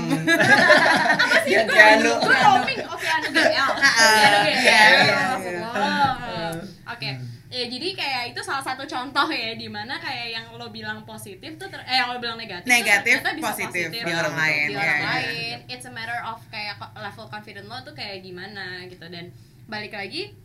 Apa 1.24 1.36
sih? 1.44 1.52
Kayak 1.60 1.92
anu. 2.00 2.12
gue 2.18 2.38
roaming 2.38 2.80
oke 2.86 3.08
anu 3.10 3.28
GL 3.30 3.68
Oke, 3.68 3.88
anu 4.24 4.38
GL. 4.40 4.56
iya, 4.56 4.80
iya, 4.88 5.20
iya. 5.44 6.48
Oke 6.88 7.10
ya 7.48 7.64
jadi 7.64 7.88
kayak 7.96 8.24
itu 8.36 8.42
salah 8.44 8.60
satu 8.60 8.84
contoh 8.84 9.28
ya 9.32 9.56
di 9.56 9.72
mana 9.72 9.96
kayak 10.04 10.28
yang 10.36 10.46
lo 10.60 10.68
bilang 10.68 11.08
positif 11.08 11.56
tuh 11.56 11.72
ter- 11.72 11.86
eh 11.88 11.96
yang 11.96 12.12
lo 12.12 12.20
bilang 12.20 12.36
negatif, 12.36 12.68
Negatif, 12.68 13.24
tuh 13.24 13.34
bisa 13.40 13.56
positif 13.56 13.88
positif 13.88 14.04
di 14.04 14.12
orang 14.12 14.36
lain, 14.36 14.68
di 14.68 14.76
ya, 14.76 14.80
orang 14.84 15.00
ya. 15.00 15.08
lain 15.08 15.58
it's 15.72 15.88
a 15.88 15.94
matter 15.96 16.20
of 16.28 16.44
kayak 16.52 16.76
level 17.00 17.26
confident 17.32 17.72
lo 17.72 17.80
tuh 17.88 17.96
kayak 17.96 18.20
gimana 18.20 18.84
gitu 18.92 19.08
dan 19.08 19.32
balik 19.72 19.96
lagi 19.96 20.36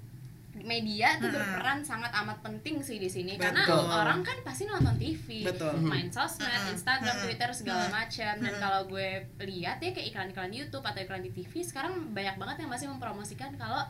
media 0.52 1.16
tuh 1.16 1.32
Mm-mm. 1.32 1.36
berperan 1.40 1.80
sangat 1.80 2.12
amat 2.12 2.44
penting 2.44 2.84
sih 2.84 3.00
di 3.00 3.08
sini 3.08 3.40
Betul. 3.40 3.56
karena 3.56 3.64
orang 4.04 4.20
kan 4.20 4.36
pasti 4.44 4.68
nonton 4.68 5.00
TV 5.00 5.48
betul 5.48 5.80
main 5.80 6.12
sosmed, 6.12 6.44
Mm-mm. 6.44 6.76
Instagram, 6.76 7.08
Mm-mm. 7.08 7.24
Twitter 7.24 7.50
segala 7.56 7.88
macam 7.88 8.34
dan 8.36 8.54
kalau 8.60 8.84
gue 8.84 9.32
lihat 9.48 9.80
ya 9.80 9.90
kayak 9.96 10.12
iklan-iklan 10.12 10.52
YouTube 10.52 10.84
atau 10.84 11.00
iklan 11.00 11.24
di 11.24 11.32
TV 11.32 11.64
sekarang 11.64 12.12
banyak 12.12 12.36
banget 12.36 12.56
yang 12.62 12.70
masih 12.70 12.86
mempromosikan 12.92 13.56
kalau 13.56 13.80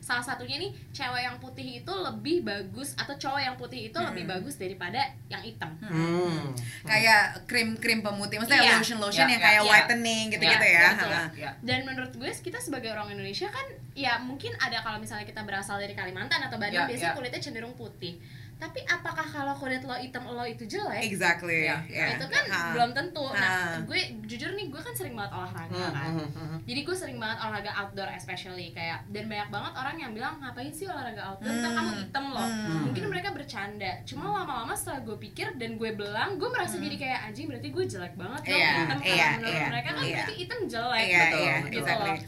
salah 0.00 0.24
satunya 0.24 0.56
nih 0.56 0.72
cewek 0.90 1.22
yang 1.22 1.36
putih 1.36 1.78
itu 1.78 1.92
lebih 1.92 2.40
bagus 2.40 2.92
atau 2.94 3.14
cowok 3.14 3.38
yang 3.38 3.54
putih 3.54 3.80
itu 3.86 3.98
lebih 4.00 4.24
Mm-mm. 4.24 4.34
bagus 4.34 4.56
daripada 4.56 4.96
yang 5.26 5.38
hitam. 5.38 5.70
Hmm. 5.78 6.50
kayak 6.82 7.44
krim 7.44 7.76
krim 7.76 8.00
pemutih 8.00 8.36
maksudnya 8.36 8.64
Iya. 8.66 8.76
lotion 8.76 8.98
lotion 8.98 9.22
Ya, 9.22 9.30
yang 9.30 9.38
ya, 9.38 9.46
kayak 9.46 9.62
ya. 9.62 9.70
whitening 9.70 10.24
gitu 10.28 10.42
gitu 10.42 10.66
Ya, 10.66 10.72
ya 10.74 10.88
betul. 10.90 11.10
Ha. 11.10 11.22
Ya. 11.36 11.50
Dan 11.60 11.78
menurut 11.84 12.12
gue 12.12 12.30
kita 12.32 12.58
sebagai 12.58 12.90
orang 12.90 13.12
Indonesia 13.12 13.46
kan 13.46 13.62
ya 13.92 14.18
mungkin 14.18 14.50
ada 14.56 14.80
kalau 14.80 14.96
misalnya 14.96 15.24
kita 15.24 15.42
berasal 15.42 15.76
dari 15.76 15.92
Kalimantan 15.92 16.40
atau 16.40 16.56
Bandung 16.56 16.80
Ya, 16.80 16.88
biasanya 16.88 17.12
ya. 17.12 17.16
kulitnya 17.16 17.40
cenderung 17.40 17.74
putih. 17.74 18.16
Tapi 18.60 18.80
apakah 18.84 19.24
kalau 19.24 19.56
kulit 19.56 19.80
lo 19.80 19.96
hitam 19.96 20.22
lo 20.26 20.44
itu 20.44 20.62
jelek? 20.64 21.00
exactly 21.02 21.64
Ya, 21.64 21.80
ya. 21.82 22.12
itu 22.12 22.26
kan 22.26 22.44
Ha. 22.44 22.60
belum 22.72 22.90
tentu. 22.92 23.24
Nah, 23.26 23.80
gue 23.80 23.96
jujur 24.22 24.52
nih 24.52 24.68
gue 24.68 24.76
kan 24.78 24.92
sering 24.92 25.14
banget 25.14 25.32
olahraga 25.32 25.72
Hmm, 25.72 25.90
kan. 25.90 26.10
hmm. 26.28 26.58
Jadi 26.62 26.80
gue 26.82 26.92
sering 26.94 27.16
banget 27.16 27.40
olahraga 27.40 27.72
outdoor 27.74 28.08
especially 28.10 28.68
kayak 28.70 29.00
dan 29.08 29.24
banyak 29.26 29.48
banget 29.48 29.72
orang 29.74 29.96
yang 29.96 30.12
bilang 30.12 30.36
ngapain 30.38 30.68
sih 30.68 30.84
olahraga 30.84 31.22
outdoor 31.26 31.50
Hmm. 31.50 31.72
kamu 31.72 31.92
hitam 31.98 32.24
loh. 32.28 32.44
Hmm. 32.44 32.80
Mungkin 32.86 33.04
mereka 33.06 33.28
bercanda. 33.30 33.92
Cuma 34.04 34.24
lama-lama 34.30 34.72
setelah 34.72 35.00
gue 35.02 35.16
pikir 35.18 35.56
dan 35.56 35.74
gue 35.74 35.90
belang, 35.92 36.36
gue 36.36 36.48
merasa 36.48 36.76
Hmm. 36.76 36.84
jadi 36.84 36.96
kayak 36.98 37.18
anjing 37.24 37.46
berarti 37.46 37.68
gue 37.70 37.84
jelek 37.86 38.14
banget 38.14 38.42
dong 38.44 38.54
Iya, 38.54 38.70
hitam 38.76 38.98
iya, 39.00 39.08
karena 39.24 39.34
menurut 39.34 39.54
iya, 39.54 39.66
mereka 39.66 39.88
kan 39.88 39.94
iya. 39.96 40.12
berarti 40.12 40.34
hitam 40.36 40.60
jelek 40.66 41.00
iya 41.02 41.20
Betul, 41.22 41.40
iya 41.40 41.54
betul. 41.56 41.70
gitu 41.70 41.80
exactly 41.80 42.10
loh. 42.10 42.18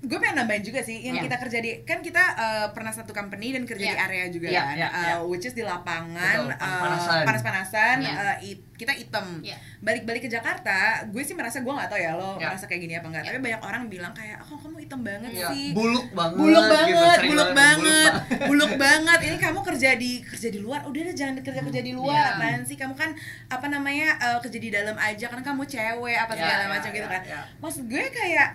Gue 0.00 0.14
pengen 0.16 0.38
nambahin 0.38 0.62
juga 0.62 0.78
sih 0.78 0.94
yang 1.00 1.16
Hmm. 1.16 1.26
kita 1.26 1.36
kerja 1.38 1.58
di 1.58 1.82
kan 1.82 1.98
kita 1.98 2.22
uh, 2.32 2.66
pernah 2.70 2.88
satu 2.88 3.10
company 3.10 3.50
dan 3.50 3.66
kerja 3.66 3.82
di 3.84 3.90
Iya. 3.90 4.06
area 4.06 4.24
juga 4.28 4.46
Iya, 4.46 4.62
kan 4.62 4.76
iya, 4.76 4.88
uh, 4.88 4.94
iya. 4.94 5.14
which 5.24 5.42
is 5.42 5.52
di 5.52 5.62
lapangan 5.62 6.46
uh, 6.46 6.54
panas-panasan. 6.54 7.22
panas-panasan 7.24 7.96
Iya. 7.98 8.12
uh, 8.14 8.36
it- 8.40 8.62
kita 8.72 8.94
item 8.94 9.42
Iya. 9.42 9.58
balik-balik 9.80 10.22
ke 10.22 10.30
Jakarta 10.30 10.78
gue 11.04 11.18
sih 11.18 11.34
merasa 11.34 11.58
gue 11.58 11.68
nggak 11.68 11.88
tahu 11.88 11.98
ya 11.98 12.14
lo 12.14 12.38
Iya. 12.38 12.46
merasa 12.46 12.64
kayak 12.64 12.80
gini 12.80 12.94
apa 12.94 13.06
enggak 13.06 13.22
Iya. 13.22 13.28
tapi 13.28 13.38
banyak 13.42 13.60
orang 13.60 13.82
bilang 13.88 14.12
kayak 14.12 14.38
oh 14.40 14.54
kamu 14.56 14.76
hitam 14.78 15.00
banget 15.02 15.30
Ya, 15.32 15.48
sih 15.48 15.66
buluk 15.72 16.06
banget 16.12 16.38
buluk 16.38 16.62
gitu, 16.62 16.72
banget, 16.72 17.16
sering 17.16 17.30
buluk 17.30 17.50
banget, 17.52 18.12
buluk 18.50 18.72
banget. 18.76 19.18
Ini 19.20 19.36
kamu 19.40 19.58
kerja 19.64 19.90
di 19.94 20.10
kerja 20.22 20.48
di 20.48 20.60
luar, 20.60 20.80
udah 20.84 21.00
deh 21.02 21.12
jangan 21.12 21.34
kerja 21.36 21.58
kerja 21.60 21.80
di 21.80 21.92
luar, 21.92 22.14
Iya. 22.24 22.34
apaan 22.36 22.62
sih? 22.62 22.76
Kamu 22.76 22.94
kan 22.94 23.10
apa 23.48 23.66
namanya 23.66 24.14
eh, 24.16 24.38
kerja 24.38 24.56
di 24.56 24.70
dalam 24.70 24.94
aja, 24.94 25.26
kan 25.26 25.42
kamu 25.42 25.62
cewek 25.64 26.14
apa 26.16 26.32
segala 26.32 26.64
ya, 26.64 26.68
macam 26.68 26.90
gitu 26.92 27.02
ya, 27.02 27.10
kan. 27.10 27.22
ya. 27.24 27.40
Maksud 27.58 27.82
gue 27.84 28.04
kayak, 28.08 28.48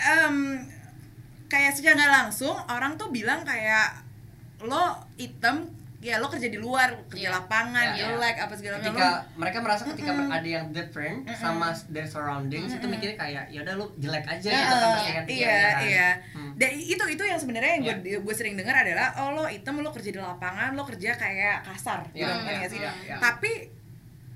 em, 0.00 0.36
kayak 1.46 1.72
secara 1.72 1.94
nggak 1.96 2.12
langsung 2.14 2.56
orang 2.66 2.94
tuh 2.94 3.08
bilang 3.08 3.40
kayak 3.42 4.04
lo 4.60 4.84
hitam 5.14 5.64
ya 5.98 6.14
lo 6.16 6.26
kerja 6.26 6.46
di 6.46 6.54
luar 6.56 6.94
kerja 7.08 7.26
Iya. 7.26 7.34
lapangan 7.36 7.86
Iya, 7.88 7.94
iya. 7.96 8.06
jelek 8.06 8.36
apa 8.38 8.54
segala 8.54 8.74
macam 8.76 8.86
ketika 8.88 9.06
Lo- 9.08 9.22
mereka 9.34 9.58
merasa 9.58 9.82
ketika 9.84 10.10
Mm-mm. 10.12 10.30
ada 10.30 10.48
yang 10.48 10.66
different 10.68 11.18
Mm-mm. 11.24 11.34
sama 11.36 11.68
their 11.88 12.06
surroundings 12.06 12.70
itu 12.70 12.78
Mm-mm. 12.78 12.92
mikirnya 12.92 13.16
kayak 13.16 13.44
ya 13.48 13.58
udah 13.60 13.74
lu 13.74 13.86
jelek 13.96 14.22
aja 14.24 14.46
Ya, 14.48 14.58
gitu 14.60 14.74
kan 14.76 14.90
pasti 14.92 15.10
kan 15.10 15.24
iya 15.26 15.58
kan. 15.66 15.82
iya 15.84 16.08
Hmm. 16.30 16.52
dan 16.54 16.70
itu 16.72 17.04
itu 17.08 17.22
yang 17.24 17.34
sebenarnya 17.36 17.72
yang 17.80 17.98
gue 17.98 18.14
gue 18.16 18.34
sering 18.36 18.54
dengar 18.54 18.76
adalah 18.76 19.10
oh 19.16 19.30
lo 19.32 19.44
hitam 19.46 19.74
lo 19.76 19.90
kerja 19.90 20.10
di 20.12 20.20
lapangan 20.20 20.70
lo 20.72 20.84
kerja 20.84 21.10
kayak 21.12 21.66
kasar 21.66 22.06
Iya, 22.08 22.14
gitu 22.14 22.30
iya, 22.30 22.46
kan 22.46 22.54
ya 22.54 22.68
sih 22.68 22.78
iya, 22.78 22.92
iya. 23.04 23.16
tapi 23.18 23.50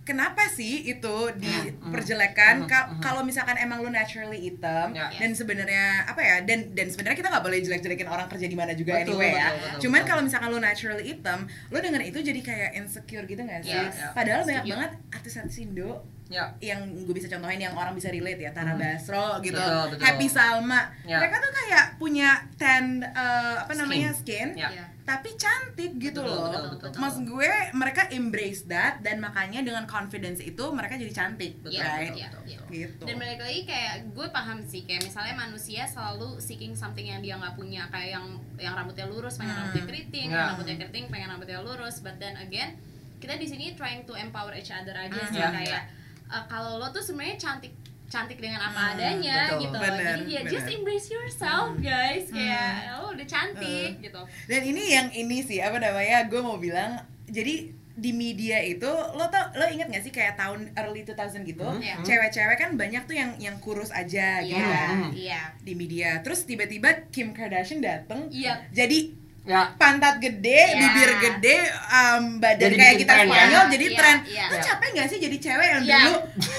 kenapa 0.03 0.43
sih 0.49 0.83
itu 0.85 1.17
Hmm, 1.29 1.39
diperjelekan 1.39 2.65
Ka- 2.65 2.89
hmm. 2.89 2.99
kalau 2.99 3.23
misalkan 3.23 3.55
emang 3.57 3.79
lo 3.79 3.89
naturally 3.89 4.39
hitam 4.41 4.91
Ya. 4.91 5.09
dan 5.11 5.31
sebenarnya 5.31 6.05
apa 6.05 6.19
ya 6.19 6.37
dan 6.41 6.71
dan 6.71 6.87
sebenarnya 6.87 7.17
kita 7.17 7.29
nggak 7.29 7.41
boleh 7.41 7.59
jelek-jelekin 7.61 8.07
orang 8.07 8.27
kerja 8.27 8.45
di 8.45 8.55
mana 8.55 8.73
juga 8.73 8.97
Betul, 8.97 9.15
anyway 9.15 9.31
ya 9.33 9.47
betul, 9.47 9.59
betul, 9.63 9.81
cuman 9.81 9.95
betul. 9.97 10.09
kalau 10.09 10.23
misalkan 10.23 10.49
lo 10.49 10.59
naturally 10.59 11.05
hitam 11.07 11.39
lo 11.69 11.79
denger 11.79 12.03
itu 12.05 12.19
jadi 12.21 12.41
kayak 12.41 12.71
insecure 12.75 13.25
gitu 13.25 13.41
nggak 13.41 13.63
sih 13.63 13.73
Yes, 13.73 13.95
ya. 13.97 14.11
padahal 14.11 14.43
banyak 14.43 14.63
Setuju. 14.63 14.75
banget 14.75 14.91
artis-artis 15.13 15.57
Indo 15.61 15.91
ya 16.29 16.45
yang 16.59 16.81
gue 16.89 17.13
bisa 17.13 17.29
contohin 17.29 17.61
yang 17.61 17.75
orang 17.75 17.93
bisa 17.93 18.09
relate 18.09 18.41
ya 18.41 18.51
Tara 18.51 18.73
Hmm. 18.73 18.81
Basro 18.81 19.39
gitu 19.39 19.53
Betul, 19.55 19.85
betul. 19.93 20.03
Happy 20.03 20.27
Salma 20.27 20.81
Ya. 21.05 21.21
mereka 21.21 21.37
tuh 21.39 21.53
kayak 21.55 21.85
punya 21.97 22.31
tan 22.57 23.05
eh, 23.05 23.57
apa 23.61 23.73
namanya 23.73 24.11
skin 24.11 24.57
Ya. 24.57 24.67
Iya. 24.69 24.85
Tapi 25.03 25.35
cantik 25.35 25.99
gitu 25.99 26.23
Betul, 26.23 26.31
loh 26.31 26.47
betul, 26.47 26.63
betul, 26.69 26.79
betul. 26.89 26.99
maksud 26.99 27.23
gue 27.25 27.51
mereka 27.73 28.03
embrace 28.09 28.63
that 28.65 29.01
dan 29.01 29.19
makanya 29.19 29.61
dengan 29.61 29.83
confidence 29.85 30.39
itu 30.39 30.63
mereka 30.69 30.95
jadi 30.95 31.11
cantik 31.13 31.59
Betul, 31.59 31.75
Iya, 31.75 31.83
right 31.83 32.15
betul, 32.15 32.23
betul. 32.41 32.67
gitu 32.71 33.03
Dan 33.03 33.17
balik 33.19 33.41
lagi 33.41 33.61
kayak 33.65 33.95
gue 34.09 34.27
paham 34.31 34.59
sih 34.63 34.83
kayak 34.83 35.03
misalnya 35.03 35.35
manusia 35.37 35.83
selalu 35.85 36.39
seeking 36.39 36.73
something 36.73 37.03
yang 37.05 37.19
dia 37.19 37.35
nggak 37.35 37.53
punya 37.53 37.83
kayak 37.89 38.15
yang 38.15 38.27
yang 38.57 38.73
rambutnya 38.73 39.05
lurus 39.05 39.37
pengen 39.37 39.51
Hmm. 39.53 39.61
rambutnya 39.65 39.85
keriting, 39.85 40.29
Ya. 40.29 40.37
yang 40.37 40.49
rambutnya 40.55 40.77
keriting 40.79 41.05
pengen 41.09 41.29
rambutnya 41.29 41.59
lurus, 41.61 41.99
but 41.99 42.15
then 42.17 42.39
again 42.39 42.79
kita 43.19 43.35
di 43.35 43.45
sini 43.45 43.75
trying 43.75 44.03
to 44.03 44.15
empower 44.15 44.51
each 44.53 44.71
other 44.71 44.95
aja 44.95 45.11
Hmm. 45.13 45.29
sih 45.29 45.37
Ya, 45.37 45.51
kayak 45.51 45.83
uh, 46.29 46.47
kalau 46.47 46.79
lo 46.79 46.89
tuh 46.89 47.03
sebenarnya 47.03 47.37
cantik 47.37 47.75
cantik 48.13 48.37
dengan 48.37 48.61
apa 48.61 48.77
Hmm, 48.79 48.93
adanya 48.93 49.37
betul. 49.49 49.61
gitu 49.63 49.77
Bener, 49.79 50.17
jadi 50.19 50.25
ya 50.29 50.41
just 50.47 50.67
bener. 50.67 50.77
embrace 50.77 51.09
yourself 51.09 51.69
guys 51.81 52.29
kayak 52.29 52.73
Hmm. 52.85 53.01
lo 53.01 53.09
udah 53.11 53.27
cantik 53.27 53.93
gitu 53.99 54.21
dan 54.47 54.61
ini 54.63 54.83
yang 54.87 55.09
ini 55.11 55.41
sih 55.41 55.59
apa 55.59 55.79
namanya 55.79 56.29
gue 56.29 56.41
mau 56.41 56.57
bilang 56.57 57.01
jadi 57.25 57.55
di 57.93 58.09
media 58.11 58.57
itu 58.59 58.89
lo 58.89 59.29
tau 59.29 59.53
lo 59.53 59.65
inget 59.67 59.85
gak 59.87 60.01
sih 60.01 60.09
kayak 60.11 60.33
tahun 60.35 60.73
early 60.75 61.05
2000 61.05 61.45
gitu 61.47 61.61
Hmm, 61.63 61.77
hmm. 61.79 62.01
cewek-cewek 62.03 62.57
kan 62.57 62.71
banyak 62.75 63.05
tuh 63.05 63.13
yang 63.15 63.37
yang 63.39 63.57
kurus 63.59 63.89
aja 63.91 64.41
gitu 64.41 64.57
iya 64.57 64.69
kan 64.83 64.97
Hmm. 64.99 65.13
iya 65.15 65.41
di 65.59 65.73
media 65.73 66.21
terus 66.21 66.43
tiba-tiba 66.43 67.09
Kim 67.09 67.33
Kardashian 67.33 67.81
dateng 67.81 68.29
iya 68.29 68.65
jadi 68.71 69.13
ya 69.43 69.75
pantat 69.75 70.17
gede, 70.17 70.55
Iya. 70.55 70.79
bibir 70.79 71.11
gede, 71.19 71.57
um, 71.89 72.39
badan 72.39 72.63
Jadi 72.63 72.77
kayak 72.77 72.95
kita 72.97 73.11
tren, 73.13 73.27
ya? 73.27 73.35
Spanyol 73.35 73.65
jadi 73.69 73.85
Iya, 73.85 73.99
tren. 73.99 74.17
iya. 74.25 74.47
Lo 74.47 74.57
capek 74.57 74.89
gak 74.93 75.07
sih 75.07 75.19
jadi 75.19 75.37
cewek 75.37 75.69
yang 75.69 75.83
Iya. 75.83 75.99
dulu 75.99 76.15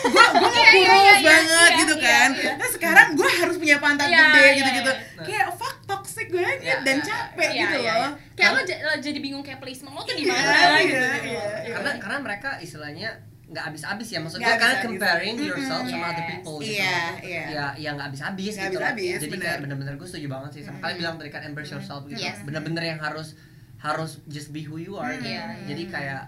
gua 0.05 0.25
gua 0.33 0.49
mau 0.51 0.51
Iya, 0.53 0.67
iya, 0.67 0.83
kurus 0.83 0.99
iya, 0.99 1.13
iya, 1.15 1.23
banget 1.25 1.69
iya, 1.69 1.79
gitu 1.79 1.95
iya, 1.95 2.03
kan. 2.05 2.29
iya. 2.33 2.51
Nah 2.53 2.69
sekarang 2.69 3.07
gua 3.13 3.29
harus 3.33 3.55
punya 3.55 3.77
pantat 3.77 4.05
Iya, 4.05 4.19
gede 4.19 4.41
iya, 4.41 4.51
gitu-gitu. 4.53 4.91
iya. 4.91 5.23
Kayak 5.23 5.47
fuck 5.55 5.75
toxic 5.85 6.27
banget 6.29 6.57
Iya, 6.59 6.75
dan 6.81 6.97
iya, 6.97 7.05
capek 7.05 7.49
Iya, 7.49 7.61
gitu 7.61 7.75
iya, 7.77 7.93
loh. 7.93 7.99
iya. 8.03 8.09
kayak 8.33 8.51
lo, 8.51 8.61
j- 8.63 8.81
lo 8.81 8.93
jadi 8.99 9.19
bingung 9.21 9.41
kayak 9.41 9.59
placement 9.59 9.93
lo 9.93 10.01
tuh 10.01 10.13
di 10.13 10.23
Iya, 10.23 10.33
mana 10.33 10.51
iya, 10.51 10.79
gitu 10.81 10.97
iya, 10.99 11.45
iya. 11.63 11.73
karena 11.73 11.91
karena 11.97 12.17
mereka 12.19 12.49
istilahnya 12.59 13.09
nggak 13.53 13.63
habis-habis 13.63 14.07
ya 14.07 14.19
maksud 14.19 14.37
Nggak 14.37 14.49
gue 14.49 14.59
karena 14.59 14.75
comparing 14.81 15.35
yourself 15.39 15.83
sama 15.85 16.05
other 16.07 16.19
Yes. 16.19 16.31
people 16.33 16.55
gitu 16.57 16.73
Iya, 16.73 16.89
loh. 16.89 17.13
iya. 17.21 17.43
ya 17.47 17.65
ya 17.75 17.89
nggak 17.93 18.05
habis-habis 18.09 18.53
gitu 18.55 18.59
loh. 18.73 18.81
habis-habis, 18.83 19.19
jadi 19.19 19.29
bener. 19.29 19.45
kayak 19.45 19.59
bener-bener 19.61 19.93
gue 19.95 20.07
setuju 20.07 20.27
banget 20.27 20.49
sih 20.51 20.61
sama 20.63 20.77
kalian 20.79 20.97
bilang 20.97 21.15
tadi 21.15 21.29
kan 21.29 21.41
embrace 21.43 21.71
yourself 21.71 22.01
gitu 22.05 22.19
Yes. 22.19 22.37
bener-bener 22.41 22.83
yang 22.83 22.99
harus 22.99 23.37
harus 23.77 24.11
just 24.25 24.49
be 24.49 24.61
who 24.61 24.75
you 24.75 24.95
are 24.95 25.11
Mm. 25.11 25.15
gitu. 25.15 25.29
Iya, 25.29 25.43
iya. 25.45 25.65
jadi 25.65 25.83
kayak 25.87 26.21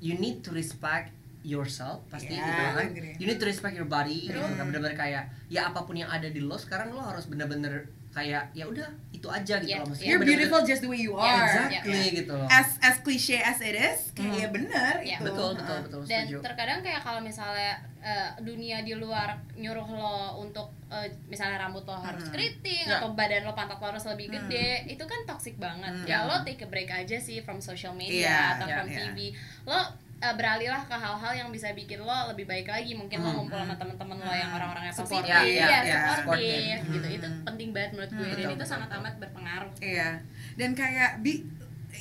you 0.00 0.14
need 0.16 0.40
to 0.40 0.50
respect 0.50 1.12
yourself 1.42 2.00
pasti 2.06 2.32
Iya, 2.32 2.40
gitu 2.40 2.62
kan 2.72 2.86
agree. 2.88 3.14
you 3.16 3.26
need 3.26 3.36
to 3.36 3.44
respect 3.44 3.74
your 3.74 3.86
body 3.86 4.24
gitu 4.24 4.38
Mm. 4.38 4.54
kan 4.54 4.64
bener-bener 4.64 4.94
kayak 4.94 5.22
ya 5.46 5.68
apa 5.68 5.82
pun 5.82 5.94
yang 5.94 6.08
ada 6.08 6.26
di 6.26 6.40
lo 6.40 6.54
sekarang 6.54 6.90
lo 6.90 7.02
harus 7.02 7.26
bener-bener 7.26 7.90
kayak 8.12 8.44
ya 8.52 8.64
udah 8.64 8.84
itu 9.10 9.24
aja 9.26 9.56
gitu 9.56 9.66
Yeah, 9.66 9.80
loh 9.80 9.88
maksudnya 9.88 10.04
You're 10.06 10.20
bener-bener- 10.20 10.44
beautiful 10.44 10.60
just 10.62 10.80
the 10.80 10.90
way 10.90 11.00
you 11.00 11.14
Yeah, 11.14 11.24
are. 11.24 11.44
exactly 11.64 11.96
Yeah. 11.96 12.14
gitu 12.14 12.32
loh 12.34 12.44
As 12.46 12.68
as 12.78 12.96
cliche 13.00 13.38
as 13.40 13.58
it 13.58 13.72
is, 13.72 14.12
kayak 14.12 14.28
Hmm. 14.28 14.38
ya 14.38 14.48
bener 14.50 14.94
Iya. 15.00 15.16
itu. 15.16 15.24
betul 15.24 15.50
betul 15.54 15.72
Heeh. 15.72 15.84
betul 15.86 16.00
dan 16.04 16.22
setuju 16.22 16.36
terkadang 16.42 16.78
kayak 16.80 17.00
kalau 17.00 17.20
misalnya 17.20 17.72
eh, 18.00 18.30
dunia 18.36 18.82
di 18.82 18.92
luar 18.92 19.30
nyuruh 19.54 19.88
lo 19.88 20.14
untuk 20.40 20.68
eh, 20.88 21.08
misalnya 21.24 21.56
rambut 21.60 21.82
lo 21.82 21.96
harus 21.96 22.20
Hmm. 22.22 22.32
keriting 22.32 22.84
Ya. 22.84 22.98
atau 22.98 23.14
badan 23.14 23.42
lo 23.42 23.54
pantat 23.54 23.78
lo 23.78 23.86
harus 23.88 24.04
lebih 24.04 24.26
Hmm. 24.26 24.36
gede 24.44 24.68
itu 24.90 25.02
kan 25.02 25.22
toxic 25.24 25.56
banget 25.56 25.94
Hmm. 25.94 26.04
ya 26.04 26.22
lo 26.22 26.42
take 26.42 26.60
a 26.60 26.68
break 26.68 26.90
aja 26.90 27.16
sih 27.16 27.40
from 27.40 27.58
social 27.58 27.94
media 27.94 28.26
Iya, 28.26 28.40
atau 28.52 28.66
iya, 28.66 28.74
from 28.74 28.88
iya. 28.88 28.98
TV 29.00 29.18
lo 29.64 29.80
eh, 30.22 30.34
beralihlah 30.34 30.82
ke 30.82 30.94
hal-hal 30.94 31.32
yang 31.34 31.48
bisa 31.50 31.68
bikin 31.72 31.98
lo 31.98 32.14
lebih 32.30 32.46
baik 32.46 32.64
lagi 32.64 32.94
mungkin 32.94 33.18
lo 33.18 33.26
Hmm. 33.26 33.36
ngumpul 33.40 33.58
sama 33.58 33.74
teman-teman 33.74 34.16
lo 34.16 34.30
yang 34.30 34.46
Hmm. 34.46 34.56
orang-orangnya 34.56 34.94
Support. 34.94 35.26
positif 35.26 35.28
Ya, 35.28 35.40
ya, 35.42 35.66
ya, 35.66 35.80
ya, 35.82 36.00
supportive 36.14 36.80
gitu 36.88 37.06
Hmm. 37.06 37.16
itu 37.18 37.26
penting 37.42 37.68
banget 37.70 37.90
menurut 37.92 38.12
gue 38.12 38.18
Hmm. 38.18 38.30
dan 38.30 38.38
Betul, 38.38 38.46
itu 38.46 38.54
betul, 38.56 38.70
sangat 38.70 38.88
betul. 38.88 39.00
amat 39.00 39.14
berpengaruh 39.18 39.72
Iya. 39.78 40.08
Dan 40.54 40.70
kayak 40.72 41.10
bi 41.18 41.32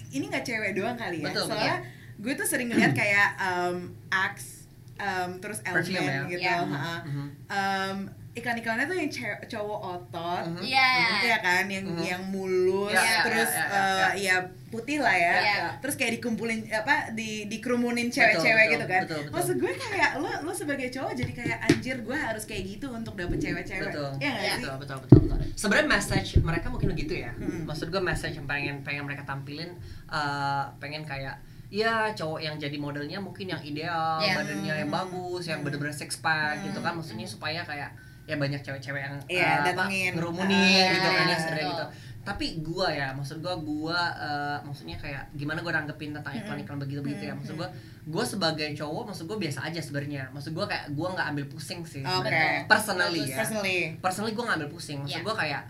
ini 0.07 0.25
nggak 0.25 0.45
cewek 0.45 0.71
doang 0.71 0.95
kali 0.95 1.17
ya. 1.19 1.27
Betul, 1.27 1.49
Soalnya 1.49 1.75
gue 2.15 2.33
tuh 2.33 2.45
sering 2.45 2.69
ngeliat 2.69 2.93
kayak 2.93 3.29
um, 3.37 3.77
Axe 4.07 4.69
um, 4.95 5.41
terus 5.41 5.59
Elmen 5.63 5.81
ya? 5.89 6.21
gitu. 6.29 6.39
Iya. 6.39 6.55
ha-ha. 6.61 6.95
Mhm. 7.03 7.25
Um, 7.49 7.97
iklan-iklannya 8.31 8.85
tuh 8.85 8.95
yang 8.95 9.11
cowok 9.43 9.79
otot. 9.91 10.43
Mhm. 10.47 10.63
Iya 10.63 10.89
Iya 11.21 11.37
kan, 11.37 11.65
yang 11.67 11.83
Mhm. 11.85 11.99
yang 12.01 12.23
mulus, 12.25 12.91
Ya, 12.91 13.03
ya, 13.03 13.19
terus 13.21 13.49
ya, 13.49 13.59
ya, 13.59 13.75
eh, 13.75 13.99
ya. 13.99 14.07
ya 14.17 14.35
putih 14.71 14.97
lah 14.97 15.11
ya, 15.11 15.35
Iya. 15.35 15.57
terus 15.77 15.99
kayak 15.99 16.15
dikumpulin 16.15 16.63
apa 16.69 17.11
di 17.11 17.43
dikerumunin 17.45 18.07
cewek-cewek 18.07 18.39
betul, 18.65 18.73
gitu 18.73 18.85
kan. 18.87 19.01
betul, 19.03 19.19
betul. 19.21 19.33
Maksud 19.35 19.55
gue 19.59 19.73
kayak 19.75 20.11
lo 20.17 20.31
lo 20.41 20.51
sebagai 20.51 20.87
cowok 20.89 21.11
jadi 21.11 21.31
kayak 21.35 21.57
anjir 21.61 21.95
gue 21.99 22.15
harus 22.15 22.43
kayak 22.45 22.63
gitu 22.69 22.87
untuk 22.89 23.13
dapet 23.13 23.35
cewek-cewek. 23.37 23.91
betul 23.91 24.09
Iya 24.17 24.31
Iya. 24.31 24.51
sih? 24.53 24.63
betul 24.63 24.75
betul 24.79 24.97
betul, 25.01 25.19
betul. 25.27 25.37
sebenarnya 25.53 25.89
message 25.91 26.29
mereka 26.39 26.65
mungkin 26.69 26.87
begitu 26.89 27.13
ya 27.17 27.31
Hmm. 27.33 27.67
maksud 27.67 27.87
gue 27.89 27.99
message 28.01 28.33
yang 28.33 28.47
pengen 28.47 28.79
pengen 28.79 29.03
mereka 29.03 29.27
tampilin 29.27 29.75
eh, 30.07 30.63
pengen 30.77 31.03
kayak 31.03 31.35
ya 31.67 32.11
cowok 32.11 32.39
yang 32.39 32.55
jadi 32.55 32.75
modelnya 32.77 33.15
mungkin 33.17 33.47
yang 33.47 33.59
ideal 33.61 34.19
Iya. 34.19 34.35
badannya 34.37 34.73
yang 34.77 34.89
bagus 34.89 35.43
yang 35.45 35.59
bener-bener 35.61 35.91
six 35.93 36.15
pack 36.17 36.63
gitu 36.63 36.79
Hmm. 36.79 36.85
kan 36.85 36.93
maksudnya 36.93 37.23
supaya 37.23 37.59
kayak 37.61 37.91
ya 38.23 38.35
banyak 38.35 38.59
cewek-cewek 38.59 39.01
yang 39.01 39.15
Iya, 39.25 39.41
eh, 39.41 39.51
apa, 39.51 39.65
datengin. 39.67 40.11
ngerumunin 40.13 40.55
Ah, 40.79 40.91
gitu 40.91 41.07
kan 41.07 41.15
ya 41.17 41.25
iya, 41.25 41.37
sebenarnya 41.37 41.67
gitu 41.69 41.85
tapi 42.21 42.45
gua 42.61 42.85
ya 42.87 43.09
maksud 43.11 43.37
gua 43.39 43.57
gua 43.57 43.97
eh, 44.13 44.57
maksudnya 44.61 44.93
kayak 44.95 45.25
gimana 45.33 45.57
gua 45.59 45.73
nanggepin 45.75 46.11
tentang 46.11 46.29
Hmm. 46.31 46.41
iklan-iklan 46.43 46.77
begitu 46.79 47.01
begitu 47.01 47.23
ya 47.23 47.33
maksud 47.33 47.55
gua 47.55 47.65
gua 48.05 48.21
sebagai 48.23 48.69
cowok 48.71 49.03
maksud 49.07 49.25
gua 49.25 49.37
biasa 49.37 49.59
aja 49.63 49.79
sebenarnya 49.79 50.29
maksud 50.29 50.51
gua 50.51 50.65
kayak 50.65 50.89
gua 50.91 51.11
nggak 51.11 51.27
ambil 51.27 51.45
pusing 51.47 51.81
sih 51.83 52.01
sebenarnya. 52.01 52.65
personally 52.65 53.25
ya 53.25 53.35
Personally. 53.35 53.79
personally 53.97 54.31
gue 54.31 54.43
gak 54.43 54.55
ambil 54.55 54.69
pusing 54.69 54.97
maksud 54.99 55.17
Iya. 55.17 55.23
gue 55.23 55.35
kayak 55.35 55.63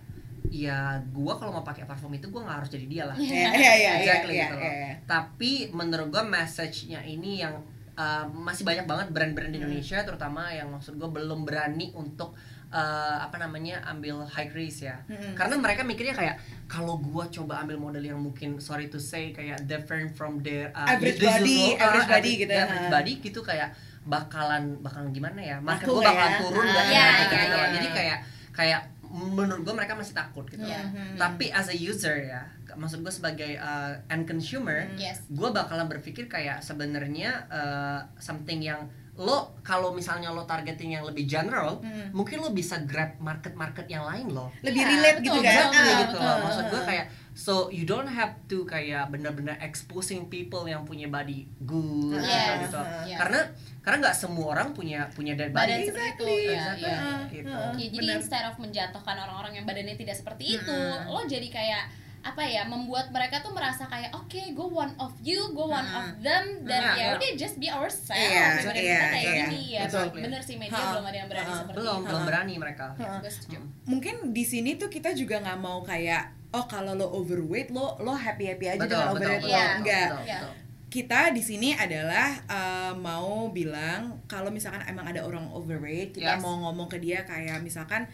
ya 0.51 0.77
gue 1.01 1.33
kalau 1.33 1.51
mau 1.53 1.63
pakai 1.63 1.87
parfum 1.87 2.11
itu 2.11 2.27
gue 2.27 2.41
nggak 2.41 2.57
harus 2.57 2.67
jadi 2.69 2.85
dia 2.85 3.03
lah 3.05 3.15
Iya 3.15 3.31
iya 3.31 3.51
iya 3.55 3.71
iya 3.73 3.91
Exactly 3.97 4.33
iya. 4.33 4.43
gitu 4.43 4.55
loh. 4.57 4.63
iya. 4.65 4.91
tapi 5.07 5.51
menurut 5.71 6.07
gue 6.09 6.23
message-nya 6.25 6.99
ini 7.01 7.39
yang 7.39 7.55
uh, 7.93 8.25
masih 8.27 8.63
banyak 8.63 8.83
banget 8.83 9.07
brand-brand 9.09 9.49
di 9.49 9.57
Hmm. 9.57 9.67
Indonesia 9.67 9.99
terutama 10.01 10.49
yang 10.49 10.69
maksud 10.69 10.95
gue 10.95 11.07
belum 11.07 11.41
berani 11.41 11.91
untuk 11.93 12.33
uh, 12.69 13.17
apa 13.19 13.35
namanya 13.37 13.83
ambil 13.85 14.23
high 14.25 14.47
risk 14.49 14.83
ya 14.83 15.03
Mm-mm. 15.05 15.33
karena 15.33 15.55
mereka 15.55 15.81
mikirnya 15.81 16.13
kayak 16.13 16.35
kalau 16.65 16.95
gue 16.97 17.25
coba 17.31 17.59
ambil 17.59 17.77
model 17.77 18.01
yang 18.01 18.17
mungkin 18.17 18.57
sorry 18.57 18.87
to 18.87 18.97
say 18.97 19.29
kayak 19.29 19.59
different 19.65 20.11
from 20.11 20.39
their 20.39 20.71
uh, 20.71 20.87
Average 20.89 21.19
body, 21.19 21.75
uh, 21.75 21.83
average 21.83 22.09
body 22.09 22.31
gitu 22.37 22.51
ya, 22.51 22.57
ya. 22.57 22.63
average 22.65 22.89
body 22.89 23.13
gitu 23.21 23.39
kayak 23.41 23.69
bakalan 24.01 24.63
bakalan 24.79 25.11
gimana 25.11 25.37
ya 25.37 25.57
market 25.59 25.85
gue 25.85 25.99
bakalan 25.99 26.25
ya? 26.27 26.39
turun 26.39 26.63
Ah, 26.63 26.71
nggak 26.71 26.85
iya, 26.87 26.97
ya 26.97 27.11
gitu 27.21 27.35
iya, 27.35 27.45
loh. 27.45 27.57
iya. 27.59 27.69
jadi 27.71 27.87
kayak 27.91 28.17
kayak 28.51 28.81
menurut 29.11 29.61
gue 29.61 29.73
mereka 29.73 29.93
masih 29.93 30.13
takut 30.13 30.43
gitu 30.45 30.61
Iya. 30.61 30.81
Mhm. 30.85 31.15
tapi 31.15 31.49
as 31.49 31.67
a 31.67 31.75
user 31.75 32.15
ya 32.23 32.41
maksud 32.71 32.99
gue 32.99 33.11
sebagai 33.11 33.51
uh, 33.57 33.99
end 34.07 34.23
consumer 34.23 34.87
Hmm. 34.87 34.95
yes 34.97 35.27
gue 35.27 35.49
bakalan 35.49 35.85
berpikir 35.85 36.25
kayak 36.25 36.59
sebenarnya 36.61 37.43
uh, 37.47 37.99
something 38.17 38.59
yang 38.59 38.87
lo 39.13 39.37
kalau 39.61 39.91
misalnya 39.91 40.29
lo 40.29 40.43
targeting 40.43 40.93
yang 40.93 41.03
lebih 41.03 41.25
general 41.25 41.77
Hmm. 41.77 42.09
mungkin 42.11 42.39
lo 42.39 42.49
bisa 42.49 42.79
grab 42.81 43.19
market-market 43.19 43.85
yang 43.85 44.03
lain 44.03 44.27
lo 44.27 44.49
lebih 44.61 44.79
Iya, 44.79 44.89
relate 44.89 45.19
betul, 45.19 45.35
gitu 45.35 45.39
kan 45.41 45.51
betul, 45.61 45.67
Ah, 45.67 45.83
betul, 45.83 45.99
gitu 45.99 46.15
loh 46.15 46.23
betul. 46.23 46.39
maksud 46.41 46.65
gue 46.65 46.81
kayak 46.85 47.05
so 47.33 47.53
you 47.69 47.83
don't 47.83 48.07
have 48.09 48.33
to 48.45 48.63
kayak 48.65 49.07
bener-bener 49.07 49.55
exposing 49.59 50.25
people 50.25 50.63
yang 50.63 50.81
punya 50.81 51.07
body 51.07 51.43
good 51.61 52.17
Yes, 52.17 52.31
gitu, 52.31 52.51
gitu. 52.65 52.81
yes. 53.05 53.17
karena 53.17 53.39
karena 53.79 53.97
nggak 54.01 54.15
semua 54.17 54.45
orang 54.49 54.67
punya 54.71 54.99
punya 55.09 55.33
dead 55.33 55.51
badan 55.51 55.75
body 55.75 55.85
seperti 55.85 56.07
itu 56.07 56.23
Exactly. 56.23 56.39
ya, 56.41 56.51
Exactly. 56.53 56.83
ya. 56.83 56.95
Ah, 56.97 57.19
Gitu. 57.27 57.51
ah, 57.51 57.71
Ya, 57.73 57.87
jadi 57.89 57.97
benar. 57.99 58.15
instead 58.17 58.45
of 58.45 58.55
menjatuhkan 58.57 59.15
orang-orang 59.17 59.53
yang 59.53 59.65
badannya 59.65 59.95
tidak 59.95 60.15
seperti 60.15 60.45
itu, 60.55 60.71
Mm-mm. 60.71 61.07
lo 61.09 61.21
jadi 61.25 61.47
kayak 61.47 61.83
apa 62.21 62.43
ya 62.43 62.61
membuat 62.63 63.09
mereka 63.09 63.39
tuh 63.39 63.49
merasa 63.49 63.83
kayak 63.83 64.09
oke 64.11 64.29
gue 64.37 64.67
one 64.67 64.93
of 64.95 65.09
you 65.19 65.41
gue 65.47 65.67
one 65.67 65.81
Mm-mm. 65.81 65.99
of 65.99 66.07
them 66.19 66.45
dan 66.63 66.81
Iya, 66.83 66.91
ya 66.91 67.01
iya. 67.01 67.07
udah 67.15 67.31
just 67.35 67.55
be 67.57 67.65
ourselves 67.65 68.13
Iya, 68.13 68.45
badan 68.61 68.73
iya, 68.75 68.77
kita 68.77 69.07
kayak 69.07 69.25
iya. 69.25 69.43
gini 69.43 69.61
ya 69.67 69.81
Betul. 69.83 70.05
bener 70.21 70.39
sih 70.39 70.55
media 70.55 70.77
Ha. 70.77 70.89
belum 70.91 71.03
ada 71.03 71.17
yang 71.17 71.27
berani 71.27 71.47
Ha. 71.47 71.57
seperti 71.57 71.77
belum 71.77 71.97
itu 71.97 72.05
belum 72.05 72.21
berani 72.23 72.53
mereka 72.55 72.85
Ha. 72.93 73.09
Gue 73.17 73.31
setuju. 73.31 73.57
mungkin 73.85 74.15
di 74.29 74.43
sini 74.43 74.71
tuh 74.75 74.87
kita 74.87 75.09
juga 75.11 75.35
nggak 75.39 75.59
mau 75.59 75.81
kayak 75.81 76.23
oh 76.51 76.65
kalau 76.65 76.93
lo 76.93 77.07
overweight 77.11 77.69
lo 77.69 77.97
lo 77.97 78.13
happy 78.13 78.45
happy 78.47 78.65
aja 78.69 78.79
betul 78.79 78.91
dengan 78.91 79.07
betul 79.07 79.17
overweight 79.17 79.39
betul, 79.39 79.47
lo 79.47 79.51
Iya. 79.51 79.63
betul, 79.63 79.79
enggak 79.79 80.07
betul, 80.07 80.21
Iya. 80.21 80.39
betul. 80.39 80.53
kita 80.91 81.19
di 81.31 81.41
sini 81.41 81.69
adalah 81.73 82.27
uh, 82.45 82.93
mau 82.93 83.31
bilang 83.49 83.99
kalau 84.25 84.49
misalkan 84.49 84.83
emang 84.83 85.07
ada 85.07 85.21
orang 85.21 85.47
overweight 85.49 86.11
kita 86.11 86.35
Yes. 86.35 86.39
mau 86.39 86.59
ngomong 86.61 86.85
ke 86.85 86.97
dia 86.97 87.23
kayak 87.23 87.59
misalkan 87.59 88.05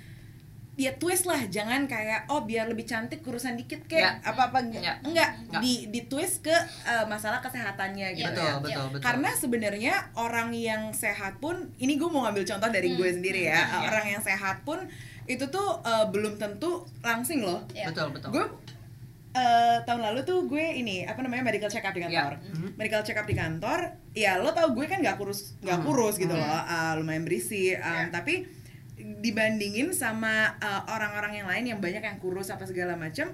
ya 0.78 0.94
twist 0.94 1.26
lah 1.26 1.42
jangan 1.44 1.84
kayak 1.84 2.26
oh 2.28 2.42
biar 2.42 2.66
lebih 2.66 2.86
cantik 2.86 3.20
kurusan 3.20 3.58
dikit 3.58 3.82
Ya. 3.84 4.14
kayak 4.14 4.14
apa 4.24 4.42
apa 4.48 4.60
Ya. 4.70 4.94
enggak 5.02 5.30
Nggak. 5.50 5.60
di 5.60 5.74
di 5.88 6.02
twist 6.04 6.40
ke 6.40 6.54
uh, 6.84 7.02
masalah 7.04 7.42
kesehatannya 7.42 8.14
gitu 8.14 8.22
Iya, 8.24 8.30
betul 8.30 8.46
ya. 8.46 8.56
betul 8.62 8.86
betul 8.92 9.02
Karena 9.02 9.30
sebenarnya 9.34 9.94
orang 10.14 10.50
yang 10.52 10.94
sehat 10.94 11.38
pun, 11.38 11.74
ini 11.76 11.98
gue 11.98 12.06
mau 12.06 12.24
ngambil 12.24 12.46
contoh 12.48 12.70
dari 12.70 12.88
Hmm. 12.88 12.98
gue 12.98 13.10
sendiri 13.12 13.42
ya. 13.44 13.58
Hmm. 13.58 13.90
Orang 13.90 14.06
yang 14.08 14.22
sehat 14.22 14.62
pun 14.62 14.86
itu 15.26 15.44
tuh 15.48 15.82
uh, 15.82 16.06
belum 16.08 16.38
tentu 16.38 16.72
langsing 17.02 17.42
loh. 17.42 17.66
Iya. 17.74 17.90
betul 17.90 18.14
betul 18.14 18.30
Gue 18.32 18.46
uh, 19.34 19.78
tahun 19.84 20.02
lalu 20.04 20.20
tuh 20.24 20.46
gue 20.46 20.62
ini 20.62 21.04
apa 21.04 21.20
namanya 21.20 21.44
medical 21.44 21.68
check 21.68 21.84
up 21.84 21.92
di 21.92 22.02
kantor. 22.02 22.34
Ya. 22.34 22.54
Mhm. 22.54 22.68
Medical 22.76 23.02
check 23.02 23.18
up 23.18 23.26
di 23.26 23.34
kantor, 23.34 23.80
ya 24.14 24.38
lo 24.38 24.50
tau 24.52 24.72
gue 24.72 24.86
kan 24.86 24.98
nggak 25.00 25.18
kurus 25.18 25.58
nggak 25.60 25.80
Hmm. 25.80 25.86
kurus 25.86 26.16
gitu 26.16 26.32
Hmm. 26.32 26.42
loh, 26.42 26.62
uh, 26.64 26.94
lumayan 26.96 27.24
berisi. 27.24 27.74
Um, 27.74 27.82
Ya. 27.82 28.14
Tapi 28.14 28.46
dibandingin 28.98 29.94
sama 29.94 30.34
uh, 30.58 30.82
orang-orang 30.90 31.34
yang 31.36 31.48
lain 31.48 31.66
yang 31.68 31.80
banyak 31.80 32.02
yang 32.02 32.18
kurus 32.18 32.50
apa 32.50 32.64
segala 32.64 32.94
macam, 32.94 33.30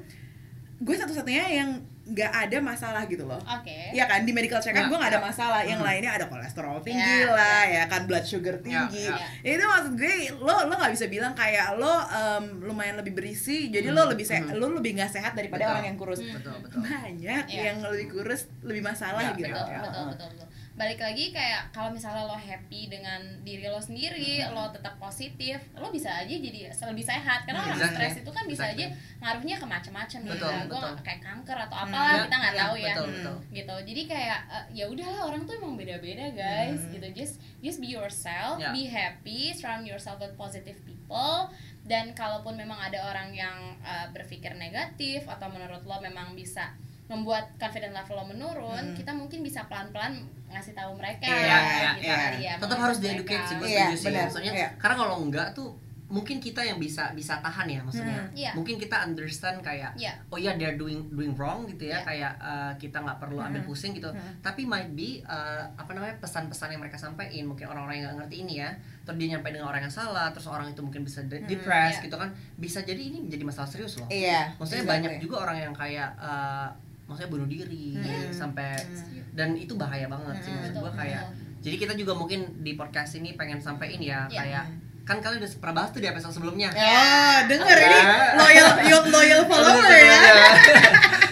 gue 0.77 0.95
satu-satunya 0.95 1.45
yang 1.49 1.69
nggak 2.03 2.27
ada 2.27 2.59
masalah 2.59 3.07
gitu 3.07 3.23
loh. 3.23 3.39
Oke. 3.39 3.95
Iya 3.95 4.03
kan 4.03 4.21
di 4.21 4.31
medical 4.31 4.59
check 4.59 4.75
up 4.75 4.83
Ya, 4.83 4.85
gue 4.85 4.97
nggak 4.97 5.07
ada 5.09 5.21
ya. 5.21 5.23
masalah. 5.23 5.61
Yang 5.63 5.79
Hmm. 5.79 5.87
lainnya 5.87 6.11
ada 6.11 6.25
kolesterol 6.27 6.83
tinggi 6.83 6.99
Ya, 7.17 7.31
lah, 7.31 7.63
ya 7.63 7.83
kan 7.87 8.03
blood 8.03 8.27
sugar 8.27 8.59
tinggi. 8.59 9.07
ya. 9.07 9.15
Itu 9.39 9.63
maksud 9.63 9.95
gue 9.95 10.13
lo 10.35 10.67
lo 10.67 10.73
nggak 10.73 10.91
bisa 10.91 11.07
bilang 11.07 11.31
kayak 11.31 11.79
lo 11.79 11.95
em, 12.03 12.59
lumayan 12.61 12.99
lebih 12.99 13.15
berisi, 13.15 13.71
jadi 13.71 13.87
lo 13.87 14.03
Hmm, 14.03 14.11
lebih 14.11 14.25
se- 14.25 14.35
hmm. 14.37 14.51
lo 14.53 14.67
lebih 14.73 14.99
nggak 14.99 15.07
sehat 15.09 15.31
daripada 15.31 15.63
Betul. 15.63 15.73
orang 15.73 15.85
yang 15.85 15.97
kurus. 15.97 16.19
Hmm. 16.19 16.35
betul 16.35 16.55
betul 16.59 16.79
Banyak 16.83 17.43
Ya. 17.47 17.61
yang 17.63 17.77
lebih 17.79 18.07
kurus 18.11 18.41
lebih 18.61 18.83
masalah 18.83 19.23
Ya, 19.23 19.31
gitu. 19.33 19.47
betul, 19.47 19.63
ya. 19.65 19.79
betul, 19.79 20.03
betul, 20.11 20.27
betul. 20.29 20.47
Balik 20.73 20.97
lagi 20.97 21.29
kayak 21.29 21.69
kalau 21.69 21.93
misalnya 21.93 22.25
lo 22.25 22.33
happy 22.33 22.89
dengan 22.89 23.21
diri 23.45 23.69
lo 23.69 23.77
sendiri, 23.77 24.41
Hmm. 24.41 24.57
lo 24.57 24.73
tetap 24.73 24.97
positif, 24.97 25.61
lo 25.77 25.93
bisa 25.93 26.09
aja 26.09 26.33
jadi 26.33 26.73
lebih 26.73 27.05
sehat. 27.05 27.45
Karena 27.45 27.61
Hmm, 27.61 27.69
orang 27.69 27.77
exactly. 27.77 27.97
stres 28.01 28.15
itu 28.19 28.31
kan 28.31 28.43
bisa 28.43 28.63
Exactly. 28.65 28.81
aja 28.81 28.85
ngaruhnya 29.19 29.55
ke 29.55 29.65
macam-macam 29.65 30.19
ya. 30.19 30.31
Betul, 30.33 30.53
Gue 30.65 30.79
kayak 30.99 31.21
kanker 31.21 31.57
atau 31.59 31.77
Hmm, 31.77 31.85
apalah 31.87 32.09
ya, 32.11 32.23
kita 32.25 32.35
nggak 32.35 32.53
ya, 32.53 32.59
tahu 32.59 32.73
ya. 32.75 32.85
betul 32.89 33.05
Hmm. 33.05 33.13
betul 33.13 33.35
gitu 33.53 33.75
jadi 33.85 34.01
kayak 34.07 34.39
eh, 34.49 34.65
ya 34.73 34.85
udahlah 34.87 35.21
orang 35.23 35.41
tuh 35.45 35.53
emang 35.55 35.73
beda-beda 35.75 36.25
guys 36.33 36.81
Hmm. 36.81 36.91
gitu 36.91 37.07
just 37.13 37.33
just 37.61 37.77
be 37.77 37.89
yourself 37.89 38.57
Ya. 38.57 38.73
be 38.73 38.89
happy 38.89 39.53
surround 39.53 39.85
yourself 39.85 40.17
with 40.17 40.33
positive 40.33 40.81
people 40.81 41.53
dan 41.83 42.11
kalaupun 42.11 42.55
memang 42.55 42.81
ada 42.81 42.97
orang 43.05 43.29
yang 43.31 43.57
eh, 43.79 44.07
berpikir 44.09 44.55
negatif 44.55 45.21
atau 45.27 45.47
menurut 45.47 45.83
lo 45.83 45.99
memang 45.99 46.33
bisa 46.33 46.73
membuat 47.13 47.45
confident 47.55 47.93
level 47.93 48.15
lo 48.15 48.25
menurun 48.25 48.83
Hmm. 48.83 48.95
kita 48.95 49.11
mungkin 49.11 49.39
bisa 49.39 49.61
pelan-pelan 49.63 50.17
ngasih 50.47 50.73
tahu 50.73 50.91
mereka 50.93 51.25
Iya, 51.25 51.37
iya, 51.37 51.89
gitu 51.95 52.03
iya. 52.03 52.17
kali 52.19 52.39
ya, 52.43 52.53
tetap 52.57 52.77
harus 52.79 52.97
mereka. 52.97 53.07
dieducate 53.07 53.43
sih 53.43 53.55
gue 53.55 53.67
Iya, 53.67 53.85
setuju 53.87 53.97
sih 53.99 54.13
maksudnya 54.19 54.51
iya. 54.53 54.67
karena 54.75 54.95
kalau 54.95 55.15
enggak 55.19 55.49
tuh 55.51 55.69
mungkin 56.05 56.37
kita 56.37 56.61
yang 56.61 56.77
bisa 56.77 57.09
bisa 57.11 57.41
tahan 57.41 57.65
ya 57.65 57.81
maksudnya 57.81 58.21
Hmm. 58.21 58.37
Iya. 58.37 58.51
mungkin 58.53 58.77
kita 58.77 59.01
understand 59.01 59.57
kayak 59.59 59.97
Iya. 59.97 60.13
oh 60.29 60.37
ya 60.37 60.53
they're 60.53 60.77
doing 60.77 61.09
doing 61.09 61.33
wrong 61.33 61.65
gitu 61.65 61.87
ya 61.87 61.97
Iya. 61.97 62.05
kayak 62.05 62.33
uh, 62.37 62.71
kita 62.77 63.01
nggak 63.01 63.17
perlu 63.17 63.41
ambil 63.41 63.57
Hmm. 63.57 63.65
pusing 63.65 63.91
gitu 63.91 64.05
Hmm. 64.07 64.33
tapi 64.37 64.61
might 64.63 64.93
be 64.93 65.25
uh, 65.25 65.65
apa 65.73 65.89
namanya 65.91 66.13
pesan-pesan 66.19 66.69
yang 66.69 66.85
mereka 66.85 67.01
sampaikan 67.01 67.33
mungkin 67.43 67.65
orang-orang 67.65 67.97
yang 67.97 68.05
nggak 68.07 68.17
ngerti 68.21 68.35
ini 68.39 68.53
ya 68.55 68.69
terus 69.01 69.17
dia 69.17 69.27
nyampe 69.27 69.49
dengan 69.49 69.67
orang 69.67 69.81
yang 69.81 69.95
salah 69.95 70.29
terus 70.29 70.45
orang 70.45 70.69
itu 70.69 70.79
mungkin 70.79 71.01
bisa 71.01 71.25
de- 71.25 71.33
Hmm, 71.35 71.49
depressed 71.49 71.97
iya. 71.97 72.05
gitu 72.05 72.15
kan 72.15 72.29
bisa 72.55 72.79
jadi 72.79 73.01
ini 73.01 73.17
menjadi 73.19 73.43
masalah 73.43 73.65
serius 73.65 73.97
loh 73.97 74.05
Iya. 74.05 74.53
maksudnya 74.53 74.85
exactly. 74.85 74.93
banyak 75.09 75.13
juga 75.17 75.35
orang 75.41 75.57
yang 75.59 75.73
kayak 75.73 76.13
uh, 76.15 76.69
maksudnya 77.03 77.29
bunuh 77.29 77.47
diri 77.47 77.93
Hmm. 77.93 78.31
sampai 78.31 78.73
Hmm. 78.75 79.23
dan 79.31 79.53
itu 79.53 79.73
bahaya 79.73 80.07
banget 80.07 80.35
sih 80.39 80.47
Hmm. 80.47 80.57
maksud 80.57 80.71
Betul, 80.71 80.83
gue 80.83 80.91
kayak 80.95 81.23
betul. 81.25 81.61
jadi 81.61 81.75
kita 81.77 81.93
juga 81.95 82.13
mungkin 82.13 82.39
di 82.59 82.71
podcast 82.73 83.11
ini 83.13 83.33
pengen 83.33 83.59
sampaikan 83.59 83.97
ya 83.97 84.19
Iya. 84.25 84.39
kayak 84.39 84.65
kan 85.03 85.19
kalian 85.19 85.37
udah 85.37 85.51
pernah 85.57 85.75
bahas 85.77 85.89
tuh 85.89 85.99
di 85.99 86.07
episode 86.07 86.31
sebelumnya 86.31 86.71
Oh, 86.71 87.37
denger 87.45 87.75
ini 87.77 87.97
Ya. 87.97 88.07
loyal 88.33 88.67
loyal, 88.77 89.01
loyal 89.09 89.41
follower 89.43 89.91
ya. 89.91 90.19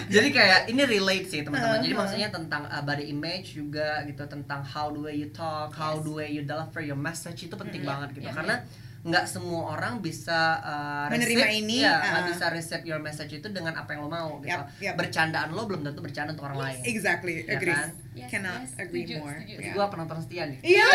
jadi 0.06 0.28
kayak 0.30 0.60
ini 0.68 0.82
relate 0.84 1.26
sih 1.26 1.40
teman-teman 1.40 1.80
jadi 1.80 1.88
Uh-huh. 1.90 2.04
maksudnya 2.04 2.28
tentang 2.28 2.62
uh, 2.66 2.82
body 2.82 3.08
image 3.08 3.56
juga 3.56 4.04
gitu 4.04 4.20
tentang 4.26 4.60
how 4.62 4.92
the 4.92 5.00
way 5.00 5.14
you 5.16 5.28
talk 5.30 5.72
how 5.72 5.96
Yes. 5.96 6.04
the 6.04 6.12
way 6.12 6.28
you 6.30 6.42
deliver 6.42 6.80
your 6.80 6.98
message 6.98 7.40
itu 7.42 7.54
penting 7.54 7.80
Mhm. 7.80 7.88
banget 7.88 8.08
gitu 8.14 8.28
Iya, 8.28 8.34
karena 8.34 8.56
nggak 9.02 9.26
semua 9.26 9.74
orang 9.74 9.98
bisa 9.98 10.62
uh, 10.62 11.06
Menerima 11.10 11.42
receive- 11.42 11.58
ini, 11.58 11.82
ya, 11.82 11.98
nggak 11.98 12.22
uh. 12.22 12.28
bisa 12.30 12.44
receive 12.48 12.84
your 12.86 13.02
message 13.02 13.34
itu 13.34 13.50
dengan 13.50 13.74
apa 13.74 13.90
yang 13.90 14.06
lo 14.06 14.08
mau 14.08 14.38
gitu 14.38 14.54
Yap, 14.54 14.70
yap. 14.78 14.94
bercandaan 14.94 15.50
lo 15.50 15.66
belum 15.66 15.82
tentu 15.82 15.98
bercanda 15.98 16.30
untuk 16.30 16.46
orang 16.46 16.70
lain 16.70 16.80
Exactly, 16.86 17.42
Ya 17.42 17.58
agree. 17.58 17.74
kan? 17.74 17.90
Yes, 18.12 18.28
Cannot 18.28 18.60
yes, 18.60 18.76
agree 18.76 19.02
setuju, 19.02 19.14
more. 19.18 19.34
setuju. 19.34 19.54
Yeah. 19.58 19.72
gue 19.72 19.84
penonton 19.88 20.16
setia 20.20 20.42
nih 20.44 20.58
Iya. 20.62 20.84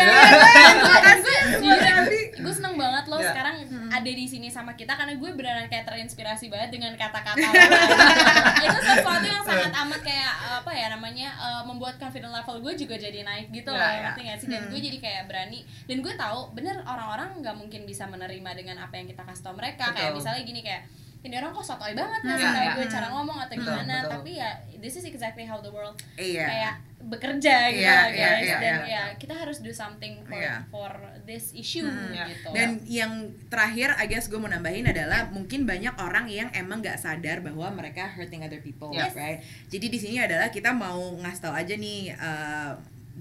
gue 2.38 2.52
seneng 2.54 2.74
banget 2.74 3.04
loh 3.06 3.18
Ya. 3.18 3.28
sekarang 3.28 3.54
Hmm. 3.68 3.88
ada 3.90 4.08
di 4.08 4.24
sini 4.24 4.48
sama 4.48 4.72
kita 4.72 4.92
karena 4.92 5.12
gue 5.12 5.28
beneran 5.28 5.66
kayak 5.66 5.84
terinspirasi 5.84 6.46
banget 6.46 6.68
dengan 6.70 6.92
kata-kata 6.94 7.42
lo. 7.42 7.50
itu 8.64 8.78
sesuatu 8.80 9.24
yang 9.24 9.42
sangat 9.42 9.70
amat 9.76 10.00
kayak 10.00 10.32
apa 10.56 10.70
ya 10.70 10.86
namanya 10.88 11.28
uh, 11.36 11.60
membuat 11.64 11.96
confident 11.96 12.30
level 12.30 12.60
gue 12.60 12.72
juga 12.78 12.94
jadi 12.96 13.20
naik 13.20 13.50
gitu 13.50 13.68
loh 13.68 13.76
Ya, 13.78 13.90
ya. 13.90 13.98
ngerti 14.06 14.20
gak 14.24 14.36
sih 14.38 14.46
dan 14.46 14.60
Hmm. 14.60 14.68
gue 14.70 14.78
jadi 14.80 14.96
kayak 14.98 15.22
berani 15.26 15.58
dan 15.84 15.96
gue 15.98 16.12
tahu 16.14 16.38
bener 16.52 16.74
orang-orang 16.82 17.28
nggak 17.36 17.54
mungkin 17.56 17.80
bisa 17.82 18.04
menerima 18.04 18.48
dengan 18.54 18.76
apa 18.78 18.94
yang 18.94 19.06
kita 19.06 19.20
kasih 19.22 19.42
tau 19.42 19.52
mereka 19.52 19.90
kayak 19.90 20.12
Betul. 20.12 20.18
misalnya 20.20 20.40
gini 20.44 20.60
kayak 20.62 20.82
ini 21.28 21.36
orang 21.36 21.52
kok 21.52 21.66
sotoy 21.66 21.92
banget 21.92 22.20
Hmm. 22.20 22.28
ngasih 22.30 22.42
Ya, 22.42 22.50
tau 22.50 22.64
ya. 22.64 22.72
gue 22.74 22.86
cara 22.88 23.06
ngomong 23.10 23.38
atau 23.38 23.54
Betul, 23.54 23.66
gimana 23.68 23.94
betul. 23.98 24.10
tapi 24.10 24.30
ya 24.34 24.50
this 24.78 24.94
is 24.94 25.04
exactly 25.04 25.44
how 25.44 25.58
the 25.58 25.68
world 25.68 25.96
Iya. 26.14 26.46
kayak 26.46 26.74
bekerja 27.00 27.54
gitu 27.70 27.78
Iya, 27.78 27.94
lah, 27.94 28.06
iya, 28.08 28.26
guys 28.26 28.42
iya, 28.42 28.56
dan 28.58 28.76
iya. 28.80 28.82
ya 28.90 29.02
kita 29.14 29.30
harus 29.32 29.58
do 29.58 29.70
something 29.70 30.18
for 30.24 30.34
Iya. 30.34 30.54
for 30.66 30.90
this 31.22 31.52
issue 31.52 31.84
Hmm. 31.84 32.10
Iya. 32.10 32.24
gitu 32.28 32.48
Dan 32.50 32.68
yang 32.84 33.12
terakhir, 33.46 33.94
I 33.94 34.06
guess 34.06 34.26
gue 34.26 34.36
mau 34.36 34.48
nambahin 34.48 34.82
adalah 34.84 35.28
mungkin 35.28 35.62
banyak 35.62 35.94
orang 35.96 36.26
yang 36.26 36.48
emang 36.52 36.80
nggak 36.80 36.98
sadar 36.98 37.38
bahwa 37.38 37.70
mereka 37.70 38.08
hurting 38.08 38.42
other 38.42 38.58
people, 38.58 38.90
Yes. 38.90 39.14
right? 39.14 39.38
Jadi 39.68 39.86
di 39.86 39.96
sini 39.96 40.16
adalah 40.18 40.48
kita 40.48 40.72
mau 40.72 40.98
ngasih 41.14 41.40
tau 41.40 41.54
aja 41.54 41.72
nih, 41.72 42.12
uh, 42.12 42.72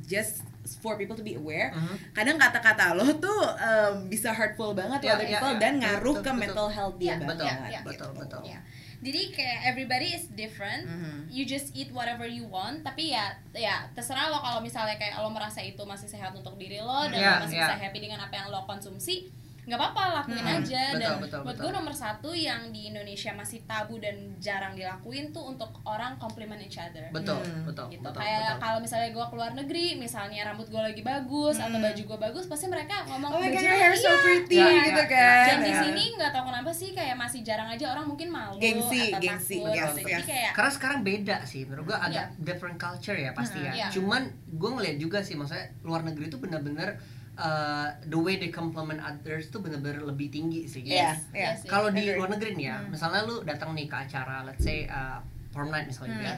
just 0.04 0.46
for 0.78 0.94
people 0.94 1.16
to 1.16 1.24
be 1.24 1.34
aware. 1.34 1.72
Mhm. 1.72 1.96
Kadang 2.12 2.36
kata-kata 2.36 2.92
lo 2.92 3.08
tuh 3.16 3.40
um, 3.56 4.06
bisa 4.06 4.30
hurtful 4.30 4.76
banget 4.76 5.00
to 5.00 5.08
Ya, 5.08 5.16
other 5.16 5.24
ya, 5.24 5.32
people 5.34 5.54
ya. 5.56 5.60
dan 5.60 5.74
ngaruh 5.80 6.16
Betul, 6.20 6.24
ke 6.24 6.30
betul. 6.30 6.42
mental 6.44 6.68
health 6.68 6.96
dia 6.98 7.06
Iya, 7.08 7.16
banget. 7.18 7.28
betul, 7.32 7.48
iya, 7.48 7.80
betul, 7.82 8.10
betul. 8.14 8.42
Ya. 8.44 8.60
Jadi 8.98 9.22
kayak 9.30 9.60
everybody 9.64 10.10
is 10.12 10.26
different. 10.34 10.84
Mhm. 10.84 11.30
You 11.30 11.46
just 11.46 11.72
eat 11.72 11.94
whatever 11.94 12.26
you 12.26 12.44
want. 12.46 12.82
Tapi 12.82 13.14
ya, 13.14 13.30
ya 13.54 13.86
terserah 13.94 14.28
lo 14.28 14.42
kalau 14.42 14.60
misalnya 14.60 14.98
kayak 14.98 15.16
lo 15.18 15.30
merasa 15.30 15.62
itu 15.62 15.80
masih 15.82 16.10
sehat 16.10 16.34
untuk 16.34 16.58
diri 16.58 16.82
lo 16.82 17.06
dan 17.06 17.16
Iya, 17.16 17.30
lo 17.32 17.46
masih 17.46 17.58
iya. 17.58 17.66
bisa 17.70 17.76
happy 17.78 18.00
dengan 18.02 18.20
apa 18.20 18.34
yang 18.36 18.50
lo 18.50 18.66
konsumsi, 18.66 19.30
nggak 19.68 19.76
apa-apa 19.78 20.04
lakuin 20.18 20.40
Hmm, 20.40 20.58
aja. 20.58 20.84
betul, 20.88 20.98
dan 20.98 21.12
betul, 21.20 21.40
buat 21.40 21.48
betul. 21.52 21.62
gue 21.62 21.72
nomor 21.74 21.92
satu 21.94 22.30
yang 22.32 22.62
di 22.70 22.88
Indonesia 22.88 23.32
masih 23.34 23.60
tabu 23.64 23.98
dan 23.98 24.16
jarang 24.38 24.74
dilakuin 24.74 25.30
tuh 25.30 25.44
untuk 25.46 25.68
orang 25.84 26.16
compliment 26.16 26.56
each 26.58 26.78
other. 26.78 27.04
betul 27.10 27.36
Hmm. 27.38 27.68
betul 27.68 27.86
gitu 27.90 28.00
betul 28.02 28.18
kayak 28.18 28.58
kalau 28.58 28.80
misalnya 28.80 29.12
gue 29.12 29.26
keluar 29.28 29.52
negeri 29.54 29.86
misalnya 29.96 30.42
rambut 30.46 30.66
gue 30.66 30.80
lagi 30.82 31.02
bagus 31.02 31.56
atau 31.58 31.68
Hmm. 31.70 31.84
baju 31.84 32.02
gue 32.02 32.20
bagus 32.22 32.44
pasti 32.46 32.66
mereka 32.66 33.04
ngomong 33.06 33.28
Oh 33.30 33.38
my 33.38 33.50
god, 33.50 33.60
your 33.60 33.76
hair 33.76 33.92
so 33.94 34.08
iya. 34.08 34.18
pretty 34.18 34.56
Iya, 34.58 34.72
gitu 34.86 34.96
iya, 34.98 35.06
kan. 35.06 35.46
dan 35.46 35.58
di 35.60 35.70
Ya. 35.70 35.80
sini 35.84 36.04
nggak 36.14 36.32
tahu 36.32 36.44
kenapa 36.46 36.72
sih 36.72 36.90
kayak 36.92 37.16
masih 37.16 37.40
jarang 37.42 37.68
aja 37.68 37.86
orang 37.90 38.06
mungkin 38.06 38.28
malu 38.30 38.56
Gengsi, 38.58 39.12
atau 39.12 39.20
gengsi, 39.20 39.60
takut 39.60 39.76
yes, 39.76 39.92
gitu. 39.94 40.10
yes. 40.10 40.24
kayak 40.26 40.52
karena 40.54 40.72
sekarang 40.72 41.00
beda 41.02 41.38
sih 41.44 41.62
menurut 41.62 41.86
gua 41.86 42.00
agak 42.02 42.32
Iya. 42.32 42.40
different 42.40 42.78
culture 42.78 43.18
ya 43.18 43.32
pasti 43.32 43.60
ya 43.60 43.72
Iya. 43.74 43.88
cuman 43.92 44.22
gue 44.48 44.70
ngeliat 44.72 44.96
juga 44.98 45.20
sih 45.20 45.36
maksudnya 45.36 45.76
luar 45.82 46.02
negeri 46.02 46.26
itu 46.26 46.38
benar-benar 46.38 46.96
uh, 47.38 47.88
the 48.04 48.18
way 48.18 48.36
they 48.36 48.50
compliment 48.50 49.00
others 49.00 49.48
itu 49.48 49.58
benar-benar 49.58 50.02
lebih 50.04 50.28
tinggi 50.28 50.66
sih 50.66 50.82
Iya, 50.82 51.14
yes, 51.14 51.20
iya. 51.32 51.42
yes, 51.48 51.58
yes. 51.60 51.70
kalau 51.70 51.90
di 51.90 52.04
luar 52.10 52.30
negeri 52.30 52.54
nih 52.54 52.66
ya 52.68 52.78
Hmm. 52.78 52.90
misalnya 52.90 53.22
lu 53.24 53.42
datang 53.42 53.72
nih 53.72 53.86
ke 53.86 53.98
acara 54.00 54.42
let's 54.44 54.60
say 54.60 54.86
uh, 54.86 55.18
prom 55.50 55.68
night 55.68 55.86
misalnya 55.86 56.14
gitu 56.14 56.26
ya 56.26 56.38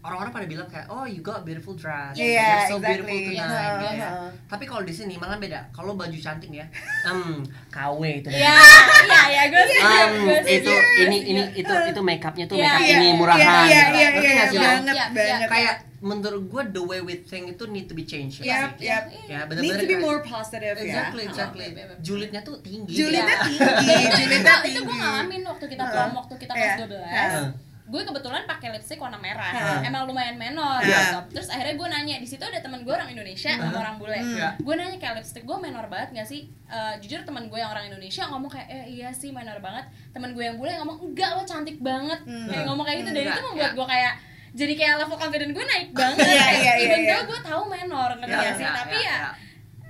orang-orang 0.00 0.32
pada 0.32 0.46
bilang 0.46 0.64
kayak 0.64 0.88
oh 0.88 1.04
you 1.04 1.20
got 1.20 1.44
beautiful 1.44 1.74
dress 1.74 2.16
Iya, 2.16 2.40
you're 2.40 2.68
so 2.68 2.76
beautiful 2.78 3.12
exactly. 3.12 3.36
tonight 3.36 3.52
Uh-huh. 3.68 3.82
gitu 3.84 3.96
ya. 3.98 4.10
tapi 4.46 4.64
kalau 4.64 4.80
di 4.80 4.90
sini 4.90 5.14
malah 5.14 5.36
beda 5.36 5.60
kalau 5.70 5.92
baju 5.92 6.16
cantik 6.16 6.48
nih 6.48 6.60
ya 6.60 6.66
hmm 7.04 7.44
KW 7.68 8.00
itu 8.16 8.28
Iya, 8.30 8.48
iya, 8.48 9.20
iya, 9.28 9.42
gue 9.46 9.62
sih. 9.62 9.78
Um, 9.78 10.12
itu 10.42 10.72
ini 11.00 11.18
ini 11.26 11.42
itu 11.54 11.68
itu 11.68 12.00
makeupnya 12.00 12.44
tuh 12.44 12.56
Iya, 12.56 12.64
makeup 12.70 12.80
iya, 12.82 12.96
ini 12.96 13.06
Iya, 13.06 13.14
murahan 13.14 13.44
iya, 13.44 13.60
gitu. 13.60 13.68
iya, 13.68 14.08
Ngerti 14.08 14.24
iya, 14.24 14.32
nggak 14.32 14.48
sih 14.48 14.56
lo? 14.56 14.64
banget, 14.64 14.94
Iya, 14.94 15.06
banget. 15.06 15.36
iya. 15.36 15.46
kayak 15.46 15.74
menurut 16.00 16.42
gue 16.42 16.62
the 16.70 16.82
way 16.82 16.98
we 16.98 17.14
think 17.18 17.44
itu 17.50 17.64
need 17.66 17.84
to 17.84 17.92
be 17.92 18.02
changed 18.02 18.40
Yep, 18.40 18.76
sih. 18.76 18.88
yep. 18.88 19.04
ya 19.22 19.44
Need 19.44 19.48
benar-benar 19.52 19.78
to 19.78 19.86
be 19.86 19.98
more 19.98 20.20
positive 20.20 20.74
ya. 20.74 20.80
exactly 20.80 21.22
exactly 21.22 21.64
Oh, 21.66 21.74
beb, 21.74 21.86
beb. 21.86 21.98
julidnya 22.00 22.40
tuh 22.40 22.56
tinggi 22.58 22.92
Julidnya 22.94 23.24
ya. 23.26 23.38
tinggi, 23.42 23.94
julidnya 24.18 24.40
Nah, 24.46 24.58
itu 24.58 24.68
tinggi. 24.72 24.80
gue 24.82 24.96
ngalamin 24.96 25.42
waktu 25.44 25.64
kita 25.68 25.84
prom 25.84 26.12
waktu 26.16 26.34
kita 26.36 26.52
kelas 26.52 26.72
Iya. 26.74 26.86
12 26.86 27.04
Heeh. 27.04 27.48
gue 27.86 28.02
kebetulan 28.06 28.42
pakai 28.44 28.68
lipstick 28.70 28.96
warna 28.96 29.18
merah 29.18 29.50
Heeh. 29.50 29.78
emang 29.84 30.06
lumayan 30.06 30.36
menor 30.36 30.78
Iya. 30.80 30.98
gitu. 31.02 31.18
terus 31.34 31.48
akhirnya 31.48 31.74
gue 31.74 31.88
nanya 31.90 32.16
di 32.16 32.24
situ 32.24 32.40
ada 32.40 32.58
teman 32.58 32.80
gue 32.80 32.94
orang 32.94 33.10
Indonesia 33.10 33.50
sama 33.50 33.76
orang 33.76 33.96
bule 33.98 34.14
Hmm. 34.14 34.30
Iya. 34.32 34.48
gue 34.56 34.74
nanya 34.74 34.96
kayak 34.96 35.14
lipstick 35.18 35.42
gue 35.42 35.58
menor 35.58 35.84
banget 35.86 36.08
gak 36.14 36.26
sih 36.26 36.48
Eh, 36.70 36.94
jujur 37.02 37.18
teman 37.20 37.44
gue 37.44 37.58
yang 37.58 37.66
orang 37.68 37.82
Indonesia 37.84 38.22
ngomong 38.24 38.46
kayak 38.48 38.70
eh 38.70 38.84
iya 38.88 39.10
sih 39.10 39.28
menor 39.30 39.58
banget 39.58 39.82
teman 40.10 40.30
gue 40.30 40.40
yang 40.40 40.54
bule 40.54 40.70
ngomong 40.72 41.02
enggak 41.04 41.34
lo 41.34 41.42
cantik 41.42 41.76
banget 41.78 42.22
Hmm. 42.22 42.46
kayak 42.46 42.62
ngomong 42.64 42.86
kayak 42.86 42.98
gitu 43.02 43.10
dan 43.10 43.20
Enggak, 43.20 43.34
itu 43.34 43.42
membuat 43.44 43.72
gue 43.74 43.86
kayak 43.90 44.12
jadi 44.52 44.72
kayak 44.74 44.94
level 44.98 45.16
confident 45.16 45.50
gue 45.50 45.64
naik 45.64 45.88
banget 45.90 46.16
Iya, 46.22 46.34
kayak 46.36 46.52
iya, 46.52 46.72
iya, 46.72 46.72
even 46.82 46.98
iya. 46.98 47.10
though 47.12 47.24
gue 47.26 47.40
tahu 47.42 47.62
menor 47.66 48.10
ngerti 48.16 48.30
Iya, 48.30 48.40
gak 48.40 48.54
sih 48.54 48.62
iya, 48.62 48.72
tapi 48.74 48.96
iya, 48.96 49.04
ya 49.04 49.16
iya. 49.16 49.30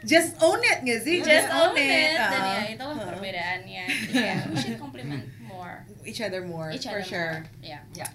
Just 0.00 0.32
own 0.40 0.60
it 0.60 0.78
gak 0.80 1.00
sih? 1.02 1.16
just 1.20 1.48
own 1.50 1.76
it 1.76 2.16
Uh, 2.16 2.24
dan 2.26 2.40
ya 2.42 2.60
itulah 2.72 2.96
uh, 2.96 3.04
perbedaannya 3.06 3.84
Jadi 4.00 4.12
kayak 4.14 4.42
we 4.46 4.56
should 4.56 4.76
compliment 4.76 5.22
more 5.42 5.84
Each 6.02 6.20
other 6.20 6.40
more, 6.42 6.68
each 6.70 6.84
for 6.84 6.96
other 6.96 7.04
sure. 7.04 7.32
more. 7.36 7.52
ya 7.60 7.78
ya 7.94 8.08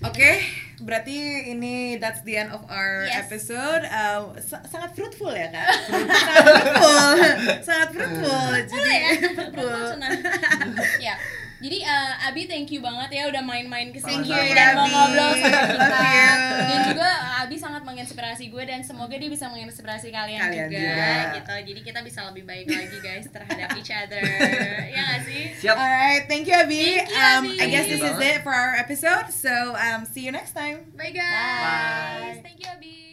Oke, 0.00 0.40
berarti 0.80 1.12
ini 1.52 1.96
that's 1.96 2.24
the 2.24 2.32
end 2.34 2.48
of 2.48 2.64
our 2.68 3.04
Yes. 3.04 3.28
episode. 3.28 3.84
Uh, 3.84 4.32
sa- 4.40 4.64
sangat 4.64 4.96
fruitful 4.96 5.28
ya 5.28 5.52
kak? 5.52 5.68
sangat 6.16 6.40
fruitful, 6.40 7.08
sangat 7.60 7.88
fruitful. 7.92 8.48
Boleh 8.64 8.96
ya, 8.96 9.10
fruitful. 9.28 9.48
perut 9.52 9.92
senang. 9.92 10.12
ya. 10.98 11.14
Jadi 11.60 11.78
uh, 11.84 12.26
Abi 12.26 12.48
thank 12.48 12.72
you 12.72 12.80
banget 12.80 13.20
ya 13.20 13.28
udah 13.28 13.44
main-main 13.44 13.92
ke 13.92 14.00
Thank 14.00 14.24
sini 14.24 14.32
you, 14.32 14.56
dan 14.56 14.72
mau 14.72 14.88
Abi. 14.88 14.92
ngobrol 14.96 15.30
sama 15.36 15.60
kita. 15.68 16.08
Dan 16.64 16.80
juga 16.88 17.04
uh, 17.06 17.42
Abi 17.44 17.56
sangat 17.60 17.82
menginspirasi 17.84 18.48
gue 18.48 18.64
dan 18.64 18.80
semoga 18.80 19.12
dia 19.12 19.28
bisa 19.28 19.44
menginspirasi 19.46 20.08
kalian, 20.08 20.40
Kalian 20.40 20.68
juga, 20.72 20.80
juga. 20.80 21.12
gitu. 21.36 21.54
Jadi 21.68 21.80
kita 21.84 22.00
bisa 22.00 22.20
lebih 22.32 22.48
baik 22.48 22.64
lagi 22.64 22.98
guys 22.98 23.28
terhadap 23.28 23.68
each 23.76 23.92
other. 23.92 24.24
ya 24.96 25.02
gak 25.04 25.20
sih? 25.28 25.44
siap 25.60 25.76
Alright, 25.76 26.24
thank 26.26 26.48
you 26.48 26.56
Abi. 26.56 27.04
Thank 27.04 27.12
you, 27.12 27.20
um, 27.20 27.44
Abi. 27.44 27.60
I 27.60 27.66
guess 27.68 27.86
this 27.86 28.00
is 28.00 28.16
it 28.16 28.40
for 28.40 28.56
our 28.56 28.72
episode. 28.80 29.28
So 29.28 29.52
um, 29.76 30.08
see 30.08 30.24
you 30.24 30.32
next 30.32 30.56
time. 30.56 30.88
Bye 30.96 31.12
guys. 31.12 32.40
Bye. 32.40 32.40
Thank 32.40 32.64
you 32.64 32.72
Abi. 32.72 33.09